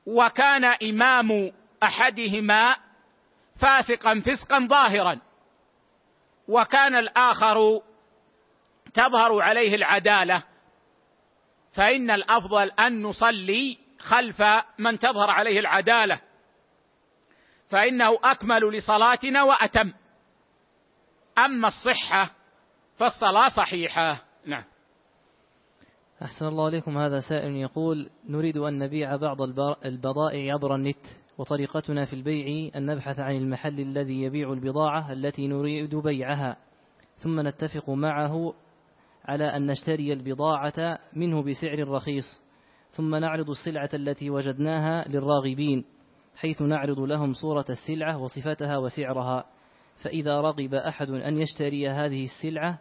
وكان 0.06 0.64
إمام 0.64 1.52
أحدهما 1.82 2.76
فاسقا 3.60 4.20
فسقا 4.20 4.66
ظاهرا. 4.66 5.20
وكان 6.48 6.94
الآخر 6.94 7.82
تظهر 8.94 9.42
عليه 9.42 9.74
العدالة. 9.74 10.42
فإن 11.76 12.10
الأفضل 12.10 12.70
أن 12.70 13.02
نصلي 13.02 13.78
خلف 13.98 14.42
من 14.78 14.98
تظهر 14.98 15.30
عليه 15.30 15.60
العدالة. 15.60 16.20
فإنه 17.70 18.18
أكمل 18.24 18.70
لصلاتنا 18.72 19.42
وأتم. 19.42 19.92
أما 21.38 21.68
الصحة 21.68 22.30
فالصلاة 22.98 23.48
صحيحة. 23.48 24.24
نعم. 24.46 24.64
أحسن 26.22 26.46
الله 26.46 26.64
عليكم. 26.64 26.98
هذا 26.98 27.20
سائل 27.20 27.56
يقول 27.56 28.10
نريد 28.28 28.56
أن 28.56 28.78
نبيع 28.78 29.16
بعض 29.16 29.42
البضائع 29.86 30.54
عبر 30.54 30.74
النت 30.74 31.06
وطريقتنا 31.38 32.04
في 32.04 32.12
البيع 32.12 32.70
أن 32.76 32.86
نبحث 32.86 33.18
عن 33.18 33.36
المحل 33.36 33.80
الذي 33.80 34.22
يبيع 34.22 34.52
البضاعة 34.52 35.12
التي 35.12 35.48
نريد 35.48 35.94
بيعها 35.94 36.56
ثم 37.16 37.48
نتفق 37.48 37.90
معه 37.90 38.54
على 39.24 39.56
أن 39.56 39.66
نشتري 39.66 40.12
البضاعة 40.12 40.98
منه 41.12 41.42
بسعر 41.42 41.88
رخيص 41.88 42.24
ثم 42.90 43.14
نعرض 43.14 43.50
السلعة 43.50 43.90
التي 43.94 44.30
وجدناها 44.30 45.08
للراغبين 45.08 45.84
حيث 46.36 46.62
نعرض 46.62 47.00
لهم 47.00 47.32
صورة 47.32 47.66
السلعة 47.70 48.18
وصفتها 48.18 48.76
وسعرها 48.76 49.44
فإذا 50.02 50.40
رغب 50.40 50.74
أحد 50.74 51.10
أن 51.10 51.38
يشتري 51.38 51.88
هذه 51.88 52.24
السلعة 52.24 52.78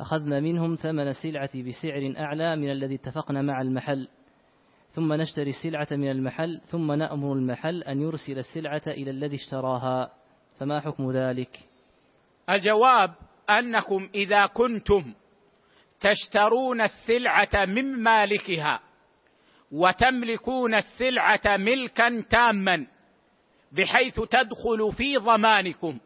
أخذنا 0.00 0.40
منهم 0.40 0.74
ثمن 0.74 1.08
السلعة 1.08 1.62
بسعر 1.62 2.14
أعلى 2.18 2.56
من 2.56 2.70
الذي 2.70 2.94
اتفقنا 2.94 3.42
مع 3.42 3.60
المحل. 3.60 4.08
ثم 4.88 5.12
نشتري 5.12 5.50
السلعة 5.50 5.88
من 5.90 6.10
المحل 6.10 6.60
ثم 6.60 6.92
نأمر 6.92 7.32
المحل 7.32 7.82
أن 7.82 8.00
يرسل 8.00 8.38
السلعة 8.38 8.82
إلى 8.86 9.10
الذي 9.10 9.36
اشتراها. 9.36 10.10
فما 10.58 10.80
حكم 10.80 11.12
ذلك؟ 11.12 11.58
الجواب 12.50 13.14
أنكم 13.50 14.08
إذا 14.14 14.46
كنتم 14.46 15.14
تشترون 16.00 16.80
السلعة 16.80 17.64
من 17.64 18.02
مالكها 18.02 18.80
وتملكون 19.72 20.74
السلعة 20.74 21.56
ملكا 21.56 22.20
تاما 22.30 22.86
بحيث 23.72 24.20
تدخل 24.20 24.92
في 24.96 25.16
ضمانكم 25.16 25.98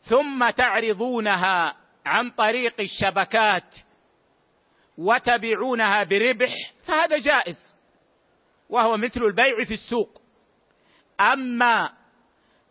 ثم 0.00 0.50
تعرضونها 0.50 1.74
عن 2.06 2.30
طريق 2.30 2.80
الشبكات 2.80 3.74
وتبيعونها 4.98 6.04
بربح 6.04 6.52
فهذا 6.86 7.18
جائز 7.18 7.76
وهو 8.68 8.96
مثل 8.96 9.22
البيع 9.22 9.64
في 9.64 9.74
السوق. 9.74 10.22
أما 11.20 11.92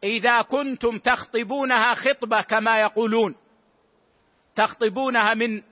إذا 0.03 0.41
كنتم 0.41 0.99
تخطبونها 0.99 1.93
خطبة 1.93 2.41
كما 2.41 2.81
يقولون 2.81 3.35
تخطبونها 4.55 5.33
من 5.33 5.63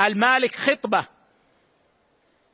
المالك 0.00 0.54
خطبة 0.54 1.06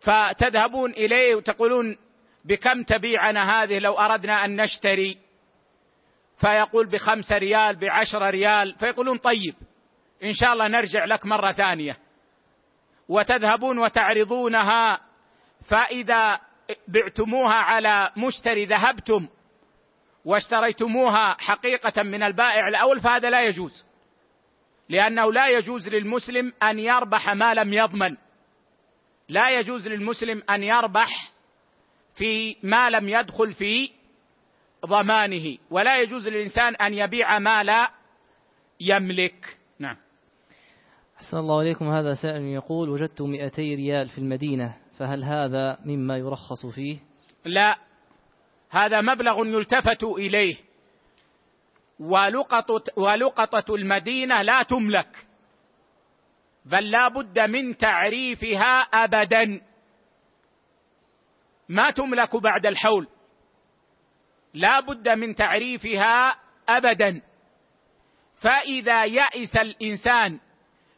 فتذهبون 0.01 0.91
إليه 0.91 1.35
وتقولون 1.35 1.97
بكم 2.45 2.83
تبيعنا 2.83 3.63
هذه 3.63 3.79
لو 3.79 3.95
أردنا 3.95 4.45
أن 4.45 4.61
نشتري؟ 4.63 5.19
فيقول 6.41 6.87
بخمسة 6.87 7.39
ريال 7.39 7.77
بعشرة 7.77 8.31
ريال 8.31 8.75
فيقولون 8.79 9.19
طيب. 9.19 9.55
إن 10.23 10.33
شاء 10.33 10.53
الله 10.53 10.69
نرجع 10.69 11.05
لك 11.05 11.27
مرة 11.27 11.53
ثانية. 11.53 11.99
وتذهبون 13.09 13.79
وتعرضونها 13.79 15.01
فإذا 15.71 16.41
بعتموها 16.89 17.55
على 17.55 18.11
مشتري 18.17 18.65
ذهبتم 18.65 19.29
واشتريتموها 20.25 21.37
حقيقة 21.41 22.03
من 22.03 22.23
البائع 22.23 22.69
الأول 22.69 23.01
فهذا 23.01 23.31
لا 23.31 23.43
يجوز. 23.43 23.87
لأنه 24.89 25.33
لا 25.33 25.49
يجوز 25.49 25.89
للمسلم 25.89 26.53
أن 26.63 26.79
يربح 26.79 27.29
ما 27.29 27.55
لم 27.55 27.73
يضمن. 27.73 28.17
لا 29.29 29.51
يجوز 29.51 29.89
للمسلم 29.89 30.43
أن 30.51 30.63
يربح 30.63 31.33
في 32.19 32.57
ما 32.63 32.91
لم 32.91 33.09
يدخل 33.09 33.53
في 33.53 33.91
ضمانه. 34.87 35.59
ولا 35.71 36.01
يجوز 36.01 36.29
للإنسان 36.29 36.75
أن 36.75 36.95
يبيع 36.95 37.39
ما 37.39 37.63
لا 37.63 37.91
يملك. 38.81 39.59
أحسن 41.23 41.39
الله 41.39 41.59
عليكم 41.59 41.89
هذا 41.89 42.15
سائل 42.15 42.43
يقول 42.43 42.89
وجدت 42.89 43.23
200 43.23 43.63
ريال 43.63 44.09
في 44.09 44.19
المدينة 44.19 44.77
فهل 44.99 45.25
هذا 45.25 45.79
مما 45.85 46.17
يرخص 46.17 46.67
فيه؟ 46.67 46.99
لا 47.45 47.79
هذا 48.71 49.01
مبلغ 49.01 49.47
يلتفت 49.47 50.05
إليه. 50.05 50.57
ولقطة, 52.01 52.83
ولقطة 52.97 53.75
المدينة 53.75 54.43
لا 54.43 54.63
تملك 54.63 55.27
بل 56.65 56.91
لا 56.91 57.09
بد 57.09 57.39
من 57.39 57.77
تعريفها 57.77 58.81
أبدا. 58.81 59.61
ما 61.69 61.91
تملك 61.91 62.37
بعد 62.37 62.67
الحول. 62.67 63.09
لا 64.55 64.81
بد 64.81 65.09
من 65.09 65.35
تعريفها 65.35 66.37
أبدا. 66.69 67.23
فإذا 68.43 69.05
يأس 69.05 69.57
الإنسان 69.57 70.41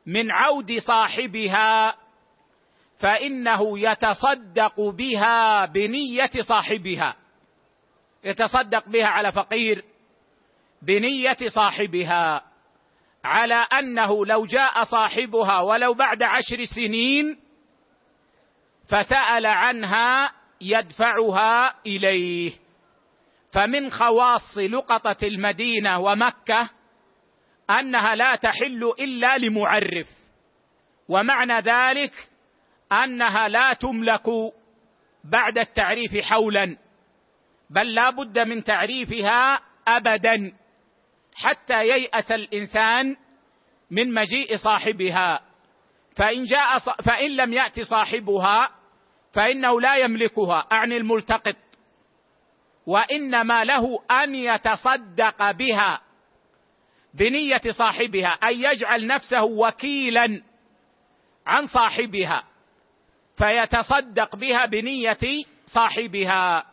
من 0.06 0.30
عود 0.30 0.78
صاحبها 0.78 1.96
فإنه 3.00 3.78
يتصدق 3.78 4.80
بها 4.80 5.66
بنية 5.66 6.30
صاحبها. 6.48 7.16
يتصدق 8.24 8.88
بها 8.88 9.06
على 9.06 9.32
فقير 9.32 9.84
بنية 10.82 11.36
صاحبها. 11.54 12.42
على 13.24 13.54
أنه 13.54 14.26
لو 14.26 14.44
جاء 14.44 14.84
صاحبها 14.84 15.60
ولو 15.60 15.94
بعد 15.94 16.22
عشر 16.22 16.64
سنين 16.76 17.38
فسأل 18.88 19.46
عنها 19.46 20.32
يدفعها 20.60 21.74
إليه. 21.86 22.52
فمن 23.54 23.90
خواص 23.90 24.58
لقطة 24.58 25.16
المدينة 25.26 25.98
ومكة 25.98 26.70
أنها 27.70 28.14
لا 28.14 28.36
تحل 28.36 28.92
إلا 28.98 29.38
لمعرف. 29.38 30.08
ومعنى 31.08 31.60
ذلك 31.60 32.12
أنها 32.92 33.48
لا 33.48 33.72
تملك 33.72 34.26
بعد 35.24 35.58
التعريف 35.58 36.16
حولا 36.16 36.76
بل 37.70 37.94
لا 37.94 38.10
بد 38.10 38.38
من 38.38 38.64
تعريفها 38.64 39.60
ابدا 39.88 40.52
حتى 41.34 41.82
ييأس 41.82 42.32
الإنسان 42.32 43.16
من 43.90 44.14
مجيء 44.14 44.56
صاحبها. 44.56 45.40
فإن 46.16 46.44
جاء 46.44 46.78
فإن 46.78 47.36
لم 47.36 47.52
يأت 47.52 47.80
صاحبها 47.80 48.68
فإنه 49.34 49.80
لا 49.80 49.96
يملكها 49.96 50.66
أعني 50.72 50.96
الملتقط 50.96 51.56
وإنما 52.86 53.64
له 53.64 53.98
أن 54.10 54.34
يتصدق 54.34 55.50
بها. 55.50 56.00
بنية 57.14 57.60
صاحبها 57.78 58.28
أن 58.28 58.54
يجعل 58.54 59.06
نفسه 59.06 59.42
وكيلا 59.42 60.42
عن 61.46 61.66
صاحبها 61.66 62.44
فيتصدق 63.38 64.36
بها 64.36 64.66
بنية 64.66 65.44
صاحبها 65.66 66.64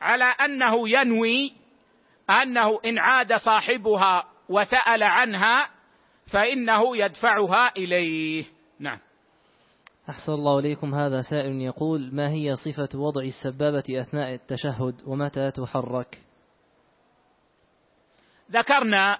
على 0.00 0.24
أنه 0.24 0.88
ينوي 0.88 1.52
أنه 2.30 2.80
إن 2.84 2.98
عاد 2.98 3.34
صاحبها 3.34 4.24
وسأل 4.48 5.02
عنها 5.02 5.68
فإنه 6.32 6.96
يدفعها 6.96 7.72
إليه. 7.76 8.44
نعم. 8.78 8.98
أحسن 10.08 10.32
الله 10.32 10.58
إليكم. 10.58 10.94
هذا 10.94 11.22
سائل 11.22 11.52
يقول 11.52 12.10
ما 12.12 12.30
هي 12.30 12.56
صفة 12.56 12.98
وضع 12.98 13.22
السبابة 13.22 14.00
أثناء 14.00 14.34
التشهد 14.34 14.94
ومتى 15.06 15.50
تحرك؟ 15.50 16.18
ذكرنا 18.50 19.18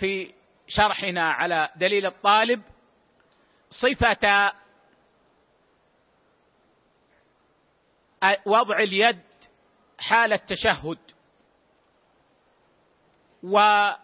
في 0.00 0.34
شرحنا 0.68 1.30
على 1.30 1.68
دليل 1.76 2.06
الطالب 2.06 2.62
صفة 3.70 4.52
وضع 8.46 8.78
اليد 8.78 9.22
حال 9.98 10.32
التشهد. 10.32 10.98
وأما 13.42 14.00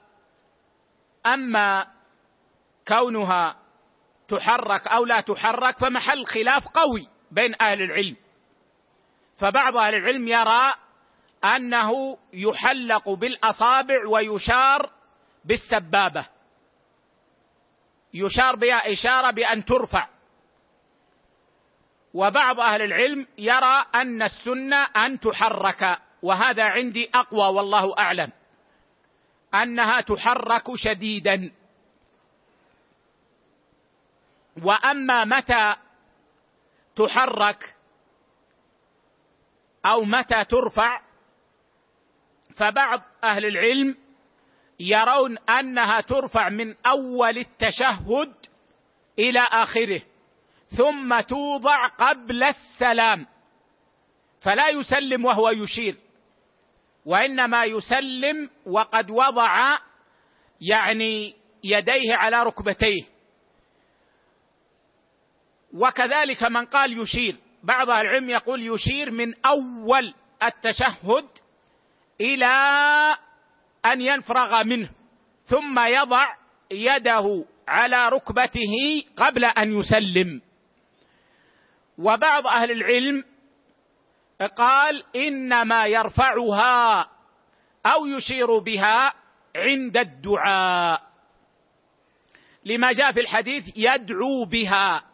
كونها 2.89 3.57
تحرك 4.29 4.87
أو 4.87 5.05
لا 5.05 5.21
تحرك 5.21 5.79
فمحل 5.79 6.27
خلاف 6.27 6.69
قوي 6.69 7.09
بين 7.31 7.55
أهل 7.63 7.83
العلم. 7.83 8.17
فبعض 9.39 9.77
أهل 9.77 9.95
العلم 9.95 10.29
يرى 10.29 10.75
أنه 11.45 12.19
يحلق 12.33 13.09
بالأصابع 13.09 14.07
ويشار 14.09 15.00
بالسبابة. 15.45 16.27
يشار 18.15 18.57
بها 18.57 18.93
إشارة 18.93 19.31
بأن 19.31 19.65
ترفع. 19.65 20.09
وبعض 22.15 22.61
أهل 22.61 22.83
العلم 22.83 23.27
يرى 23.39 23.87
أن 23.95 24.23
السنة 24.23 24.87
أن 24.97 25.21
تحرك 25.21 25.99
وهذا 26.23 26.63
عندي 26.63 27.11
أقوى 27.15 27.57
والله 27.57 27.99
أعلم. 27.99 28.33
أنها 29.55 30.01
تحرك 30.01 30.77
شديدا. 30.77 31.53
وأما 34.63 35.25
متى 35.25 35.75
تحرك 36.97 37.77
أو 39.87 40.05
متى 40.05 40.45
ترفع 40.45 41.01
فبعض 42.59 43.03
أهل 43.25 43.47
العلم 43.47 43.97
يرون 44.81 45.39
أنها 45.39 46.01
ترفع 46.01 46.49
من 46.49 46.75
أول 46.87 47.39
التشهد 47.39 48.33
إلى 49.19 49.41
آخره 49.41 50.03
ثم 50.77 51.21
توضع 51.21 51.89
قبل 51.89 52.43
السلام 52.43 53.27
فلا 54.43 54.69
يسلم 54.69 55.25
وهو 55.25 55.51
يشير 55.51 55.97
وإنما 57.07 57.65
يسلم 57.65 58.51
وقد 58.67 59.11
وضع 59.11 59.79
يعني 60.61 61.35
يديه 61.65 62.15
على 62.15 62.43
ركبتيه. 62.43 63.03
وكذلك 65.75 66.43
من 66.43 66.67
قال 66.67 67.01
يشير 67.01 67.37
بعض 67.63 67.91
العلم 67.91 68.31
يقول 68.31 68.75
يشير 68.75 69.11
من 69.11 69.35
أول 69.47 70.15
التشهد 70.43 71.29
إلى 72.21 72.47
أن 73.87 74.01
ينفرغ 74.01 74.65
منه 74.65 74.91
ثم 75.43 75.79
يضع 75.79 76.35
يده 76.71 77.45
على 77.69 78.09
ركبته 78.09 79.05
قبل 79.17 79.45
أن 79.45 79.79
يسلم. 79.79 80.43
وبعض 81.99 82.47
أهل 82.47 82.71
العلم 82.71 83.25
قال 84.57 85.05
إنما 85.17 85.87
يرفعها 85.87 87.11
أو 87.87 88.07
يشير 88.07 88.59
بها 88.59 89.13
عند 89.57 89.97
الدعاء. 89.97 91.03
لما 92.65 92.93
جاء 92.93 93.13
في 93.13 93.21
الحديث 93.21 93.65
يدعو 93.77 94.45
بها 94.45 95.05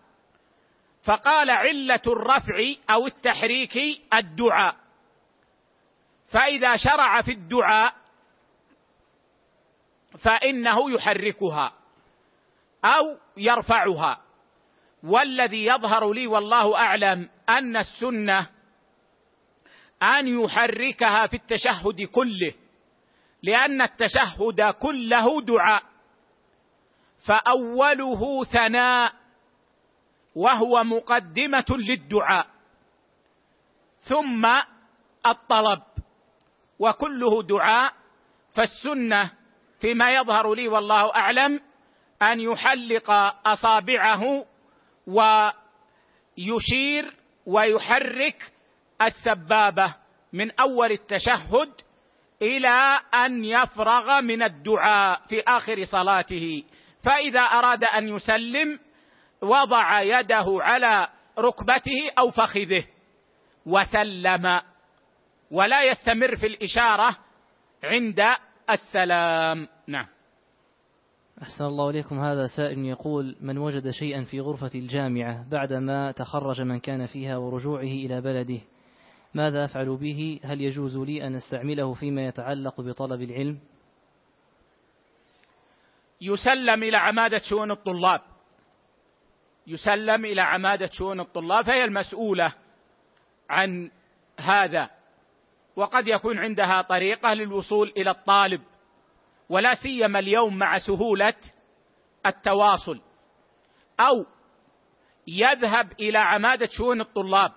فقال 1.05 1.51
علة 1.51 2.03
الرفع 2.07 2.59
أو 2.91 3.07
التحريك 3.07 3.77
الدعاء. 4.15 4.77
فإذا 6.33 6.77
شرع 6.77 7.23
في 7.23 7.31
الدعاء 7.31 8.06
فإنه 10.17 10.91
يحركها 10.91 11.73
أو 12.85 13.19
يرفعها. 13.37 14.23
والذي 15.03 15.67
يظهر 15.67 16.13
لي 16.13 16.27
والله 16.27 16.77
أعلم 16.77 17.29
أن 17.49 17.77
السنة 17.77 18.51
أن 20.03 20.29
يحركها 20.29 21.27
في 21.27 21.37
التشهد 21.37 22.03
كله 22.03 22.55
لأن 23.43 23.83
التشهد 23.83 24.71
كله 24.81 25.41
دعاء. 25.41 25.83
فأوله 27.29 28.45
ثناء 28.45 29.13
وهو 30.35 30.85
مقدمة 30.85 31.67
للدعاء 31.71 32.47
ثم 33.99 34.47
الطلب 35.27 35.83
وكله 36.79 37.43
دعاء. 37.43 37.93
فالسنة 38.57 39.31
فيما 39.81 40.15
يظهر 40.15 40.55
لي 40.55 40.69
والله 40.69 41.15
أعلم 41.15 41.61
أن 42.23 42.41
يحلق 42.41 43.11
أصابعه 43.47 44.45
ويشير 46.37 47.15
ويحرك 47.47 48.53
السبابة 49.03 49.95
من 50.33 50.51
أول 50.51 50.93
التشهد 50.93 51.73
إلى 52.43 53.01
أن 53.15 53.45
يفرغ 53.45 54.21
من 54.21 54.43
الدعاء 54.43 55.21
في 55.29 55.41
آخر 55.41 55.85
صلاته. 55.85 56.65
فإذا 57.03 57.41
أراد 57.41 57.85
أن 57.85 58.09
يسلم 58.09 58.79
وضع 59.43 60.01
يده 60.01 60.45
على 60.49 61.09
ركبته 61.39 62.11
أو 62.19 62.31
فخذه 62.31 62.85
وسلم 63.67 64.61
ولا 65.51 65.83
يستمر 65.83 66.37
في 66.37 66.47
الإشارة 66.47 67.19
عند 67.85 68.37
السلام. 68.71 69.69
نعم. 69.87 70.07
أحسن 71.43 71.65
الله 71.65 71.91
إليكم. 71.91 72.21
هذا 72.21 72.47
سائل 72.47 72.79
يقول 72.79 73.37
من 73.41 73.59
وجد 73.59 73.91
شيئا 73.91 74.25
في 74.25 74.41
غرفة 74.41 74.71
الجامعة 74.75 75.49
بعدما 75.51 76.13
تخرج 76.13 76.61
من 76.61 76.79
كان 76.79 77.07
فيها 77.07 77.37
ورجوعه 77.37 77.83
إلى 77.83 78.21
بلده 78.21 78.61
ماذا 79.35 79.65
أفعل 79.65 79.97
به؟ 79.97 80.41
هل 80.45 80.61
يجوز 80.61 80.97
لي 80.97 81.27
أن 81.27 81.35
أستعمله 81.35 81.95
فيما 81.95 82.27
يتعلق 82.27 82.81
بطلب 82.81 83.23
العلم؟ 83.23 83.59
يسلم 86.21 86.83
إلى 86.83 86.97
عمادة 86.97 87.39
شؤون 87.39 87.71
الطلاب. 87.71 88.21
يسلم 89.67 90.25
إلى 90.25 90.41
عمادة 90.41 90.91
شؤون 90.93 91.21
الطلاب. 91.21 91.65
فهي 91.65 91.85
المسؤولة 91.85 92.55
عن 93.51 93.91
هذا. 94.41 94.96
وقد 95.77 96.09
يكون 96.09 96.39
عندها 96.39 96.83
طريقة 96.83 97.35
للوصول 97.35 97.93
إلى 97.97 98.11
الطالب 98.11 98.63
ولا 99.49 99.75
سيما 99.75 100.19
اليوم 100.19 100.59
مع 100.59 100.79
سهولة 100.79 101.35
التواصل. 102.27 103.01
أو 104.01 104.27
يذهب 105.27 105.93
إلى 106.01 106.19
عمادة 106.19 106.67
شؤون 106.67 107.01
الطلاب 107.01 107.53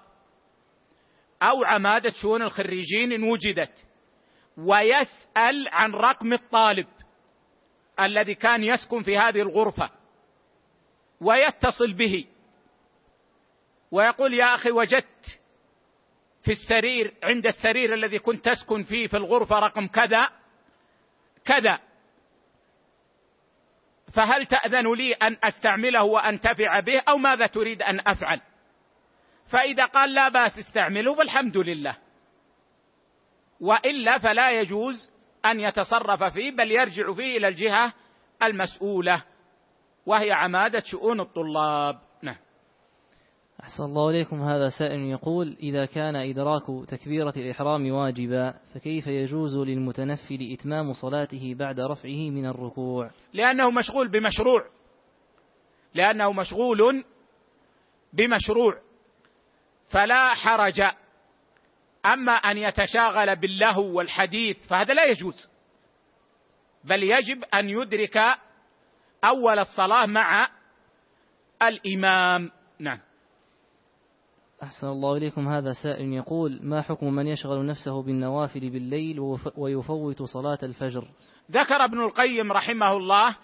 أو 1.41 1.63
عمادة 1.63 2.11
شؤون 2.21 2.41
الخريجين 2.41 3.11
إن 3.11 3.23
وجدت 3.23 3.85
ويسأل 4.57 5.67
عن 5.71 5.91
رقم 5.91 6.33
الطالب 6.33 6.87
الذي 7.99 8.35
كان 8.35 8.63
يسكن 8.63 9.01
في 9.03 9.17
هذه 9.17 9.41
الغرفة 9.41 9.89
ويتصل 11.21 11.93
به 11.93 12.25
ويقول 13.91 14.33
يا 14.33 14.55
أخي 14.55 14.71
وجدت 14.71 15.39
في 16.44 16.52
السرير 16.52 17.14
عند 17.24 17.45
السرير 17.45 17.94
الذي 17.94 18.20
كنت 18.20 18.45
تسكن 18.45 18.84
فيه 18.84 19.07
في 19.07 19.18
الغرفة 19.18 19.60
رقم 19.60 19.88
كذا 19.88 20.30
كذا. 21.45 21.80
فهل 24.16 24.45
تأذن 24.45 24.94
لي 24.94 25.14
أن 25.14 25.38
أستعمله 25.44 26.03
وأنتفع 26.03 26.80
به 26.80 26.99
أو 26.99 27.18
ماذا 27.18 27.48
تريد 27.48 27.82
أن 27.82 27.99
أفعل؟ 28.07 28.41
فإذا 29.52 29.86
قال 29.86 30.14
لا 30.14 30.30
بأس 30.30 30.60
استعمله 30.60 31.16
فالحمد 31.16 31.57
لله. 31.57 31.98
وإلا 33.61 34.18
فلا 34.18 34.52
يجوز 34.52 35.11
أن 35.45 35.60
يتصرف 35.60 36.24
فيه 36.24 36.52
بل 36.52 36.72
يرجع 36.72 37.14
فيه 37.14 37.38
إلى 37.38 37.48
الجهة 37.48 37.94
المسؤولة 38.44 39.24
وهي 40.06 40.32
عمادة 40.32 40.84
شؤون 40.86 41.20
الطلاب. 41.20 41.99
أحسن 43.69 43.83
الله 43.83 44.09
إليكم. 44.09 44.41
هذا 44.41 44.69
سائل 44.69 44.99
يقول 44.99 45.57
إذا 45.59 45.85
كان 45.85 46.15
إدراك 46.15 46.63
تكبيرة 46.87 47.33
الإحرام 47.37 47.91
واجبا 47.91 48.53
فكيف 48.73 49.07
يجوز 49.07 49.57
للمتنفل 49.57 50.53
إتمام 50.53 50.93
صلاته 50.93 51.55
بعد 51.59 51.79
رفعه 51.79 52.29
من 52.29 52.45
الركوع؟ 52.45 53.11
لأنه 53.33 53.71
مشغول 53.71 54.07
بمشروع. 54.07 54.65
لأنه 55.93 56.33
مشغول 56.33 57.03
بمشروع. 58.13 58.77
فلا 59.91 60.33
حرج. 60.33 60.81
أما 62.05 62.31
أن 62.31 62.57
يتشاغل 62.57 63.35
باللهو 63.35 63.97
والحديث 63.97 64.67
فهذا 64.67 64.93
لا 64.93 65.05
يجوز. 65.05 65.49
بل 66.83 67.03
يجب 67.03 67.43
أن 67.43 67.69
يدرك 67.69 68.17
أول 69.23 69.59
الصلاة 69.59 70.05
مع 70.05 70.49
الإمام. 71.61 72.51
نعم. 72.79 73.09
أحسن 74.64 74.88
الله 74.88 75.18
إليكم. 75.18 75.48
هذا 75.48 75.73
سائل 75.84 76.14
يقول 76.14 76.60
ما 76.64 76.81
حكم 76.81 77.14
من 77.14 77.27
يشغل 77.27 77.65
نفسه 77.65 78.03
بالنوافل 78.03 78.69
بالليل 78.69 79.38
ويفوت 79.57 80.23
صلاة 80.23 80.60
الفجر؟ 80.64 81.07
ذكر 81.52 81.86
ابن 81.86 82.02
القيم 82.02 82.52
رحمه 82.52 82.98
الله 82.98 83.36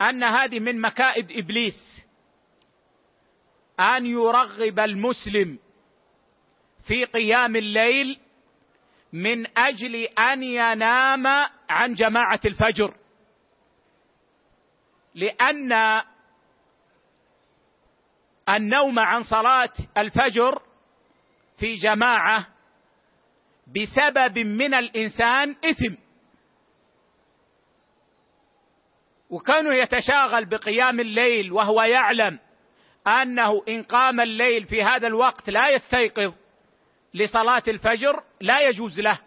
أن 0.00 0.24
هذه 0.24 0.60
من 0.60 0.80
مكائد 0.80 1.30
إبليس 1.30 2.06
أن 3.80 4.06
يرغب 4.06 4.78
المسلم 4.78 5.58
في 6.86 7.04
قيام 7.04 7.56
الليل 7.56 8.18
من 9.12 9.58
أجل 9.58 9.94
أن 9.96 10.42
ينام 10.42 11.26
عن 11.70 11.94
جماعة 11.94 12.40
الفجر 12.44 12.94
لأن 15.14 16.02
النوم 18.48 18.98
عن 18.98 19.22
صلاة 19.22 19.72
الفجر 19.98 20.62
في 21.58 21.74
جماعة 21.74 22.46
بسبب 23.66 24.38
من 24.38 24.74
الإنسان 24.74 25.56
إثم. 25.64 25.94
وكانوا 29.30 29.72
يتشاغل 29.72 30.44
بقيام 30.44 31.00
الليل 31.00 31.52
وهو 31.52 31.82
يعلم 31.82 32.38
أنه 33.06 33.62
إن 33.68 33.82
قام 33.82 34.20
الليل 34.20 34.64
في 34.64 34.82
هذا 34.82 35.06
الوقت 35.06 35.50
لا 35.50 35.70
يستيقظ 35.70 36.34
لصلاة 37.14 37.62
الفجر 37.68 38.22
لا 38.40 38.60
يجوز 38.60 39.00
له 39.00 39.18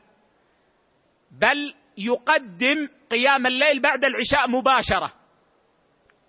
بل 1.31 1.73
يقدم 1.97 2.89
قيام 3.11 3.47
الليل 3.47 3.81
بعد 3.81 3.99
العشاء 4.03 4.49
مباشرة 4.49 5.13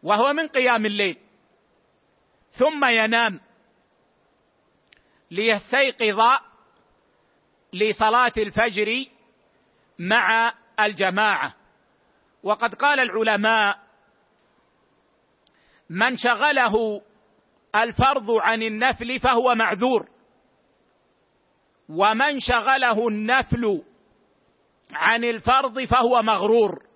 وهو 0.02 0.32
من 0.32 0.48
قيام 0.48 0.86
الليل. 0.86 1.16
ثم 2.58 2.84
ينام 2.84 3.40
ليستيقظ 5.30 6.20
لصلاة 7.72 8.32
الفجر 8.36 9.04
مع 9.98 10.54
الجماعة. 10.80 11.54
وقد 12.42 12.74
قال 12.74 13.00
العلماء 13.00 13.78
من 15.90 16.16
شغله 16.16 17.02
الفرض 17.76 18.30
عن 18.30 18.62
النفل 18.62 19.20
فهو 19.20 19.54
معذور 19.54 20.08
ومن 21.88 22.40
شغله 22.40 23.08
النفل 23.08 23.82
عن 24.92 25.24
الفرض 25.24 25.84
فهو 25.84 26.22
مغرور 26.22 26.86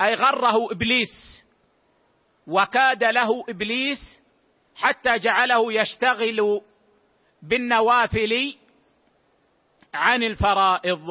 أي 0.00 0.14
غره 0.14 0.72
إبليس 0.72 1.44
وكاد 2.46 3.04
له 3.04 3.44
إبليس 3.48 4.22
حتى 4.76 5.18
جعله 5.18 5.72
يشتغل 5.72 6.60
بالنوافل 7.42 8.54
عن 9.94 10.22
الفرائض. 10.22 11.06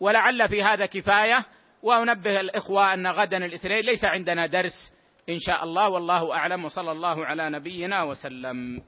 ولعل 0.00 0.48
في 0.48 0.62
هذا 0.62 0.86
كفاية. 0.86 1.44
وأنبه 1.82 2.40
الإخوة 2.40 2.94
أن 2.94 3.06
غدا 3.06 3.36
الاثنين 3.36 3.84
ليس 3.84 4.04
عندنا 4.04 4.46
درس 4.46 4.92
إن 5.28 5.38
شاء 5.38 5.64
الله 5.64 5.88
والله 5.88 6.34
أعلم. 6.34 6.64
وصلى 6.64 6.92
الله 6.92 7.26
على 7.26 7.50
نبينا 7.50 8.02
وسلم. 8.02 8.82